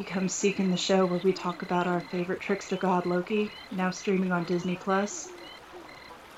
You 0.00 0.06
come 0.06 0.30
seeking 0.30 0.70
the 0.70 0.78
show 0.78 1.04
where 1.04 1.20
we 1.20 1.34
talk 1.34 1.60
about 1.60 1.86
our 1.86 2.00
favorite 2.00 2.40
tricks 2.40 2.68
trickster 2.68 2.78
god 2.78 3.04
Loki, 3.04 3.58
now 3.70 3.90
streaming 3.90 4.32
on 4.32 4.46
Disney 4.46 4.76
Plus? 4.78 5.36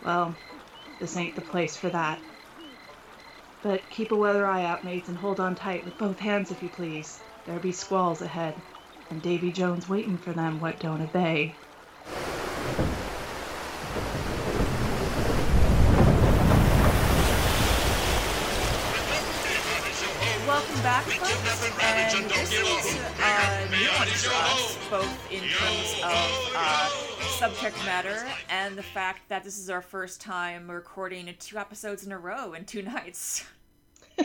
Well, 0.01 0.37
this 0.99 1.15
ain't 1.17 1.37
the 1.37 1.43
place 1.43 1.77
for 1.77 1.89
that. 1.89 2.25
But 3.63 3.89
keep 3.89 4.11
a 4.11 4.17
weather 4.17 4.49
eye 4.49 4.65
out, 4.65 4.83
mates, 4.83 5.09
and 5.09 5.17
hold 5.17 5.39
on 5.39 5.55
tight 5.55 5.85
with 5.85 5.97
both 5.97 6.19
hands 6.19 6.51
if 6.51 6.61
you 6.61 6.71
please. 6.71 7.23
There 7.45 7.61
be 7.61 7.71
squalls 7.71 8.21
ahead, 8.21 8.65
and 9.09 9.23
Davy 9.23 9.53
Jones 9.53 9.89
waiting 9.89 10.19
for 10.19 10.33
them 10.35 10.59
what 10.59 10.81
don't 10.81 11.01
obey. 11.01 11.62
Back, 20.83 21.05
folks. 21.05 21.83
And 21.83 22.31
this 22.31 22.53
is 22.53 22.99
a 23.23 23.69
new 23.71 23.89
one 23.99 24.09
for 24.09 24.35
us, 24.35 24.79
both 24.91 25.33
in 25.33 25.41
terms 25.41 25.95
of 26.03 26.53
uh, 26.57 26.89
subject 27.39 27.77
matter 27.85 28.27
and 28.51 28.77
the 28.77 28.83
fact 28.83 29.29
that 29.29 29.45
this 29.45 29.59
is 29.59 29.71
our 29.71 29.83
first 29.83 30.21
time 30.21 30.71
recording 30.71 31.33
two 31.39 31.57
episodes 31.57 32.05
in 32.05 32.13
a 32.13 32.19
row 32.19 32.55
in 32.55 32.65
two 32.65 32.83
nights. 32.95 33.45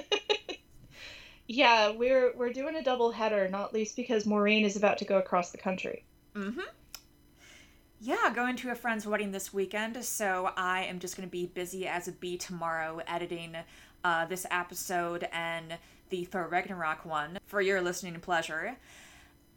Yeah, 1.49 1.91
we're 1.91 2.33
we're 2.35 2.51
doing 2.51 2.75
a 2.75 2.83
double 2.83 3.11
header, 3.11 3.47
not 3.47 3.73
least 3.73 3.95
because 3.95 4.25
Maureen 4.25 4.65
is 4.65 4.75
about 4.75 4.97
to 4.97 5.05
go 5.05 5.17
across 5.17 5.51
the 5.51 5.57
country. 5.57 6.03
Mm-hmm. 6.35 6.59
Yeah, 8.01 8.33
going 8.35 8.57
to 8.57 8.71
a 8.71 8.75
friend's 8.75 9.07
wedding 9.07 9.31
this 9.31 9.53
weekend, 9.53 10.03
so 10.03 10.51
I 10.57 10.83
am 10.83 10.99
just 10.99 11.15
going 11.15 11.27
to 11.27 11.31
be 11.31 11.45
busy 11.45 11.87
as 11.87 12.09
a 12.09 12.11
bee 12.11 12.37
tomorrow 12.37 13.01
editing 13.07 13.55
uh, 14.03 14.25
this 14.25 14.45
episode 14.51 15.27
and 15.31 15.77
the 16.09 16.25
Thor 16.25 16.47
Ragnarok 16.47 17.05
one 17.05 17.37
for 17.45 17.61
your 17.61 17.81
listening 17.81 18.19
pleasure. 18.19 18.77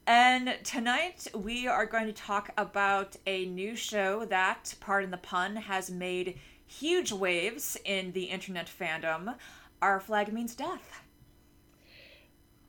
And 0.06 0.56
tonight 0.64 1.28
we 1.34 1.66
are 1.66 1.86
going 1.86 2.06
to 2.06 2.12
talk 2.12 2.51
about 2.57 3.16
a 3.26 3.46
new 3.46 3.76
show 3.76 4.24
that, 4.24 4.74
pardon 4.80 5.10
the 5.10 5.16
pun, 5.16 5.57
has 5.57 5.90
made 5.90 6.38
huge 6.66 7.12
waves 7.12 7.76
in 7.84 8.12
the 8.12 8.24
internet 8.24 8.68
fandom. 8.68 9.37
Our 9.80 10.01
flag 10.01 10.32
means 10.32 10.54
death. 10.54 11.02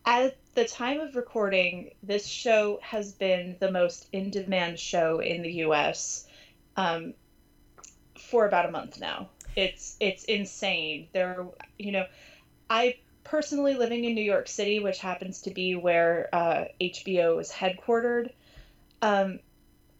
At 0.06 0.38
the 0.56 0.66
time 0.66 1.00
of 1.00 1.16
recording, 1.16 1.92
this 2.02 2.28
show 2.28 2.80
has 2.82 3.12
been 3.14 3.56
the 3.60 3.72
most 3.72 4.08
in 4.12 4.32
demand 4.32 4.80
show 4.80 5.20
in 5.20 5.42
the 5.42 5.52
US 5.66 6.28
um, 6.76 7.14
for 8.18 8.48
about 8.48 8.66
a 8.66 8.72
month 8.72 9.00
now. 9.00 9.30
It's 9.56 9.98
it's 10.00 10.24
insane. 10.26 11.08
There, 11.14 11.46
you 11.78 11.92
know, 11.92 12.06
I 12.70 12.98
personally 13.24 13.76
living 13.76 14.06
in 14.06 14.16
New 14.16 14.24
York 14.24 14.48
City, 14.48 14.80
which 14.80 15.00
happens 15.00 15.42
to 15.44 15.52
be 15.52 15.76
where 15.76 16.30
uh, 16.34 16.66
HBO 16.80 17.40
is 17.40 17.52
headquartered. 17.52 18.32
Um, 19.02 19.40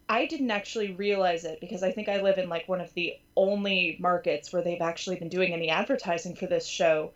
I 0.08 0.26
didn't 0.26 0.50
actually 0.50 0.92
realize 0.92 1.44
it 1.44 1.60
because 1.60 1.82
I 1.82 1.92
think 1.92 2.08
I 2.08 2.20
live 2.20 2.38
in 2.38 2.48
like 2.48 2.68
one 2.68 2.80
of 2.80 2.92
the 2.94 3.14
only 3.36 3.96
markets 4.00 4.52
where 4.52 4.62
they've 4.62 4.82
actually 4.82 5.16
been 5.16 5.28
doing 5.28 5.52
any 5.52 5.70
advertising 5.70 6.34
for 6.34 6.46
this 6.46 6.66
show 6.66 7.12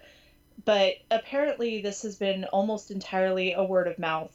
but 0.65 0.95
apparently 1.11 1.83
this 1.83 2.03
has 2.03 2.17
been 2.17 2.45
almost 2.47 2.91
entirely 2.91 3.53
a 3.53 3.63
word 3.63 3.87
of 3.87 3.99
mouth 3.99 4.33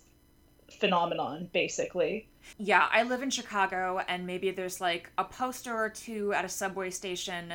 phenomenon 0.69 1.49
basically 1.51 2.27
yeah 2.57 2.87
i 2.91 3.03
live 3.03 3.21
in 3.21 3.29
chicago 3.29 4.01
and 4.07 4.25
maybe 4.25 4.51
there's 4.51 4.79
like 4.79 5.11
a 5.17 5.23
poster 5.23 5.75
or 5.75 5.89
two 5.89 6.31
at 6.33 6.45
a 6.45 6.49
subway 6.49 6.89
station 6.89 7.53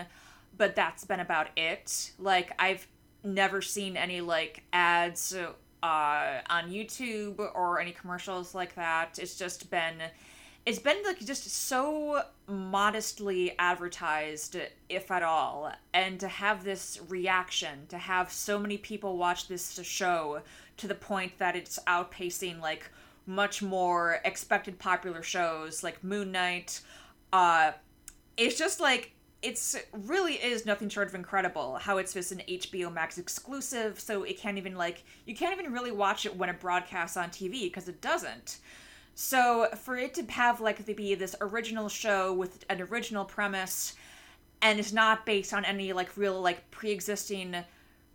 but 0.56 0.76
that's 0.76 1.04
been 1.04 1.20
about 1.20 1.48
it 1.56 2.12
like 2.18 2.52
i've 2.58 2.86
never 3.26 3.60
seen 3.60 3.96
any 3.96 4.20
like 4.20 4.62
ads 4.72 5.34
uh, 5.34 6.40
on 6.48 6.70
youtube 6.70 7.38
or 7.38 7.80
any 7.80 7.92
commercials 7.92 8.54
like 8.54 8.74
that. 8.74 9.18
It's 9.18 9.36
just 9.36 9.70
been 9.70 9.96
it's 10.64 10.80
been 10.80 11.00
like 11.04 11.20
just 11.20 11.48
so 11.48 12.22
modestly 12.48 13.54
advertised 13.58 14.56
if 14.88 15.10
at 15.12 15.22
all. 15.22 15.72
And 15.94 16.18
to 16.20 16.28
have 16.28 16.64
this 16.64 17.00
reaction 17.08 17.86
to 17.88 17.98
have 17.98 18.32
so 18.32 18.58
many 18.58 18.78
people 18.78 19.16
watch 19.16 19.46
this 19.46 19.78
show 19.82 20.42
to 20.78 20.88
the 20.88 20.94
point 20.94 21.38
that 21.38 21.54
it's 21.54 21.78
outpacing 21.86 22.60
like 22.60 22.90
much 23.26 23.60
more 23.60 24.20
expected 24.24 24.78
popular 24.78 25.22
shows 25.22 25.82
like 25.82 26.02
moon 26.04 26.30
knight 26.30 26.80
uh 27.32 27.72
it's 28.36 28.56
just 28.56 28.78
like 28.78 29.12
it's 29.42 29.76
really 29.92 30.34
is 30.34 30.64
nothing 30.66 30.88
short 30.88 31.08
of 31.08 31.14
incredible 31.14 31.76
how 31.76 31.98
it's 31.98 32.14
just 32.14 32.32
an 32.32 32.42
HBO 32.48 32.92
Max 32.92 33.18
exclusive, 33.18 34.00
so 34.00 34.22
it 34.22 34.38
can't 34.38 34.58
even 34.58 34.76
like 34.76 35.04
you 35.26 35.34
can't 35.36 35.58
even 35.58 35.72
really 35.72 35.92
watch 35.92 36.26
it 36.26 36.36
when 36.36 36.48
it 36.48 36.58
broadcasts 36.58 37.16
on 37.16 37.28
TV 37.30 37.64
because 37.64 37.88
it 37.88 38.00
doesn't. 38.00 38.58
So 39.14 39.68
for 39.76 39.96
it 39.96 40.14
to 40.14 40.24
have 40.32 40.60
like 40.60 40.84
to 40.84 40.94
be 40.94 41.14
this 41.14 41.36
original 41.40 41.88
show 41.88 42.32
with 42.32 42.64
an 42.68 42.80
original 42.82 43.24
premise 43.24 43.94
and 44.62 44.78
it's 44.78 44.92
not 44.92 45.26
based 45.26 45.52
on 45.54 45.64
any 45.64 45.92
like 45.92 46.16
real 46.16 46.40
like 46.40 46.70
pre-existing 46.70 47.56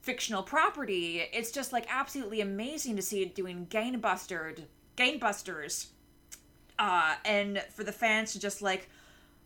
fictional 0.01 0.43
property, 0.43 1.23
it's 1.33 1.51
just 1.51 1.71
like 1.71 1.85
absolutely 1.89 2.41
amazing 2.41 2.95
to 2.95 3.01
see 3.01 3.21
it 3.21 3.35
doing 3.35 3.67
gangbusters, 3.69 4.63
gangbusters. 4.97 5.87
Uh 6.79 7.15
and 7.25 7.63
for 7.75 7.83
the 7.83 7.91
fans 7.91 8.33
to 8.33 8.39
just 8.39 8.61
like 8.61 8.89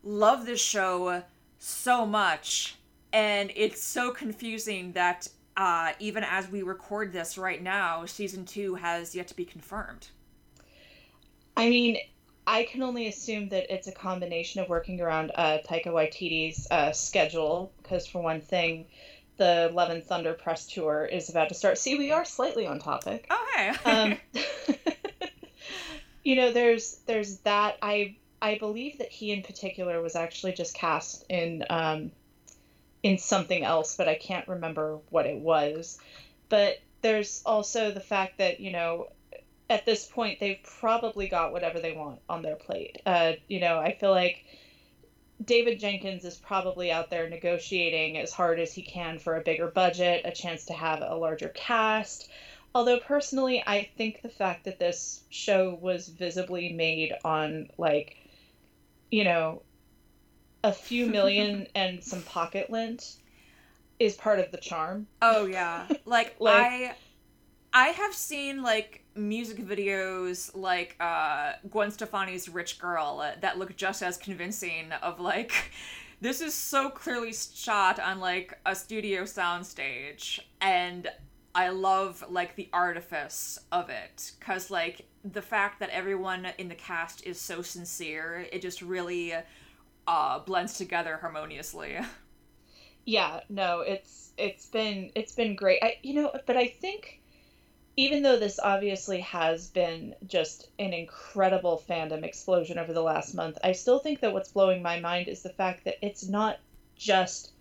love 0.03 0.46
this 0.46 0.62
show 0.62 1.24
so 1.57 2.05
much 2.05 2.75
and 3.16 3.51
it's 3.55 3.81
so 3.81 4.11
confusing 4.11 4.91
that 4.91 5.29
uh, 5.55 5.93
even 5.99 6.23
as 6.25 6.49
we 6.51 6.63
record 6.63 7.13
this 7.13 7.38
right 7.38 7.63
now, 7.63 8.05
season 8.05 8.43
two 8.43 8.75
has 8.75 9.16
yet 9.16 9.29
to 9.29 9.35
be 9.35 9.45
confirmed. 9.45 10.07
I 11.55 11.69
mean, 11.69 11.97
I 12.45 12.63
can 12.63 12.83
only 12.83 13.07
assume 13.07 13.47
that 13.49 13.73
it's 13.73 13.88
a 13.88 13.93
combination 13.93 14.61
of 14.61 14.67
working 14.67 14.99
around 14.99 15.31
uh, 15.35 15.59
Taika 15.66 15.88
Waititi's 15.88 16.67
uh, 16.69 16.91
schedule, 16.91 17.72
because 17.81 18.05
for 18.05 18.22
one 18.22 18.41
thing, 18.41 18.85
the 19.37 19.72
Love 19.73 19.91
and 19.91 20.03
Thunder 20.03 20.33
press 20.33 20.67
tour 20.67 21.05
is 21.05 21.29
about 21.29 21.47
to 21.49 21.55
start. 21.55 21.77
See, 21.77 21.97
we 21.97 22.11
are 22.11 22.25
slightly 22.25 22.67
on 22.67 22.79
topic. 22.79 23.27
Oh, 23.29 23.47
hey. 23.55 23.69
um, 23.85 24.17
you 26.23 26.35
know, 26.35 26.51
there's 26.51 26.99
there's 27.05 27.37
that. 27.39 27.77
I 27.81 28.17
I 28.45 28.59
believe 28.59 29.00
that 29.00 29.11
he 29.11 29.31
in 29.31 29.41
particular 29.41 30.03
was 30.03 30.16
actually 30.16 30.53
just 30.53 30.75
cast 30.75 31.25
in 31.29 31.63
um, 31.72 32.11
in 33.01 33.17
something 33.17 33.63
else, 33.63 33.95
but 33.95 34.07
I 34.07 34.13
can't 34.13 34.47
remember 34.47 35.00
what 35.09 35.25
it 35.25 35.39
was. 35.39 35.97
But 36.47 36.78
there's 37.01 37.41
also 37.44 37.91
the 37.91 38.00
fact 38.00 38.38
that 38.38 38.59
you 38.59 38.69
know 38.69 39.07
at 39.67 39.84
this 39.88 40.05
point 40.05 40.39
they've 40.39 40.61
probably 40.61 41.28
got 41.28 41.53
whatever 41.53 41.79
they 41.79 41.91
want 41.91 42.19
on 42.29 42.44
their 42.44 42.55
plate. 42.55 43.01
Uh, 43.03 43.34
you 43.47 43.59
know, 43.59 43.79
I 43.79 43.94
feel 43.94 44.11
like 44.11 44.45
David 45.44 45.79
Jenkins 45.79 46.23
is 46.23 46.38
probably 46.38 46.91
out 46.91 47.09
there 47.09 47.28
negotiating 47.28 48.19
as 48.19 48.31
hard 48.31 48.59
as 48.59 48.72
he 48.72 48.84
can 48.84 49.17
for 49.17 49.38
a 49.38 49.41
bigger 49.41 49.69
budget, 49.69 50.22
a 50.23 50.31
chance 50.31 50.66
to 50.66 50.73
have 50.73 51.01
a 51.01 51.16
larger 51.16 51.50
cast. 51.50 52.29
Although 52.75 53.00
personally, 53.00 53.63
I 53.66 53.89
think 53.97 54.22
the 54.22 54.29
fact 54.29 54.66
that 54.66 54.78
this 54.78 55.23
show 55.31 55.73
was 55.81 56.09
visibly 56.09 56.73
made 56.73 57.11
on 57.23 57.69
like, 57.79 58.17
you 59.11 59.23
know, 59.23 59.61
a 60.63 60.71
few 60.71 61.05
million 61.07 61.67
and 61.75 62.03
some 62.03 62.21
pocket 62.23 62.69
lint 62.69 63.17
is 63.99 64.16
part 64.16 64.39
of 64.39 64.51
the 64.51 64.57
charm. 64.57 65.07
Oh 65.21 65.45
yeah. 65.45 65.88
Like, 66.05 66.35
like 66.39 66.55
I 66.55 66.95
I 67.73 67.88
have 67.88 68.13
seen 68.13 68.63
like 68.63 69.03
music 69.16 69.57
videos 69.57 70.55
like 70.55 70.95
uh, 70.99 71.53
Gwen 71.69 71.91
Stefani's 71.91 72.47
Rich 72.47 72.79
Girl 72.79 73.21
uh, 73.21 73.33
that 73.41 73.57
look 73.57 73.75
just 73.75 74.01
as 74.01 74.17
convincing 74.17 74.91
of 75.01 75.19
like 75.19 75.72
this 76.22 76.41
is 76.41 76.53
so 76.53 76.89
clearly 76.89 77.33
shot 77.33 77.99
on 77.99 78.19
like 78.19 78.57
a 78.66 78.75
studio 78.75 79.23
soundstage 79.23 80.39
and 80.61 81.09
I 81.53 81.69
love 81.69 82.23
like 82.29 82.55
the 82.55 82.69
artifice 82.72 83.59
of 83.72 83.89
it 83.89 84.31
cuz 84.39 84.72
like 84.72 85.01
the 85.33 85.41
fact 85.41 85.79
that 85.79 85.89
everyone 85.89 86.47
in 86.57 86.67
the 86.67 86.75
cast 86.75 87.25
is 87.25 87.39
so 87.39 87.61
sincere 87.61 88.45
it 88.51 88.61
just 88.61 88.81
really 88.81 89.33
uh, 90.07 90.39
blends 90.39 90.77
together 90.77 91.17
harmoniously. 91.17 91.97
Yeah, 93.07 93.41
no, 93.49 93.81
it's 93.81 94.31
it's 94.35 94.66
been 94.66 95.11
it's 95.13 95.33
been 95.33 95.55
great. 95.55 95.77
I 95.83 95.97
you 96.01 96.16
know, 96.16 96.31
but 96.47 96.57
I 96.57 96.67
think 96.67 97.22
even 97.97 98.23
though 98.23 98.37
this 98.37 98.59
obviously 98.59 99.22
has 99.22 99.67
been 99.67 100.16
just 100.25 100.69
an 100.79 100.91
incredible 100.91 101.81
fandom 101.87 102.23
explosion 102.23 102.79
over 102.79 102.93
the 102.93 103.03
last 103.03 103.35
month, 103.35 103.57
I 103.63 103.73
still 103.73 103.99
think 103.99 104.22
that 104.22 104.33
what's 104.33 104.51
blowing 104.51 104.81
my 104.81 104.99
mind 104.99 105.27
is 105.27 105.43
the 105.43 105.53
fact 105.53 105.85
that 105.85 106.03
it's 106.05 106.27
not 106.27 106.59
just 106.97 107.51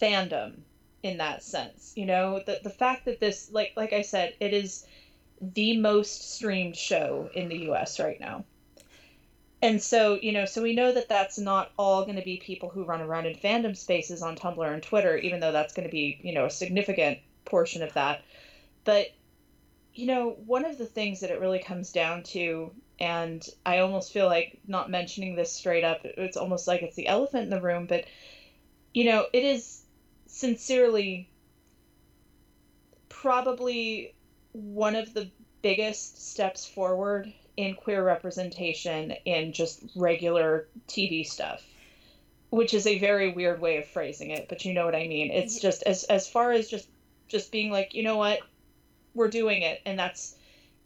fandom 0.00 0.60
in 1.02 1.18
that 1.18 1.42
sense. 1.42 1.92
You 1.96 2.06
know, 2.06 2.40
the 2.46 2.60
the 2.62 2.70
fact 2.70 3.04
that 3.06 3.18
this 3.20 3.50
like 3.50 3.72
like 3.76 3.92
I 3.92 4.02
said, 4.02 4.34
it 4.38 4.52
is 4.54 4.86
the 5.42 5.76
most 5.76 6.34
streamed 6.34 6.76
show 6.76 7.28
in 7.34 7.48
the 7.48 7.70
US 7.70 8.00
right 8.00 8.20
now. 8.20 8.44
And 9.60 9.82
so, 9.82 10.18
you 10.20 10.32
know, 10.32 10.44
so 10.44 10.62
we 10.62 10.74
know 10.74 10.92
that 10.92 11.08
that's 11.08 11.38
not 11.38 11.70
all 11.78 12.04
going 12.04 12.16
to 12.16 12.22
be 12.22 12.38
people 12.38 12.68
who 12.68 12.84
run 12.84 13.00
around 13.00 13.26
in 13.26 13.36
fandom 13.36 13.76
spaces 13.76 14.22
on 14.22 14.36
Tumblr 14.36 14.72
and 14.72 14.82
Twitter, 14.82 15.16
even 15.16 15.40
though 15.40 15.52
that's 15.52 15.74
going 15.74 15.86
to 15.86 15.92
be, 15.92 16.18
you 16.22 16.32
know, 16.32 16.46
a 16.46 16.50
significant 16.50 17.18
portion 17.44 17.82
of 17.82 17.92
that. 17.92 18.22
But 18.84 19.12
you 19.94 20.06
know, 20.06 20.36
one 20.46 20.64
of 20.64 20.78
the 20.78 20.86
things 20.86 21.20
that 21.20 21.30
it 21.30 21.40
really 21.40 21.58
comes 21.58 21.92
down 21.92 22.22
to, 22.22 22.72
and 22.98 23.46
I 23.66 23.78
almost 23.78 24.12
feel 24.12 24.26
like 24.26 24.58
not 24.66 24.90
mentioning 24.90 25.34
this 25.34 25.52
straight 25.52 25.84
up, 25.84 26.00
it's 26.04 26.36
almost 26.36 26.66
like 26.66 26.82
it's 26.82 26.96
the 26.96 27.08
elephant 27.08 27.44
in 27.44 27.50
the 27.50 27.60
room, 27.60 27.86
but, 27.86 28.06
you 28.94 29.04
know, 29.04 29.26
it 29.32 29.44
is 29.44 29.82
sincerely 30.26 31.28
probably 33.10 34.14
one 34.52 34.96
of 34.96 35.12
the 35.14 35.30
biggest 35.62 36.30
steps 36.30 36.66
forward 36.66 37.32
in 37.56 37.74
queer 37.74 38.04
representation 38.04 39.12
in 39.24 39.52
just 39.52 39.82
regular 39.94 40.66
TV 40.88 41.26
stuff 41.26 41.62
which 42.52 42.74
is 42.74 42.86
a 42.86 42.98
very 42.98 43.32
weird 43.32 43.62
way 43.62 43.78
of 43.78 43.86
phrasing 43.86 44.30
it 44.30 44.46
but 44.46 44.62
you 44.62 44.74
know 44.74 44.84
what 44.84 44.94
i 44.94 45.08
mean. 45.08 45.30
It's 45.30 45.58
just 45.58 45.82
as 45.84 46.04
as 46.04 46.28
far 46.28 46.52
as 46.52 46.68
just 46.68 46.86
just 47.26 47.50
being 47.50 47.72
like 47.72 47.94
you 47.94 48.02
know 48.02 48.18
what? 48.18 48.40
We're 49.14 49.28
doing 49.28 49.62
it. 49.62 49.80
And 49.86 49.98
that's 49.98 50.36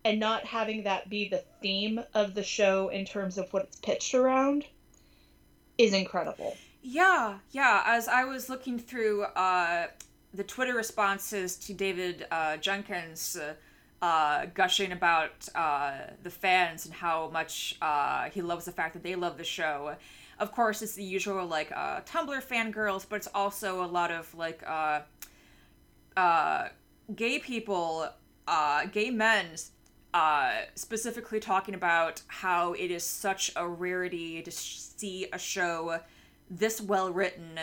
and 0.05 0.21
not 0.21 0.45
having 0.45 0.85
that 0.85 1.11
be 1.11 1.29
the 1.29 1.43
theme 1.61 2.01
of 2.15 2.35
the 2.35 2.45
show 2.45 2.89
in 2.89 3.05
terms 3.05 3.37
of 3.37 3.53
what 3.53 3.65
it's 3.65 3.81
pitched 3.81 4.15
around 4.15 4.65
is 5.77 5.93
incredible. 5.93 6.57
Yeah 6.83 7.39
yeah. 7.51 7.83
As 7.85 8.07
i 8.07 8.25
was 8.25 8.49
looking 8.49 8.79
through 8.79 9.25
uh 9.25 9.89
the 10.37 10.45
twitter 10.45 10.75
responses 10.75 11.57
to 11.57 11.73
david 11.73 12.27
uh, 12.31 12.57
jenkins 12.59 13.37
uh, 13.37 13.55
uh, 14.03 14.47
gushing 14.55 14.93
about 14.93 15.49
uh, 15.55 15.93
the 16.23 16.31
fans 16.31 16.85
and 16.85 16.95
how 16.95 17.31
much 17.33 17.77
uh, 17.81 18.29
he 18.31 18.43
loves 18.43 18.67
the 18.67 18.73
fact 18.73 18.93
that 18.93 19.03
they 19.03 19.15
love 19.15 19.39
the 19.39 19.45
show. 19.45 19.97
Of 20.39 20.53
course, 20.53 20.83
it's 20.83 20.95
the 20.95 21.03
usual 21.03 21.47
like 21.47 21.71
Tumblr 21.71 22.43
fangirls, 22.43 23.07
but 23.09 23.17
it's 23.17 23.29
also 23.35 23.83
a 23.83 23.87
lot 23.87 24.11
of 24.11 24.35
like 24.35 24.63
gay 27.15 27.39
people, 27.39 28.09
gay 28.93 29.11
men, 29.11 29.47
uh, 30.13 30.53
specifically 30.75 31.41
talking 31.41 31.75
about 31.75 32.23
how 32.29 32.75
it 32.75 32.91
is 32.91 33.03
such 33.03 33.51
a 33.57 33.67
rarity 33.67 34.43
to 34.43 34.51
see 34.51 35.27
a 35.33 35.39
show 35.39 36.01
this 36.51 36.83
well 36.83 37.11
written, 37.13 37.59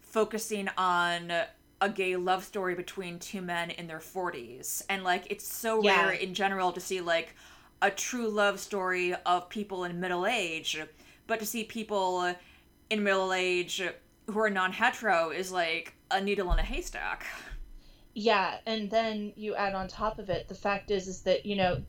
focusing 0.00 0.68
on 0.76 1.32
a 1.80 1.88
gay 1.88 2.16
love 2.16 2.44
story 2.44 2.74
between 2.74 3.18
two 3.18 3.40
men 3.40 3.70
in 3.70 3.86
their 3.86 4.00
40s. 4.00 4.82
And 4.88 5.04
like, 5.04 5.26
it's 5.30 5.46
so 5.46 5.82
yeah. 5.82 6.06
rare 6.06 6.12
in 6.12 6.34
general 6.34 6.72
to 6.72 6.80
see 6.80 7.00
like 7.00 7.34
a 7.80 7.90
true 7.90 8.28
love 8.28 8.58
story 8.58 9.14
of 9.26 9.48
people 9.48 9.84
in 9.84 10.00
middle 10.00 10.26
age 10.26 10.80
but 11.26 11.38
to 11.38 11.46
see 11.46 11.64
people 11.64 12.34
in 12.90 13.02
middle 13.02 13.32
age 13.32 13.82
who 14.26 14.38
are 14.38 14.50
non-hetero 14.50 15.30
is 15.30 15.52
like 15.52 15.94
a 16.10 16.20
needle 16.20 16.52
in 16.52 16.58
a 16.58 16.62
haystack 16.62 17.24
yeah 18.14 18.56
and 18.66 18.90
then 18.90 19.32
you 19.36 19.54
add 19.54 19.74
on 19.74 19.86
top 19.86 20.18
of 20.18 20.28
it 20.28 20.48
the 20.48 20.54
fact 20.54 20.90
is 20.90 21.06
is 21.06 21.22
that 21.22 21.46
you 21.46 21.54
know 21.54 21.80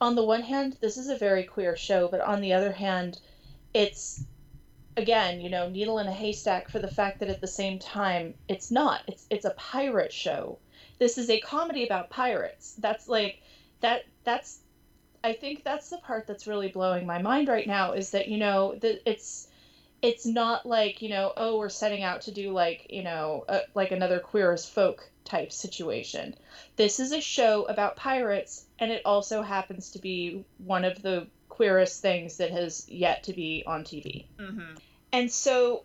on 0.00 0.14
the 0.14 0.24
one 0.24 0.42
hand 0.42 0.76
this 0.80 0.98
is 0.98 1.08
a 1.08 1.16
very 1.16 1.44
queer 1.44 1.76
show 1.76 2.08
but 2.08 2.20
on 2.20 2.40
the 2.40 2.52
other 2.52 2.72
hand 2.72 3.20
it's 3.72 4.24
again 4.96 5.40
you 5.40 5.48
know 5.48 5.68
needle 5.68 5.98
in 5.98 6.06
a 6.06 6.12
haystack 6.12 6.68
for 6.68 6.78
the 6.78 6.88
fact 6.88 7.20
that 7.20 7.28
at 7.28 7.40
the 7.40 7.46
same 7.46 7.78
time 7.78 8.34
it's 8.48 8.70
not. 8.70 9.02
It's 9.06 9.26
it's 9.30 9.44
a 9.44 9.54
pirate 9.56 10.12
show. 10.12 10.58
This 10.98 11.18
is 11.18 11.30
a 11.30 11.40
comedy 11.40 11.84
about 11.84 12.10
pirates. 12.10 12.74
That's 12.78 13.08
like 13.08 13.40
that 13.80 14.04
that's 14.24 14.60
I 15.24 15.32
think 15.34 15.64
that's 15.64 15.90
the 15.90 15.98
part 15.98 16.26
that's 16.26 16.46
really 16.46 16.68
blowing 16.68 17.06
my 17.06 17.22
mind 17.22 17.48
right 17.48 17.66
now 17.66 17.92
is 17.92 18.10
that 18.10 18.28
you 18.28 18.38
know 18.38 18.74
that 18.80 19.08
it's 19.08 19.48
it's 20.02 20.26
not 20.26 20.66
like 20.66 21.00
you 21.00 21.08
know 21.08 21.32
oh 21.36 21.58
we're 21.58 21.68
setting 21.68 22.02
out 22.02 22.22
to 22.22 22.32
do 22.32 22.50
like 22.50 22.88
you 22.90 23.04
know 23.04 23.44
a, 23.48 23.60
like 23.74 23.92
another 23.92 24.18
queer 24.18 24.52
as 24.52 24.66
folk 24.66 25.08
type 25.24 25.52
situation. 25.52 26.34
This 26.76 26.98
is 26.98 27.12
a 27.12 27.20
show 27.20 27.64
about 27.64 27.96
pirates, 27.96 28.66
and 28.78 28.90
it 28.90 29.02
also 29.04 29.42
happens 29.42 29.90
to 29.92 30.00
be 30.00 30.44
one 30.58 30.84
of 30.84 31.00
the 31.02 31.28
queerest 31.52 32.00
things 32.00 32.38
that 32.38 32.50
has 32.50 32.88
yet 32.88 33.24
to 33.24 33.32
be 33.32 33.62
on 33.66 33.84
TV. 33.84 34.24
Mm-hmm. 34.38 34.76
And 35.12 35.30
so 35.30 35.84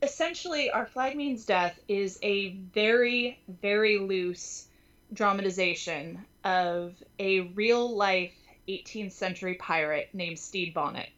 essentially, 0.00 0.70
Our 0.70 0.86
Flag 0.86 1.16
Means 1.16 1.44
Death 1.44 1.78
is 1.88 2.18
a 2.22 2.50
very, 2.50 3.40
very 3.48 3.98
loose 3.98 4.66
dramatization 5.12 6.24
of 6.44 6.94
a 7.18 7.40
real 7.40 7.94
life 7.94 8.32
18th 8.68 9.12
century 9.12 9.54
pirate 9.54 10.08
named 10.12 10.38
Stede 10.38 10.72
Bonnet, 10.72 11.08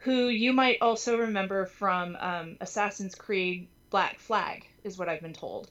who 0.00 0.28
you 0.28 0.52
might 0.52 0.78
also 0.82 1.18
remember 1.18 1.64
from 1.66 2.16
um, 2.20 2.56
Assassin's 2.60 3.14
Creed 3.14 3.68
Black 3.88 4.18
Flag, 4.18 4.66
is 4.84 4.98
what 4.98 5.08
I've 5.08 5.22
been 5.22 5.32
told. 5.32 5.70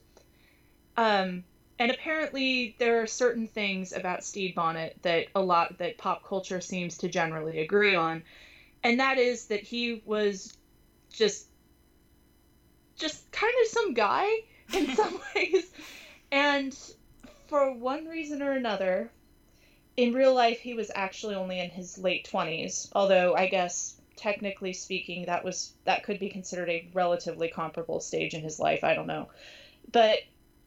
Um, 0.96 1.44
and 1.80 1.90
apparently, 1.90 2.76
there 2.78 3.00
are 3.00 3.06
certain 3.06 3.46
things 3.46 3.94
about 3.94 4.22
Stede 4.22 4.54
Bonnet 4.54 4.98
that 5.00 5.28
a 5.34 5.40
lot 5.40 5.78
that 5.78 5.96
pop 5.96 6.22
culture 6.22 6.60
seems 6.60 6.98
to 6.98 7.08
generally 7.08 7.60
agree 7.60 7.94
on, 7.94 8.22
and 8.84 9.00
that 9.00 9.16
is 9.16 9.46
that 9.46 9.62
he 9.62 10.02
was 10.04 10.52
just 11.10 11.46
just 12.98 13.32
kind 13.32 13.54
of 13.62 13.68
some 13.68 13.94
guy 13.94 14.28
in 14.74 14.88
some 14.94 15.18
ways, 15.34 15.72
and 16.30 16.78
for 17.48 17.72
one 17.72 18.04
reason 18.04 18.42
or 18.42 18.52
another, 18.52 19.10
in 19.96 20.12
real 20.12 20.34
life, 20.34 20.60
he 20.60 20.74
was 20.74 20.90
actually 20.94 21.34
only 21.34 21.60
in 21.60 21.70
his 21.70 21.96
late 21.96 22.28
20s, 22.30 22.90
although 22.92 23.34
I 23.34 23.46
guess 23.46 23.98
technically 24.16 24.74
speaking, 24.74 25.24
that 25.24 25.42
was 25.42 25.72
that 25.84 26.02
could 26.02 26.18
be 26.18 26.28
considered 26.28 26.68
a 26.68 26.90
relatively 26.92 27.48
comparable 27.48 28.00
stage 28.00 28.34
in 28.34 28.42
his 28.42 28.60
life. 28.60 28.84
I 28.84 28.92
don't 28.92 29.06
know, 29.06 29.30
but 29.90 30.18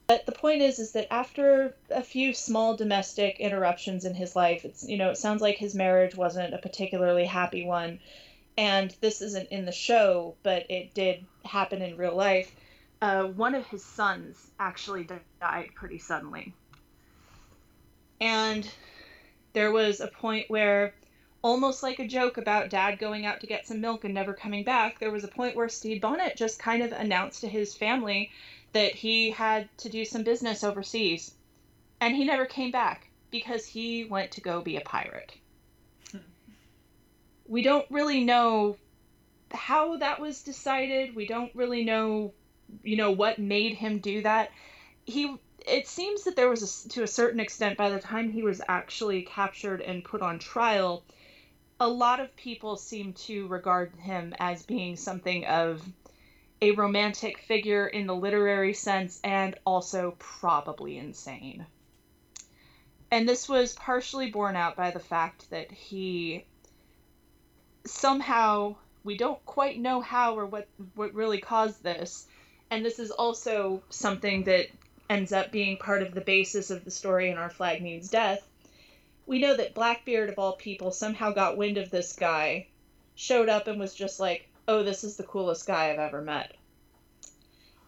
but 0.07 0.25
the 0.25 0.31
point 0.31 0.61
is, 0.61 0.79
is 0.79 0.91
that 0.93 1.11
after 1.13 1.75
a 1.89 2.03
few 2.03 2.33
small 2.33 2.75
domestic 2.75 3.39
interruptions 3.39 4.05
in 4.05 4.13
his 4.13 4.35
life, 4.35 4.65
it's 4.65 4.87
you 4.87 4.97
know 4.97 5.11
it 5.11 5.17
sounds 5.17 5.41
like 5.41 5.57
his 5.57 5.75
marriage 5.75 6.15
wasn't 6.15 6.53
a 6.53 6.57
particularly 6.57 7.25
happy 7.25 7.65
one, 7.65 7.99
and 8.57 8.95
this 9.01 9.21
isn't 9.21 9.49
in 9.49 9.65
the 9.65 9.71
show, 9.71 10.35
but 10.43 10.69
it 10.69 10.93
did 10.93 11.25
happen 11.45 11.81
in 11.81 11.97
real 11.97 12.15
life. 12.15 12.53
Uh, 13.01 13.23
one 13.23 13.55
of 13.55 13.65
his 13.67 13.83
sons 13.83 14.37
actually 14.59 15.07
died 15.39 15.69
pretty 15.75 15.99
suddenly, 15.99 16.53
and 18.19 18.69
there 19.53 19.71
was 19.71 20.01
a 20.01 20.07
point 20.07 20.49
where 20.49 20.93
almost 21.43 21.83
like 21.83 21.99
a 21.99 22.07
joke 22.07 22.37
about 22.37 22.69
dad 22.69 22.97
going 22.97 23.25
out 23.25 23.41
to 23.41 23.47
get 23.47 23.67
some 23.67 23.81
milk 23.81 24.05
and 24.05 24.13
never 24.13 24.33
coming 24.33 24.63
back, 24.63 24.99
there 24.99 25.11
was 25.11 25.23
a 25.23 25.27
point 25.27 25.55
where 25.55 25.67
Stede 25.69 26.01
Bonnet 26.01 26.37
just 26.37 26.57
kind 26.57 26.81
of 26.81 26.91
announced 26.93 27.41
to 27.41 27.47
his 27.47 27.75
family 27.75 28.31
that 28.73 28.93
he 28.95 29.31
had 29.31 29.69
to 29.79 29.89
do 29.89 30.05
some 30.05 30.23
business 30.23 30.63
overseas. 30.63 31.33
And 32.01 32.15
he 32.15 32.25
never 32.25 32.45
came 32.45 32.71
back 32.71 33.09
because 33.31 33.65
he 33.65 34.05
went 34.05 34.31
to 34.31 34.41
go 34.41 34.61
be 34.61 34.77
a 34.77 34.81
pirate. 34.81 35.33
we 37.47 37.61
don't 37.61 37.89
really 37.89 38.23
know 38.23 38.77
how 39.51 39.97
that 39.97 40.19
was 40.19 40.43
decided. 40.43 41.15
We 41.15 41.27
don't 41.27 41.55
really 41.55 41.85
know, 41.85 42.33
you 42.83 42.97
know, 42.97 43.11
what 43.11 43.39
made 43.39 43.75
him 43.75 43.99
do 43.99 44.21
that. 44.23 44.51
He 45.05 45.37
it 45.65 45.87
seems 45.87 46.25
that 46.25 46.35
there 46.35 46.49
was 46.49 46.85
a, 46.85 46.89
to 46.89 47.03
a 47.03 47.07
certain 47.07 47.39
extent 47.39 47.77
by 47.77 47.89
the 47.89 47.99
time 47.99 48.29
he 48.29 48.43
was 48.43 48.61
actually 48.67 49.21
captured 49.21 49.79
and 49.79 50.03
put 50.03 50.21
on 50.21 50.37
trial 50.39 51.03
a 51.79 51.87
lot 51.87 52.19
of 52.19 52.35
people 52.35 52.77
seem 52.77 53.13
to 53.13 53.47
regard 53.47 53.93
him 53.95 54.33
as 54.39 54.65
being 54.65 54.95
something 54.95 55.45
of 55.45 55.85
a 56.63 56.71
romantic 56.71 57.39
figure 57.39 57.85
in 57.85 58.07
the 58.07 58.15
literary 58.15 58.73
sense 58.73 59.19
and 59.21 59.53
also 59.65 60.15
probably 60.17 60.97
insane. 60.97 61.65
And 63.11 63.27
this 63.27 63.49
was 63.49 63.73
partially 63.73 64.31
borne 64.31 64.55
out 64.55 64.77
by 64.77 64.91
the 64.91 64.99
fact 65.01 65.49
that 65.49 65.69
he 65.69 66.45
somehow 67.85 68.77
we 69.03 69.17
don't 69.17 69.45
quite 69.45 69.77
know 69.77 69.99
how 69.99 70.37
or 70.37 70.45
what 70.45 70.69
what 70.95 71.13
really 71.13 71.41
caused 71.41 71.83
this. 71.83 72.27
And 72.71 72.85
this 72.85 72.97
is 72.97 73.11
also 73.11 73.83
something 73.89 74.45
that 74.45 74.67
ends 75.09 75.33
up 75.33 75.51
being 75.51 75.75
part 75.75 76.01
of 76.01 76.13
the 76.13 76.21
basis 76.21 76.71
of 76.71 76.85
the 76.85 76.91
story 76.91 77.29
in 77.29 77.37
Our 77.37 77.49
Flag 77.49 77.81
Means 77.81 78.07
Death, 78.07 78.41
we 79.25 79.39
know 79.39 79.57
that 79.57 79.75
Blackbeard, 79.75 80.29
of 80.29 80.39
all 80.39 80.53
people, 80.53 80.91
somehow 80.91 81.33
got 81.33 81.57
wind 81.57 81.77
of 81.77 81.91
this 81.91 82.13
guy, 82.13 82.67
showed 83.15 83.49
up, 83.49 83.67
and 83.67 83.81
was 83.81 83.93
just 83.93 84.21
like, 84.21 84.47
oh, 84.67 84.83
this 84.83 85.03
is 85.03 85.17
the 85.17 85.23
coolest 85.23 85.67
guy 85.67 85.91
I've 85.91 85.99
ever 85.99 86.21
met. 86.21 86.55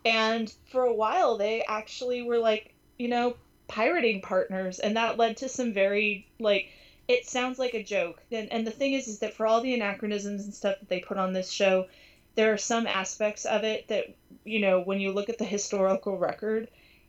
And 0.05 0.53
for 0.71 0.83
a 0.83 0.93
while, 0.93 1.37
they 1.37 1.63
actually 1.63 2.21
were 2.21 2.37
like, 2.37 2.73
you 2.97 3.07
know, 3.07 3.35
pirating 3.67 4.21
partners, 4.21 4.79
and 4.79 4.95
that 4.95 5.17
led 5.17 5.37
to 5.37 5.49
some 5.49 5.73
very, 5.73 6.27
like, 6.39 6.69
it 7.07 7.25
sounds 7.25 7.57
like 7.57 7.73
a 7.73 7.83
joke. 7.83 8.21
And, 8.31 8.51
and 8.51 8.65
the 8.65 8.71
thing 8.71 8.93
is, 8.93 9.07
is 9.07 9.19
that 9.19 9.33
for 9.33 9.47
all 9.47 9.61
the 9.61 9.73
anachronisms 9.73 10.43
and 10.43 10.53
stuff 10.53 10.79
that 10.79 10.89
they 10.89 10.99
put 10.99 11.17
on 11.17 11.33
this 11.33 11.49
show, 11.49 11.87
there 12.35 12.53
are 12.53 12.57
some 12.57 12.85
aspects 12.85 13.45
of 13.45 13.63
it 13.63 13.87
that, 13.87 14.13
you 14.43 14.59
know, 14.59 14.81
when 14.81 14.99
you 14.99 15.11
look 15.11 15.29
at 15.29 15.37
the 15.37 15.45
historical 15.45 16.17
record, 16.17 16.67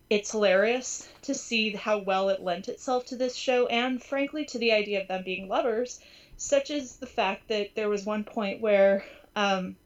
it's 0.08 0.30
hilarious 0.30 1.08
to 1.22 1.34
see 1.34 1.72
how 1.72 1.98
well 1.98 2.28
it 2.28 2.40
lent 2.40 2.68
itself 2.68 3.06
to 3.06 3.16
this 3.16 3.34
show 3.34 3.66
and 3.66 4.02
frankly 4.02 4.44
to 4.44 4.58
the 4.58 4.72
idea 4.72 5.02
of 5.02 5.08
them 5.08 5.24
being 5.24 5.48
lovers 5.48 6.00
such 6.36 6.70
as 6.70 6.96
the 6.96 7.06
fact 7.06 7.48
that 7.48 7.74
there 7.74 7.88
was 7.88 8.04
one 8.04 8.22
point 8.22 8.60
where 8.60 9.04
um, 9.36 9.76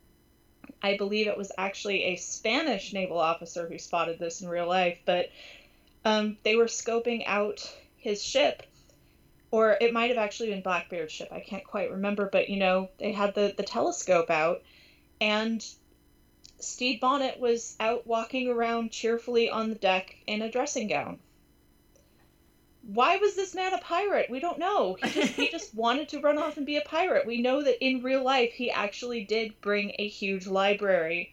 i 0.82 0.96
believe 0.96 1.26
it 1.26 1.36
was 1.36 1.52
actually 1.58 2.04
a 2.04 2.16
spanish 2.16 2.92
naval 2.94 3.18
officer 3.18 3.68
who 3.68 3.78
spotted 3.78 4.18
this 4.18 4.40
in 4.40 4.48
real 4.48 4.66
life 4.66 4.98
but 5.04 5.28
um, 6.04 6.38
they 6.42 6.56
were 6.56 6.66
scoping 6.66 7.24
out 7.26 7.70
his 7.96 8.22
ship, 8.22 8.62
or 9.50 9.76
it 9.80 9.92
might 9.92 10.08
have 10.08 10.18
actually 10.18 10.50
been 10.50 10.62
Blackbeard's 10.62 11.12
ship. 11.12 11.28
I 11.30 11.40
can't 11.40 11.64
quite 11.64 11.90
remember, 11.90 12.28
but 12.30 12.48
you 12.48 12.56
know, 12.56 12.88
they 12.98 13.12
had 13.12 13.34
the, 13.34 13.52
the 13.56 13.62
telescope 13.62 14.30
out, 14.30 14.62
and 15.20 15.64
Stede 16.58 17.00
Bonnet 17.00 17.38
was 17.38 17.76
out 17.80 18.06
walking 18.06 18.48
around 18.48 18.90
cheerfully 18.90 19.50
on 19.50 19.68
the 19.68 19.74
deck 19.74 20.16
in 20.26 20.42
a 20.42 20.50
dressing 20.50 20.86
gown. 20.86 21.18
Why 22.82 23.18
was 23.18 23.34
this 23.34 23.54
man 23.54 23.74
a 23.74 23.78
pirate? 23.78 24.30
We 24.30 24.40
don't 24.40 24.58
know. 24.58 24.94
He 24.94 25.10
just 25.10 25.32
he 25.34 25.48
just 25.48 25.74
wanted 25.84 26.08
to 26.10 26.20
run 26.20 26.38
off 26.38 26.56
and 26.56 26.66
be 26.66 26.76
a 26.76 26.82
pirate. 26.82 27.26
We 27.26 27.40
know 27.40 27.62
that 27.62 27.84
in 27.84 28.02
real 28.02 28.22
life 28.22 28.52
he 28.52 28.70
actually 28.70 29.24
did 29.24 29.60
bring 29.60 29.92
a 29.98 30.08
huge 30.08 30.46
library 30.46 31.32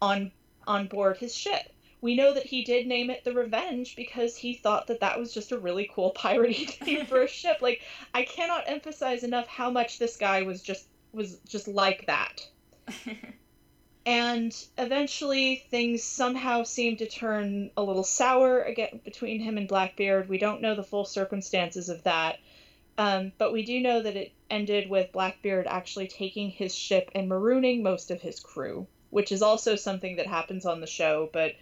on 0.00 0.32
on 0.66 0.88
board 0.88 1.18
his 1.18 1.34
ship. 1.34 1.72
We 2.00 2.14
know 2.14 2.34
that 2.34 2.46
he 2.46 2.62
did 2.62 2.86
name 2.86 3.10
it 3.10 3.24
the 3.24 3.32
Revenge 3.32 3.96
because 3.96 4.36
he 4.36 4.54
thought 4.54 4.86
that 4.88 5.00
that 5.00 5.18
was 5.18 5.32
just 5.32 5.52
a 5.52 5.58
really 5.58 5.90
cool 5.92 6.12
piratey 6.14 6.80
name 6.86 7.06
for 7.06 7.22
a 7.22 7.28
ship. 7.28 7.58
Like 7.60 7.82
I 8.14 8.24
cannot 8.24 8.64
emphasize 8.66 9.24
enough 9.24 9.46
how 9.46 9.70
much 9.70 9.98
this 9.98 10.16
guy 10.16 10.42
was 10.42 10.62
just 10.62 10.88
was 11.12 11.38
just 11.46 11.68
like 11.68 12.06
that. 12.06 12.46
and 14.06 14.56
eventually 14.78 15.56
things 15.70 16.02
somehow 16.02 16.62
seem 16.62 16.96
to 16.96 17.06
turn 17.06 17.70
a 17.76 17.82
little 17.82 18.04
sour 18.04 18.62
again 18.62 19.00
between 19.04 19.40
him 19.40 19.58
and 19.58 19.68
Blackbeard. 19.68 20.28
We 20.28 20.38
don't 20.38 20.62
know 20.62 20.74
the 20.74 20.82
full 20.84 21.04
circumstances 21.04 21.90
of 21.90 22.04
that. 22.04 22.38
Um, 22.96 23.32
but 23.36 23.52
we 23.52 23.62
do 23.62 23.80
know 23.80 24.00
that 24.00 24.16
it 24.16 24.32
ended 24.48 24.88
with 24.88 25.12
Blackbeard 25.12 25.66
actually 25.66 26.06
taking 26.06 26.48
his 26.48 26.74
ship 26.74 27.10
and 27.14 27.28
marooning 27.30 27.82
most 27.82 28.10
of 28.10 28.22
his 28.22 28.40
crew 28.40 28.86
which 29.10 29.32
is 29.32 29.42
also 29.42 29.76
something 29.76 30.16
that 30.16 30.26
happens 30.26 30.66
on 30.66 30.80
the 30.80 30.86
show, 30.86 31.30
but 31.32 31.54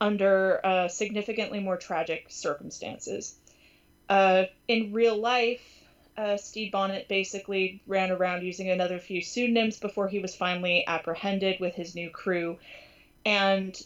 under 0.00 0.64
uh, 0.64 0.88
significantly 0.88 1.60
more 1.60 1.76
tragic 1.76 2.26
circumstances. 2.28 3.36
Uh, 4.08 4.44
in 4.68 4.92
real 4.92 5.16
life, 5.16 5.75
uh, 6.16 6.36
Stede 6.36 6.72
Bonnet 6.72 7.08
basically 7.08 7.80
ran 7.86 8.10
around 8.10 8.42
using 8.42 8.70
another 8.70 8.98
few 8.98 9.20
pseudonyms 9.20 9.78
before 9.78 10.08
he 10.08 10.18
was 10.18 10.34
finally 10.34 10.84
apprehended 10.86 11.60
with 11.60 11.74
his 11.74 11.94
new 11.94 12.10
crew 12.10 12.58
and 13.24 13.80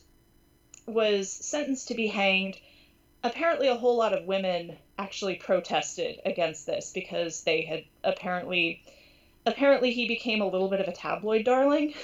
was 0.86 1.30
sentenced 1.30 1.88
to 1.88 1.94
be 1.94 2.06
hanged. 2.06 2.58
Apparently, 3.22 3.68
a 3.68 3.76
whole 3.76 3.96
lot 3.96 4.12
of 4.12 4.26
women 4.26 4.76
actually 4.98 5.34
protested 5.34 6.20
against 6.24 6.66
this 6.66 6.92
because 6.92 7.42
they 7.42 7.62
had 7.62 7.84
apparently 8.04 8.82
apparently 9.46 9.92
he 9.92 10.06
became 10.06 10.40
a 10.40 10.48
little 10.48 10.68
bit 10.68 10.80
of 10.80 10.88
a 10.88 10.92
tabloid 10.92 11.44
darling. 11.44 11.94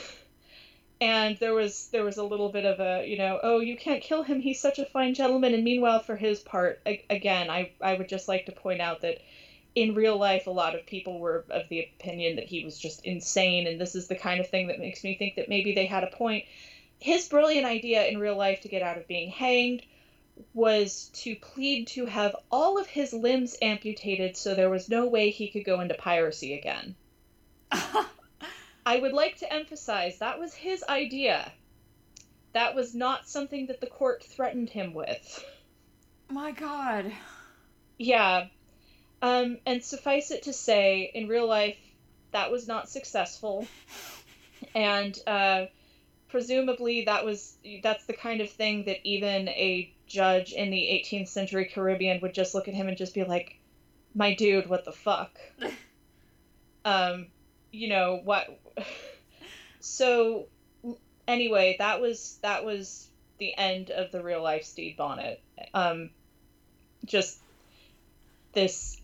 And 1.01 1.37
there 1.37 1.53
was 1.53 1.89
there 1.89 2.05
was 2.05 2.17
a 2.17 2.25
little 2.25 2.49
bit 2.49 2.65
of 2.65 2.81
a 2.81 3.07
you 3.07 3.19
know 3.19 3.39
oh 3.43 3.61
you 3.61 3.77
can't 3.77 4.03
kill 4.03 4.23
him. 4.23 4.41
He's 4.41 4.61
such 4.61 4.79
a 4.79 4.87
fine 4.87 5.15
gentleman. 5.15 5.55
And 5.55 5.63
meanwhile 5.63 6.01
for 6.01 6.17
his 6.17 6.41
part 6.41 6.81
again 7.11 7.51
i 7.51 7.71
i 7.83 7.95
would 7.95 8.09
just 8.09 8.29
like 8.29 8.47
to 8.47 8.53
point 8.53 8.81
out 8.81 9.03
that 9.03 9.19
in 9.77 9.95
real 9.95 10.19
life 10.19 10.49
a 10.49 10.51
lot 10.51 10.75
of 10.75 10.85
people 10.87 11.21
were 11.21 11.45
of 11.51 11.69
the 11.69 11.87
opinion 11.95 12.35
that 12.35 12.47
he 12.47 12.65
was 12.65 12.77
just 12.77 13.05
insane 13.05 13.69
and 13.69 13.81
this 13.81 13.95
is 13.95 14.09
the 14.09 14.17
kind 14.17 14.41
of 14.41 14.49
thing 14.49 14.67
that 14.67 14.81
makes 14.81 15.05
me 15.05 15.17
think 15.17 15.37
that 15.37 15.49
maybe 15.49 15.73
they 15.73 15.87
had 15.87 16.03
a 16.03 16.09
point 16.09 16.45
his 16.99 17.29
brilliant 17.29 17.67
idea 17.67 18.05
in 18.07 18.19
real 18.19 18.37
life 18.37 18.61
to 18.63 18.69
get 18.69 18.83
out 18.83 18.99
of 18.99 19.07
being 19.07 19.31
hanged 19.31 19.85
was 20.53 21.11
to 21.13 21.37
plead 21.37 21.87
to 21.87 22.07
have 22.07 22.35
all 22.51 22.79
of 22.79 22.89
his 22.89 23.13
limbs 23.13 23.57
amputated 23.63 24.37
so 24.37 24.55
there 24.55 24.71
was 24.71 24.89
no 24.89 25.07
way 25.07 25.31
he 25.31 25.49
could 25.49 25.65
go 25.65 25.81
into 25.81 25.95
piracy 25.95 26.59
again 26.59 26.97
I 28.87 29.01
would 29.01 29.13
like 29.13 29.37
to 29.39 29.53
emphasize 29.53 30.19
that 30.19 30.39
was 30.39 30.55
his 30.55 30.85
idea. 30.89 31.53
That 32.53 32.77
was 32.77 32.95
not 32.95 33.29
something 33.29 33.67
that 33.67 33.81
the 33.81 33.89
court 33.89 34.23
threatened 34.23 34.71
him 34.71 34.95
with. 34.95 35.45
My 36.31 36.53
god. 36.53 37.13
Yeah. 37.99 38.47
Um, 39.23 39.59
and 39.67 39.83
suffice 39.83 40.31
it 40.31 40.43
to 40.45 40.53
say, 40.53 41.11
in 41.15 41.27
real 41.27 41.47
life, 41.49 41.79
that 42.33 42.51
was 42.51 42.69
not 42.69 42.89
successful. 42.89 43.67
And 44.75 45.19
uh, 45.27 45.67
presumably, 46.29 47.05
that 47.07 47.25
was 47.25 47.57
that's 47.83 48.05
the 48.05 48.13
kind 48.13 48.41
of 48.41 48.51
thing 48.51 48.85
that 48.85 48.99
even 49.05 49.49
a 49.49 49.91
judge 50.07 50.53
in 50.53 50.71
the 50.71 51.03
18th 51.05 51.29
century 51.29 51.65
Caribbean 51.65 52.21
would 52.21 52.35
just 52.35 52.55
look 52.55 52.69
at 52.69 52.75
him 52.75 52.89
and 52.89 52.97
just 52.97 53.15
be 53.15 53.25
like, 53.25 53.59
"My 54.15 54.35
dude, 54.35 54.69
what 54.69 54.85
the 54.85 54.93
fuck." 54.93 55.39
um, 56.85 57.27
you 57.77 57.89
know 57.89 58.21
what 58.25 58.59
so 59.81 60.47
anyway 61.29 61.77
that 61.79 62.01
was 62.01 62.39
that 62.43 62.65
was 62.65 63.09
the 63.39 63.57
end 63.57 63.91
of 63.91 64.11
the 64.11 64.23
real 64.23 64.43
life 64.43 64.65
stede 64.65 64.97
bonnet 64.97 65.41
um 65.75 66.09
just 67.05 67.39
this 68.53 69.01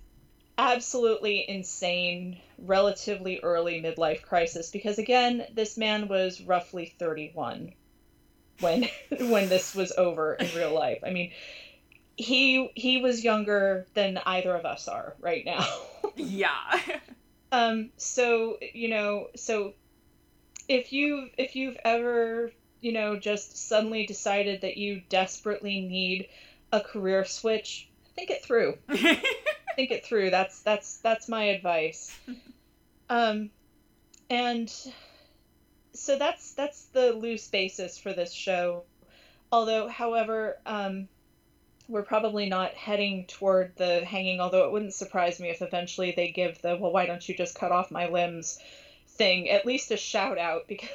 absolutely 0.58 1.48
insane 1.48 2.38
relatively 2.58 3.40
early 3.42 3.82
midlife 3.82 4.22
crisis 4.22 4.70
because 4.70 4.98
again 4.98 5.44
this 5.54 5.76
man 5.76 6.08
was 6.08 6.40
roughly 6.42 6.94
31 6.98 7.72
when 8.60 8.86
when 9.20 9.48
this 9.48 9.74
was 9.74 9.92
over 9.96 10.34
in 10.34 10.46
real 10.54 10.74
life. 10.74 10.98
I 11.04 11.10
mean 11.10 11.32
he 12.16 12.70
he 12.74 13.00
was 13.00 13.24
younger 13.24 13.86
than 13.94 14.18
either 14.26 14.54
of 14.54 14.64
us 14.64 14.88
are 14.88 15.14
right 15.20 15.44
now. 15.44 15.66
Yeah. 16.14 16.78
Um, 17.52 17.88
so 17.96 18.58
you 18.74 18.88
know, 18.88 19.28
so 19.34 19.72
if 20.68 20.92
you 20.92 21.28
if 21.38 21.56
you've 21.56 21.78
ever 21.86 22.52
you 22.82 22.92
know 22.92 23.18
just 23.18 23.56
suddenly 23.68 24.04
decided 24.04 24.60
that 24.60 24.76
you 24.76 25.00
desperately 25.08 25.80
need 25.80 26.28
a 26.70 26.80
career 26.80 27.24
switch, 27.24 27.88
think 28.14 28.28
it 28.28 28.44
through. 28.44 28.76
think 29.74 29.90
it 29.90 30.04
through. 30.04 30.30
That's 30.30 30.60
that's 30.62 30.98
that's 30.98 31.28
my 31.28 31.44
advice. 31.44 32.16
Um, 33.10 33.50
and 34.30 34.72
so 35.92 36.16
that's 36.16 36.54
that's 36.54 36.84
the 36.86 37.12
loose 37.12 37.48
basis 37.48 37.98
for 37.98 38.14
this 38.14 38.32
show. 38.32 38.84
Although, 39.50 39.88
however, 39.88 40.56
um, 40.64 41.08
we're 41.88 42.04
probably 42.04 42.48
not 42.48 42.72
heading 42.72 43.26
toward 43.26 43.76
the 43.76 44.02
hanging, 44.02 44.40
although 44.40 44.64
it 44.64 44.72
wouldn't 44.72 44.94
surprise 44.94 45.38
me 45.38 45.50
if 45.50 45.60
eventually 45.60 46.12
they 46.16 46.30
give 46.30 46.62
the, 46.62 46.76
well, 46.76 46.90
why 46.90 47.04
don't 47.04 47.28
you 47.28 47.36
just 47.36 47.54
cut 47.54 47.70
off 47.70 47.90
my 47.90 48.08
limbs 48.08 48.58
thing 49.08 49.50
at 49.50 49.66
least 49.66 49.90
a 49.90 49.98
shout 49.98 50.38
out 50.38 50.66
because. 50.68 50.88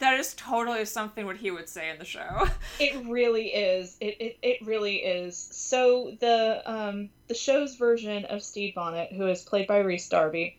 That 0.00 0.18
is 0.20 0.34
totally 0.34 0.84
something 0.84 1.26
what 1.26 1.36
he 1.36 1.50
would 1.50 1.68
say 1.68 1.90
in 1.90 1.98
the 1.98 2.04
show. 2.04 2.46
it 2.78 3.04
really 3.06 3.48
is. 3.48 3.96
It, 4.00 4.16
it, 4.20 4.38
it 4.42 4.66
really 4.66 4.96
is. 4.96 5.36
So 5.36 6.16
the 6.20 6.62
um, 6.64 7.10
the 7.26 7.34
show's 7.34 7.74
version 7.76 8.24
of 8.26 8.42
Stede 8.42 8.74
Bonnet, 8.74 9.12
who 9.12 9.26
is 9.26 9.42
played 9.42 9.66
by 9.66 9.78
Rhys 9.78 10.08
Darby, 10.08 10.56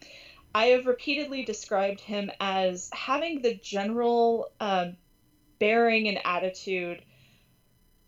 I 0.53 0.67
have 0.67 0.87
repeatedly 0.87 1.43
described 1.43 2.01
him 2.01 2.31
as 2.39 2.89
having 2.93 3.41
the 3.41 3.55
general 3.55 4.51
um, 4.59 4.97
bearing 5.59 6.07
and 6.07 6.19
attitude 6.25 7.01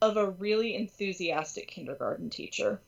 of 0.01 0.17
a 0.17 0.31
really 0.31 0.75
enthusiastic 0.75 1.67
kindergarten 1.67 2.29
teacher. 2.29 2.81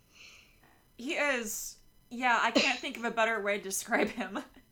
He 0.98 1.14
is. 1.14 1.78
Yeah, 2.10 2.40
I 2.42 2.52
can't 2.52 2.80
think 2.80 2.98
of 2.98 3.06
a 3.06 3.12
better 3.12 3.42
way 3.42 3.58
to 3.58 3.64
describe 3.64 4.10
him. 4.10 4.40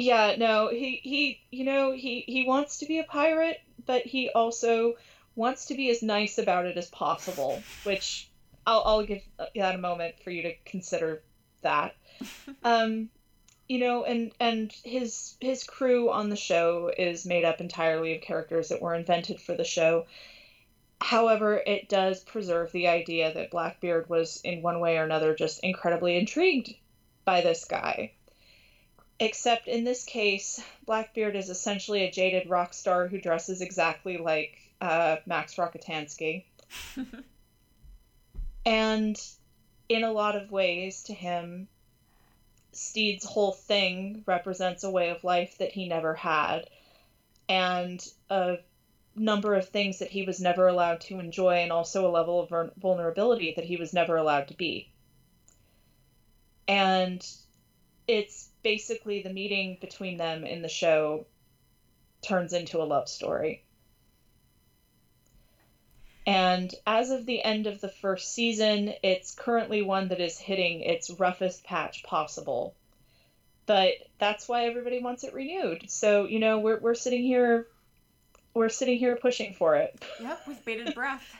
yeah, 0.00 0.36
no, 0.36 0.68
he 0.68 1.00
he 1.02 1.40
you 1.50 1.64
know, 1.64 1.92
he 1.92 2.24
he 2.26 2.44
wants 2.44 2.78
to 2.78 2.86
be 2.86 2.98
a 2.98 3.04
pirate, 3.04 3.60
but 3.86 4.02
he 4.02 4.30
also 4.30 4.94
wants 5.34 5.66
to 5.66 5.74
be 5.74 5.90
as 5.90 6.02
nice 6.02 6.38
about 6.38 6.66
it 6.66 6.76
as 6.76 6.88
possible, 6.88 7.62
which 7.84 8.30
I'll 8.66 8.82
I'll 8.84 9.06
give 9.06 9.22
that 9.54 9.74
a 9.74 9.78
moment 9.78 10.16
for 10.22 10.30
you 10.30 10.42
to 10.42 10.54
consider 10.64 11.22
that. 11.62 11.94
um 12.62 13.10
you 13.68 13.78
know, 13.78 14.04
and 14.04 14.32
and 14.40 14.72
his 14.84 15.36
his 15.40 15.64
crew 15.64 16.10
on 16.10 16.28
the 16.28 16.36
show 16.36 16.90
is 16.96 17.24
made 17.24 17.44
up 17.44 17.60
entirely 17.60 18.16
of 18.16 18.22
characters 18.22 18.68
that 18.68 18.82
were 18.82 18.94
invented 18.94 19.40
for 19.40 19.54
the 19.54 19.64
show 19.64 20.06
However, 21.00 21.56
it 21.66 21.88
does 21.88 22.22
preserve 22.22 22.72
the 22.72 22.88
idea 22.88 23.32
that 23.32 23.50
Blackbeard 23.50 24.08
was, 24.10 24.40
in 24.44 24.60
one 24.60 24.80
way 24.80 24.98
or 24.98 25.04
another, 25.04 25.34
just 25.34 25.60
incredibly 25.60 26.16
intrigued 26.16 26.74
by 27.24 27.40
this 27.40 27.64
guy. 27.64 28.12
Except 29.22 29.68
in 29.68 29.84
this 29.84 30.02
case, 30.02 30.64
Blackbeard 30.86 31.36
is 31.36 31.50
essentially 31.50 32.02
a 32.02 32.10
jaded 32.10 32.48
rock 32.48 32.72
star 32.72 33.06
who 33.06 33.20
dresses 33.20 33.60
exactly 33.60 34.16
like 34.16 34.56
uh, 34.80 35.16
Max 35.26 35.56
Rockatansky. 35.56 36.44
and 38.64 39.22
in 39.90 40.04
a 40.04 40.10
lot 40.10 40.36
of 40.36 40.50
ways, 40.50 41.02
to 41.02 41.12
him, 41.12 41.68
Stede's 42.72 43.26
whole 43.26 43.52
thing 43.52 44.24
represents 44.26 44.84
a 44.84 44.90
way 44.90 45.10
of 45.10 45.22
life 45.22 45.58
that 45.58 45.72
he 45.72 45.86
never 45.86 46.14
had 46.14 46.70
and 47.46 48.06
a 48.30 48.56
number 49.16 49.54
of 49.54 49.68
things 49.68 49.98
that 49.98 50.08
he 50.08 50.22
was 50.22 50.40
never 50.40 50.66
allowed 50.68 51.00
to 51.00 51.18
enjoy 51.18 51.56
and 51.56 51.72
also 51.72 52.06
a 52.06 52.08
level 52.08 52.40
of 52.40 52.70
vulnerability 52.78 53.52
that 53.56 53.64
he 53.64 53.76
was 53.76 53.92
never 53.92 54.16
allowed 54.16 54.48
to 54.48 54.54
be. 54.54 54.88
And 56.68 57.26
it's 58.10 58.48
basically 58.64 59.22
the 59.22 59.32
meeting 59.32 59.78
between 59.80 60.16
them 60.16 60.44
in 60.44 60.62
the 60.62 60.68
show 60.68 61.26
turns 62.22 62.52
into 62.52 62.82
a 62.82 62.84
love 62.84 63.08
story. 63.08 63.62
And 66.26 66.74
as 66.84 67.10
of 67.10 67.24
the 67.24 67.40
end 67.40 67.68
of 67.68 67.80
the 67.80 67.88
first 67.88 68.34
season, 68.34 68.92
it's 69.04 69.32
currently 69.32 69.82
one 69.82 70.08
that 70.08 70.20
is 70.20 70.40
hitting 70.40 70.80
its 70.80 71.08
roughest 71.10 71.62
patch 71.62 72.02
possible. 72.02 72.74
But 73.66 73.92
that's 74.18 74.48
why 74.48 74.64
everybody 74.66 75.00
wants 75.00 75.22
it 75.22 75.32
renewed. 75.32 75.88
So, 75.88 76.26
you 76.26 76.40
know, 76.40 76.58
we're, 76.58 76.80
we're 76.80 76.94
sitting 76.96 77.22
here 77.22 77.68
we're 78.54 78.70
sitting 78.70 78.98
here 78.98 79.14
pushing 79.14 79.54
for 79.54 79.76
it. 79.76 80.04
Yep, 80.20 80.48
with 80.48 80.64
bated 80.64 80.96
breath. 80.96 81.36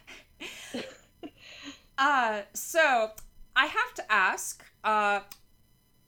uh 1.99 2.43
so 2.55 3.11
I 3.57 3.67
have 3.67 3.95
to 3.95 4.13
ask, 4.13 4.65
uh 4.85 5.21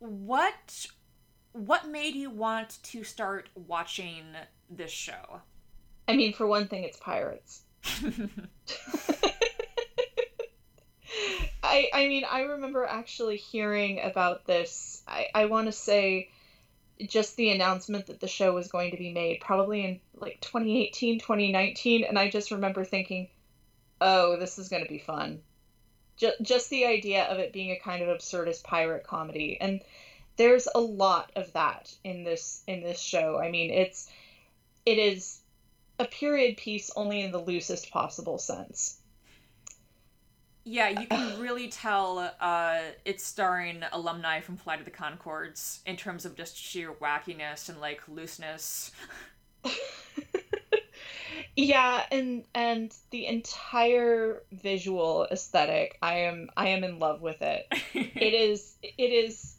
what 0.02 0.86
what 1.52 1.88
made 1.88 2.14
you 2.14 2.30
want 2.30 2.78
to 2.82 3.04
start 3.04 3.48
watching 3.54 4.24
this 4.68 4.90
show? 4.90 5.42
I 6.08 6.16
mean, 6.16 6.32
for 6.32 6.46
one 6.46 6.66
thing, 6.66 6.82
it's 6.84 6.98
pirates. 6.98 7.62
I 11.62 11.88
I 11.92 12.08
mean, 12.08 12.24
I 12.28 12.40
remember 12.40 12.84
actually 12.84 13.36
hearing 13.36 14.00
about 14.02 14.46
this. 14.46 15.02
I 15.06 15.28
I 15.34 15.44
want 15.46 15.66
to 15.66 15.72
say 15.72 16.30
just 17.00 17.36
the 17.36 17.50
announcement 17.50 18.06
that 18.06 18.20
the 18.20 18.28
show 18.28 18.52
was 18.54 18.68
going 18.68 18.90
to 18.90 18.96
be 18.96 19.12
made 19.12 19.40
probably 19.40 19.84
in 19.84 20.00
like 20.14 20.40
2018 20.40 21.18
2019 21.18 22.04
and 22.04 22.16
i 22.16 22.30
just 22.30 22.52
remember 22.52 22.84
thinking 22.84 23.28
oh 24.00 24.36
this 24.38 24.56
is 24.58 24.68
going 24.68 24.84
to 24.84 24.88
be 24.88 24.98
fun 24.98 25.40
just, 26.22 26.42
just 26.42 26.70
the 26.70 26.86
idea 26.86 27.24
of 27.24 27.38
it 27.38 27.52
being 27.52 27.70
a 27.70 27.78
kind 27.78 28.02
of 28.02 28.08
absurdist 28.08 28.62
pirate 28.64 29.04
comedy 29.04 29.58
and 29.60 29.82
there's 30.36 30.66
a 30.74 30.80
lot 30.80 31.30
of 31.36 31.52
that 31.52 31.94
in 32.04 32.24
this 32.24 32.62
in 32.66 32.82
this 32.82 33.00
show 33.00 33.38
i 33.38 33.50
mean 33.50 33.70
it's 33.70 34.10
it 34.86 34.98
is 34.98 35.42
a 35.98 36.04
period 36.04 36.56
piece 36.56 36.90
only 36.96 37.22
in 37.22 37.32
the 37.32 37.38
loosest 37.38 37.90
possible 37.90 38.38
sense. 38.38 38.98
Yeah, 40.64 41.00
you 41.00 41.06
can 41.06 41.40
really 41.40 41.68
tell 41.68 42.30
uh, 42.40 42.78
it's 43.04 43.24
starring 43.24 43.82
alumni 43.92 44.40
from 44.40 44.56
Flight 44.56 44.78
of 44.78 44.84
the 44.84 44.92
Conchords 44.92 45.80
in 45.86 45.96
terms 45.96 46.24
of 46.24 46.36
just 46.36 46.56
sheer 46.56 46.92
wackiness 46.92 47.68
and 47.68 47.80
like 47.80 48.00
looseness. 48.06 48.92
yeah, 51.56 52.04
and 52.10 52.44
and 52.54 52.94
the 53.10 53.26
entire 53.26 54.42
visual 54.52 55.26
aesthetic, 55.30 55.98
I 56.00 56.20
am 56.20 56.48
I 56.56 56.68
am 56.68 56.84
in 56.84 56.98
love 56.98 57.20
with 57.20 57.42
it. 57.42 57.66
it 57.94 58.34
is 58.34 58.74
it 58.82 59.02
is 59.02 59.56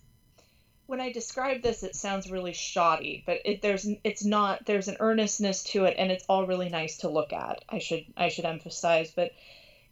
when 0.86 1.00
I 1.00 1.12
describe 1.12 1.62
this, 1.62 1.84
it 1.84 1.96
sounds 1.96 2.30
really 2.30 2.54
shoddy, 2.54 3.24
but 3.26 3.40
it, 3.46 3.62
there's 3.62 3.88
it's 4.04 4.26
not. 4.26 4.66
There's 4.66 4.88
an 4.88 4.98
earnestness 5.00 5.64
to 5.66 5.86
it, 5.86 5.96
and 5.98 6.12
it's 6.12 6.26
all 6.28 6.46
really 6.46 6.70
nice 6.70 6.98
to 6.98 7.10
look 7.10 7.32
at. 7.32 7.64
I 7.70 7.80
should 7.80 8.06
I 8.18 8.30
should 8.30 8.46
emphasize, 8.46 9.12
but 9.16 9.32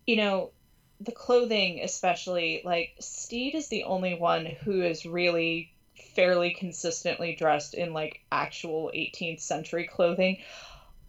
you 0.05 0.15
know, 0.15 0.51
the 0.99 1.11
clothing 1.11 1.81
especially. 1.83 2.61
Like 2.65 2.95
stede 2.99 3.55
is 3.55 3.67
the 3.67 3.83
only 3.83 4.15
one 4.15 4.45
who 4.45 4.81
is 4.81 5.05
really 5.05 5.71
fairly 6.15 6.51
consistently 6.51 7.35
dressed 7.35 7.73
in 7.73 7.93
like 7.93 8.21
actual 8.31 8.91
18th 8.93 9.39
century 9.39 9.87
clothing, 9.87 10.39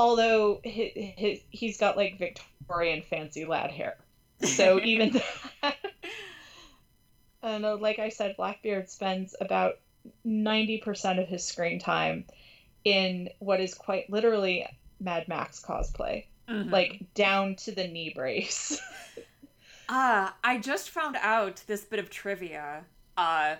although 0.02 0.60
his, 0.64 0.90
his, 0.94 1.38
he's 1.50 1.78
got 1.78 1.96
like 1.96 2.18
Victorian 2.18 3.02
fancy 3.02 3.44
lad 3.44 3.70
hair. 3.70 3.96
So 4.42 4.80
even 4.84 5.12
that 5.62 5.76
and 7.42 7.64
uh, 7.64 7.76
like 7.76 8.00
I 8.00 8.08
said, 8.08 8.36
Blackbeard 8.36 8.90
spends 8.90 9.36
about 9.40 9.74
90% 10.26 11.22
of 11.22 11.28
his 11.28 11.44
screen 11.44 11.78
time 11.78 12.24
in 12.84 13.30
what 13.38 13.60
is 13.60 13.74
quite 13.74 14.10
literally 14.10 14.66
Mad 15.00 15.28
Max 15.28 15.62
cosplay, 15.62 16.26
mm-hmm. 16.48 16.70
like 16.70 17.04
down 17.14 17.54
to 17.56 17.72
the 17.72 17.86
knee 17.86 18.12
brace. 18.14 18.80
Ah, 19.88 20.28
uh, 20.30 20.32
I 20.42 20.58
just 20.58 20.90
found 20.90 21.16
out 21.20 21.62
this 21.68 21.84
bit 21.84 22.00
of 22.00 22.10
trivia. 22.10 22.84
Uh, 23.16 23.56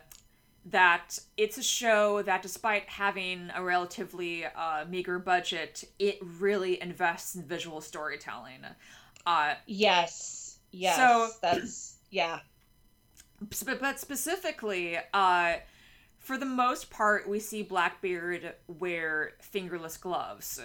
that 0.66 1.18
it's 1.36 1.58
a 1.58 1.62
show 1.62 2.22
that, 2.22 2.42
despite 2.42 2.88
having 2.88 3.50
a 3.54 3.62
relatively 3.62 4.44
uh, 4.44 4.84
meager 4.88 5.18
budget, 5.18 5.84
it 5.98 6.18
really 6.38 6.80
invests 6.80 7.34
in 7.34 7.42
visual 7.44 7.80
storytelling. 7.80 8.60
Uh, 9.26 9.54
yes, 9.66 10.58
yes, 10.70 10.96
so 10.96 11.28
that's 11.40 11.96
yeah 12.10 12.40
but 13.80 13.98
specifically, 13.98 14.98
uh, 15.12 15.54
for 16.18 16.38
the 16.38 16.46
most 16.46 16.90
part, 16.90 17.28
we 17.28 17.40
see 17.40 17.62
Blackbeard 17.62 18.54
wear 18.68 19.32
fingerless 19.40 19.96
gloves. 19.96 20.60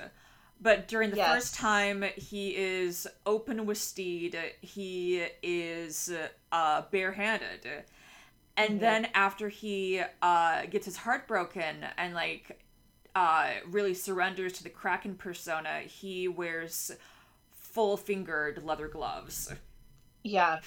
But 0.60 0.88
during 0.88 1.12
the 1.12 1.18
yes. 1.18 1.30
first 1.30 1.56
time 1.56 2.04
he 2.16 2.56
is 2.56 3.08
open 3.26 3.66
with 3.66 3.78
Stede, 3.78 4.38
he 4.62 5.24
is 5.44 6.12
uh, 6.52 6.82
barehanded. 6.92 7.68
And 8.58 8.72
mm-hmm. 8.72 8.80
then 8.80 9.08
after 9.14 9.50
he 9.50 10.02
uh, 10.22 10.66
gets 10.66 10.86
his 10.86 10.98
heart 10.98 11.28
broken 11.28 11.86
and 11.98 12.14
like 12.14 12.60
uh, 13.16 13.52
really 13.70 13.94
surrenders 13.94 14.54
to 14.54 14.64
the 14.64 14.70
Kraken 14.70 15.16
persona, 15.16 15.82
he 15.82 16.28
wears 16.28 16.92
full 17.52 17.96
fingered 17.96 18.64
leather 18.64 18.88
gloves. 18.88 19.54
Yeah. 20.24 20.60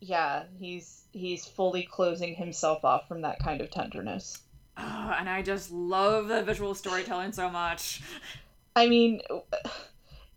Yeah, 0.00 0.44
he's 0.60 1.02
he's 1.12 1.44
fully 1.44 1.82
closing 1.82 2.34
himself 2.34 2.84
off 2.84 3.08
from 3.08 3.22
that 3.22 3.40
kind 3.40 3.60
of 3.60 3.70
tenderness. 3.70 4.38
Oh, 4.76 5.14
and 5.18 5.28
I 5.28 5.42
just 5.42 5.72
love 5.72 6.28
the 6.28 6.42
visual 6.44 6.74
storytelling 6.74 7.32
so 7.32 7.50
much. 7.50 8.00
I 8.76 8.86
mean, 8.86 9.20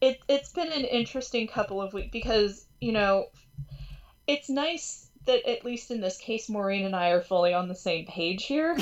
it 0.01 0.19
it's 0.27 0.51
been 0.51 0.71
an 0.71 0.85
interesting 0.85 1.47
couple 1.47 1.79
of 1.79 1.93
weeks 1.93 2.09
because 2.11 2.65
you 2.79 2.91
know, 2.91 3.27
it's 4.25 4.49
nice 4.49 5.10
that 5.25 5.47
at 5.47 5.65
least 5.65 5.91
in 5.91 6.01
this 6.01 6.17
case, 6.17 6.49
Maureen 6.49 6.85
and 6.85 6.95
I 6.95 7.09
are 7.09 7.21
fully 7.21 7.53
on 7.53 7.67
the 7.67 7.75
same 7.75 8.05
page 8.05 8.45
here, 8.45 8.77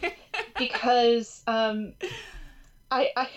because 0.58 1.42
um, 1.46 1.94
I 2.90 3.10
I 3.16 3.28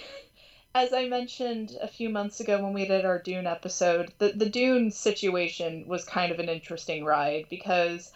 as 0.78 0.94
I 0.94 1.08
mentioned 1.08 1.76
a 1.82 1.88
few 1.88 2.10
months 2.10 2.40
ago 2.40 2.62
when 2.62 2.74
we 2.74 2.86
did 2.86 3.04
our 3.04 3.20
Dune 3.20 3.48
episode, 3.48 4.14
the, 4.20 4.30
the 4.30 4.50
Dune 4.50 4.92
situation 4.92 5.88
was 5.88 6.06
kind 6.06 6.32
of 6.32 6.38
an 6.40 6.50
interesting 6.50 7.04
ride 7.04 7.48
because, 7.50 8.12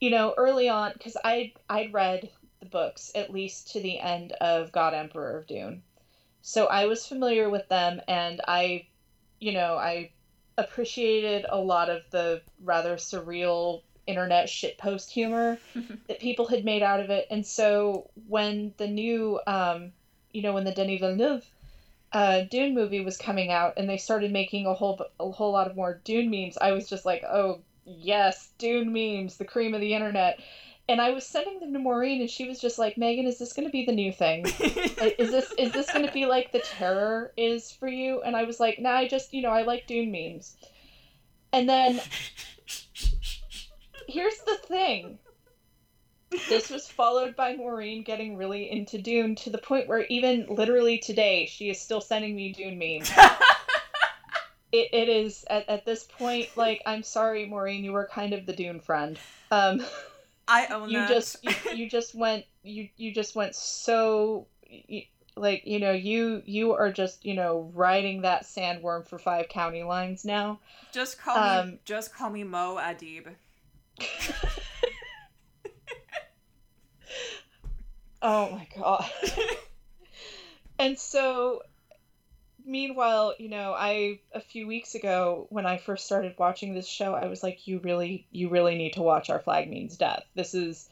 you 0.00 0.10
know, 0.10 0.34
early 0.36 0.68
on, 0.68 0.92
because 0.94 1.16
I 1.24 1.52
I'd 1.70 1.92
read 1.92 2.28
the 2.60 2.66
books 2.66 3.12
at 3.14 3.32
least 3.32 3.72
to 3.72 3.80
the 3.80 4.00
end 4.00 4.32
of 4.32 4.72
God 4.72 4.94
Emperor 4.94 5.38
of 5.38 5.46
Dune, 5.46 5.82
so 6.42 6.66
I 6.66 6.86
was 6.86 7.06
familiar 7.06 7.48
with 7.48 7.68
them, 7.68 8.00
and 8.08 8.40
I, 8.46 8.86
you 9.38 9.52
know, 9.52 9.76
I 9.76 10.10
appreciated 10.58 11.46
a 11.48 11.58
lot 11.58 11.88
of 11.90 12.02
the 12.10 12.42
rather 12.64 12.96
surreal 12.96 13.82
internet 14.06 14.46
shitpost 14.46 15.10
humor 15.10 15.58
that 16.08 16.20
people 16.20 16.46
had 16.46 16.64
made 16.64 16.82
out 16.82 17.00
of 17.00 17.10
it, 17.10 17.26
and 17.30 17.46
so 17.46 18.10
when 18.28 18.72
the 18.76 18.86
new, 18.86 19.40
um, 19.46 19.92
you 20.32 20.42
know, 20.42 20.54
when 20.54 20.64
the 20.64 20.72
Denis 20.72 21.00
Villeneuve 21.00 21.44
uh, 22.12 22.42
Dune 22.42 22.74
movie 22.74 23.00
was 23.00 23.16
coming 23.16 23.50
out 23.50 23.74
and 23.76 23.88
they 23.88 23.98
started 23.98 24.32
making 24.32 24.66
a 24.66 24.72
whole 24.74 24.98
a 25.20 25.30
whole 25.30 25.52
lot 25.52 25.66
of 25.66 25.76
more 25.76 26.00
Dune 26.04 26.30
memes, 26.30 26.56
I 26.58 26.72
was 26.72 26.88
just 26.88 27.04
like, 27.04 27.22
oh 27.24 27.60
yes, 27.84 28.48
Dune 28.58 28.92
memes, 28.92 29.36
the 29.36 29.44
cream 29.44 29.74
of 29.74 29.80
the 29.80 29.94
internet. 29.94 30.40
And 30.88 31.00
I 31.00 31.10
was 31.10 31.26
sending 31.26 31.58
them 31.58 31.72
to 31.72 31.80
Maureen, 31.80 32.20
and 32.20 32.30
she 32.30 32.46
was 32.46 32.60
just 32.60 32.78
like, 32.78 32.96
"Megan, 32.96 33.26
is 33.26 33.38
this 33.38 33.52
going 33.52 33.66
to 33.66 33.72
be 33.72 33.84
the 33.84 33.92
new 33.92 34.12
thing? 34.12 34.46
is 35.18 35.30
this 35.30 35.52
is 35.58 35.72
this 35.72 35.92
going 35.92 36.06
to 36.06 36.12
be 36.12 36.26
like 36.26 36.52
the 36.52 36.60
terror 36.60 37.32
is 37.36 37.72
for 37.72 37.88
you?" 37.88 38.22
And 38.22 38.36
I 38.36 38.44
was 38.44 38.60
like, 38.60 38.78
"Nah, 38.78 38.96
I 38.96 39.08
just 39.08 39.34
you 39.34 39.42
know 39.42 39.50
I 39.50 39.62
like 39.62 39.86
Dune 39.86 40.12
memes." 40.12 40.56
And 41.52 41.68
then 41.68 42.00
here's 44.08 44.38
the 44.46 44.58
thing: 44.68 45.18
this 46.48 46.70
was 46.70 46.88
followed 46.88 47.36
by 47.36 47.56
Maureen 47.56 48.02
getting 48.02 48.36
really 48.36 48.70
into 48.70 48.98
Dune 48.98 49.34
to 49.36 49.50
the 49.50 49.58
point 49.58 49.88
where 49.88 50.04
even 50.06 50.46
literally 50.48 50.98
today 50.98 51.46
she 51.46 51.70
is 51.70 51.80
still 51.80 52.00
sending 52.00 52.34
me 52.34 52.52
Dune 52.52 52.78
memes. 52.78 53.10
it, 54.72 54.88
it 54.92 55.08
is 55.08 55.44
at, 55.48 55.68
at 55.68 55.84
this 55.84 56.04
point 56.04 56.48
like 56.56 56.82
I'm 56.84 57.02
sorry 57.02 57.46
Maureen 57.46 57.84
you 57.84 57.92
were 57.92 58.06
kind 58.06 58.32
of 58.32 58.46
the 58.46 58.52
Dune 58.52 58.80
friend. 58.80 59.18
Um, 59.50 59.84
I 60.48 60.66
own 60.66 60.90
you 60.90 60.98
that. 60.98 61.08
just 61.08 61.44
you, 61.44 61.52
you 61.74 61.90
just 61.90 62.14
went 62.14 62.44
you 62.62 62.88
you 62.96 63.12
just 63.12 63.34
went 63.34 63.54
so 63.54 64.46
you, 64.68 65.02
like 65.36 65.62
you 65.66 65.78
know 65.78 65.92
you 65.92 66.42
you 66.46 66.72
are 66.72 66.92
just 66.92 67.24
you 67.24 67.34
know 67.34 67.70
riding 67.74 68.22
that 68.22 68.44
sandworm 68.44 69.06
for 69.06 69.18
five 69.18 69.48
county 69.48 69.82
lines 69.82 70.24
now. 70.24 70.60
Just 70.92 71.18
call 71.18 71.36
um, 71.36 71.70
me 71.70 71.78
just 71.84 72.14
call 72.14 72.30
me 72.30 72.44
Muad'Dib. 72.44 73.34
Oh 78.22 78.50
my 78.50 78.66
god. 78.76 79.08
and 80.80 80.98
so 80.98 81.62
meanwhile, 82.66 83.34
you 83.38 83.48
know, 83.48 83.72
I 83.72 84.20
a 84.34 84.40
few 84.40 84.66
weeks 84.66 84.94
ago 84.94 85.46
when 85.50 85.66
I 85.66 85.78
first 85.78 86.04
started 86.04 86.34
watching 86.38 86.74
this 86.74 86.86
show, 86.86 87.14
I 87.14 87.26
was 87.26 87.42
like 87.42 87.66
you 87.66 87.78
really 87.78 88.26
you 88.30 88.48
really 88.48 88.76
need 88.76 88.94
to 88.94 89.02
watch 89.02 89.30
Our 89.30 89.40
Flag 89.40 89.70
Means 89.70 89.96
Death. 89.96 90.24
This 90.34 90.54
is 90.54 90.88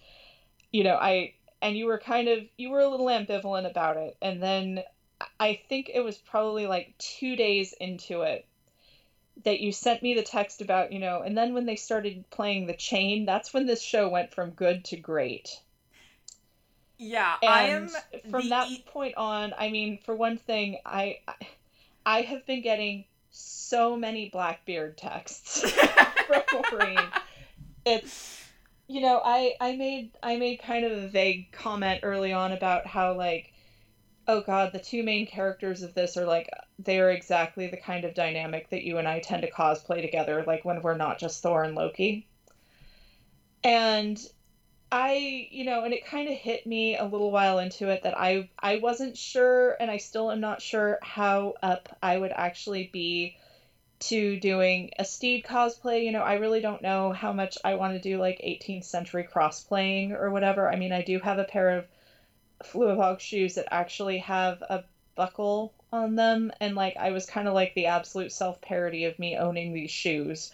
you 0.73 0.85
know, 0.85 0.95
I 0.95 1.35
and 1.61 1.77
you 1.77 1.87
were 1.87 1.99
kind 1.99 2.29
of 2.29 2.41
you 2.57 2.71
were 2.71 2.81
a 2.81 2.89
little 2.89 3.07
ambivalent 3.07 3.69
about 3.69 3.97
it. 3.97 4.17
And 4.23 4.43
then 4.43 4.83
I 5.41 5.61
think 5.69 5.91
it 5.93 6.01
was 6.01 6.17
probably 6.17 6.67
like 6.67 6.95
2 6.99 7.37
days 7.37 7.75
into 7.81 8.23
it 8.23 8.47
that 9.45 9.61
you 9.61 9.73
sent 9.73 10.03
me 10.03 10.15
the 10.15 10.23
text 10.23 10.61
about, 10.61 10.93
you 10.93 10.99
know, 10.99 11.23
and 11.23 11.37
then 11.37 11.55
when 11.55 11.67
they 11.67 11.77
started 11.77 12.25
playing 12.31 12.67
the 12.67 12.75
chain, 12.75 13.25
that's 13.25 13.53
when 13.53 13.67
this 13.67 13.83
show 13.83 14.09
went 14.09 14.33
from 14.33 14.51
good 14.51 14.85
to 14.87 14.97
great. 14.97 15.61
Yeah, 16.99 17.35
and 17.43 17.51
I 17.51 17.63
am 17.65 17.89
from 18.31 18.45
the 18.45 18.49
that 18.51 18.69
point 18.87 19.17
on. 19.17 19.53
I 19.59 19.71
mean, 19.71 19.99
for 20.05 20.15
one 20.15 20.39
thing, 20.39 20.79
I 20.87 21.19
I 21.27 21.35
have 22.23 22.47
been 22.47 22.63
getting 22.63 23.05
so 23.31 23.97
many 23.97 24.29
Blackbeard 24.31 24.97
texts 24.97 25.69
from 26.27 26.43
Maureen. 26.71 26.99
It's 27.85 28.43
you 28.87 29.01
know, 29.01 29.21
I 29.25 29.55
I 29.61 29.77
made 29.77 30.13
I 30.23 30.37
made 30.37 30.61
kind 30.63 30.85
of 30.85 30.93
a 30.93 31.09
vague 31.09 31.51
comment 31.53 32.01
early 32.03 32.33
on 32.33 32.53
about 32.53 32.87
how 32.87 33.15
like 33.15 33.53
oh 34.27 34.41
god, 34.41 34.73
the 34.73 34.79
two 34.79 35.03
main 35.03 35.27
characters 35.27 35.83
of 35.83 35.95
this 35.95 36.17
are 36.17 36.27
like 36.27 36.49
they're 36.79 37.11
exactly 37.11 37.67
the 37.69 37.77
kind 37.77 38.05
of 38.05 38.15
dynamic 38.15 38.71
that 38.71 38.85
you 38.85 38.99
and 38.99 39.09
I 39.09 39.21
tend 39.21 39.43
to 39.43 39.51
cosplay 39.51 40.01
together 40.03 40.45
like 40.47 40.65
when 40.65 40.83
we're 40.83 40.97
not 40.97 41.19
just 41.19 41.43
Thor 41.43 41.63
and 41.65 41.75
Loki. 41.75 42.27
And 43.63 44.19
I, 44.97 45.49
you 45.51 45.65
know, 45.65 45.83
and 45.83 45.93
it 45.93 46.07
kind 46.07 46.29
of 46.29 46.37
hit 46.37 46.69
me 46.69 46.97
a 46.97 47.05
little 47.05 47.33
while 47.33 47.59
into 47.59 47.89
it 47.89 48.05
that 48.05 48.17
I 48.17 48.49
I 48.61 48.77
wasn't 48.77 49.19
sure 49.19 49.77
and 49.81 49.91
I 49.91 49.97
still 49.97 50.31
am 50.31 50.39
not 50.39 50.63
sure 50.63 51.01
how 51.03 51.55
up 51.65 51.89
I 52.01 52.17
would 52.17 52.31
actually 52.31 52.91
be 52.93 53.37
to 54.11 54.39
doing 54.39 54.93
a 54.97 55.05
Stede 55.05 55.45
cosplay. 55.45 56.05
You 56.05 56.13
know, 56.13 56.23
I 56.23 56.35
really 56.35 56.61
don't 56.61 56.81
know 56.81 57.11
how 57.11 57.33
much 57.33 57.59
I 57.65 57.75
want 57.75 57.95
to 57.95 58.09
do 58.09 58.19
like 58.19 58.41
18th 58.45 58.85
century 58.85 59.27
crossplaying 59.29 60.13
or 60.13 60.31
whatever. 60.31 60.71
I 60.71 60.77
mean, 60.77 60.93
I 60.93 61.03
do 61.03 61.19
have 61.19 61.39
a 61.41 61.45
pair 61.45 61.79
of 61.79 61.87
Fluevog 62.63 63.19
shoes 63.19 63.57
that 63.57 63.67
actually 63.73 64.19
have 64.19 64.63
a 64.63 64.85
buckle 65.17 65.75
on 65.93 66.15
them 66.15 66.53
and 66.61 66.77
like 66.77 66.97
I 66.97 67.11
was 67.11 67.27
kind 67.27 67.49
of 67.49 67.55
like 67.55 67.75
the 67.75 67.87
absolute 67.87 68.31
self-parody 68.31 69.07
of 69.07 69.19
me 69.19 69.37
owning 69.37 69.73
these 69.73 69.91
shoes 69.91 70.53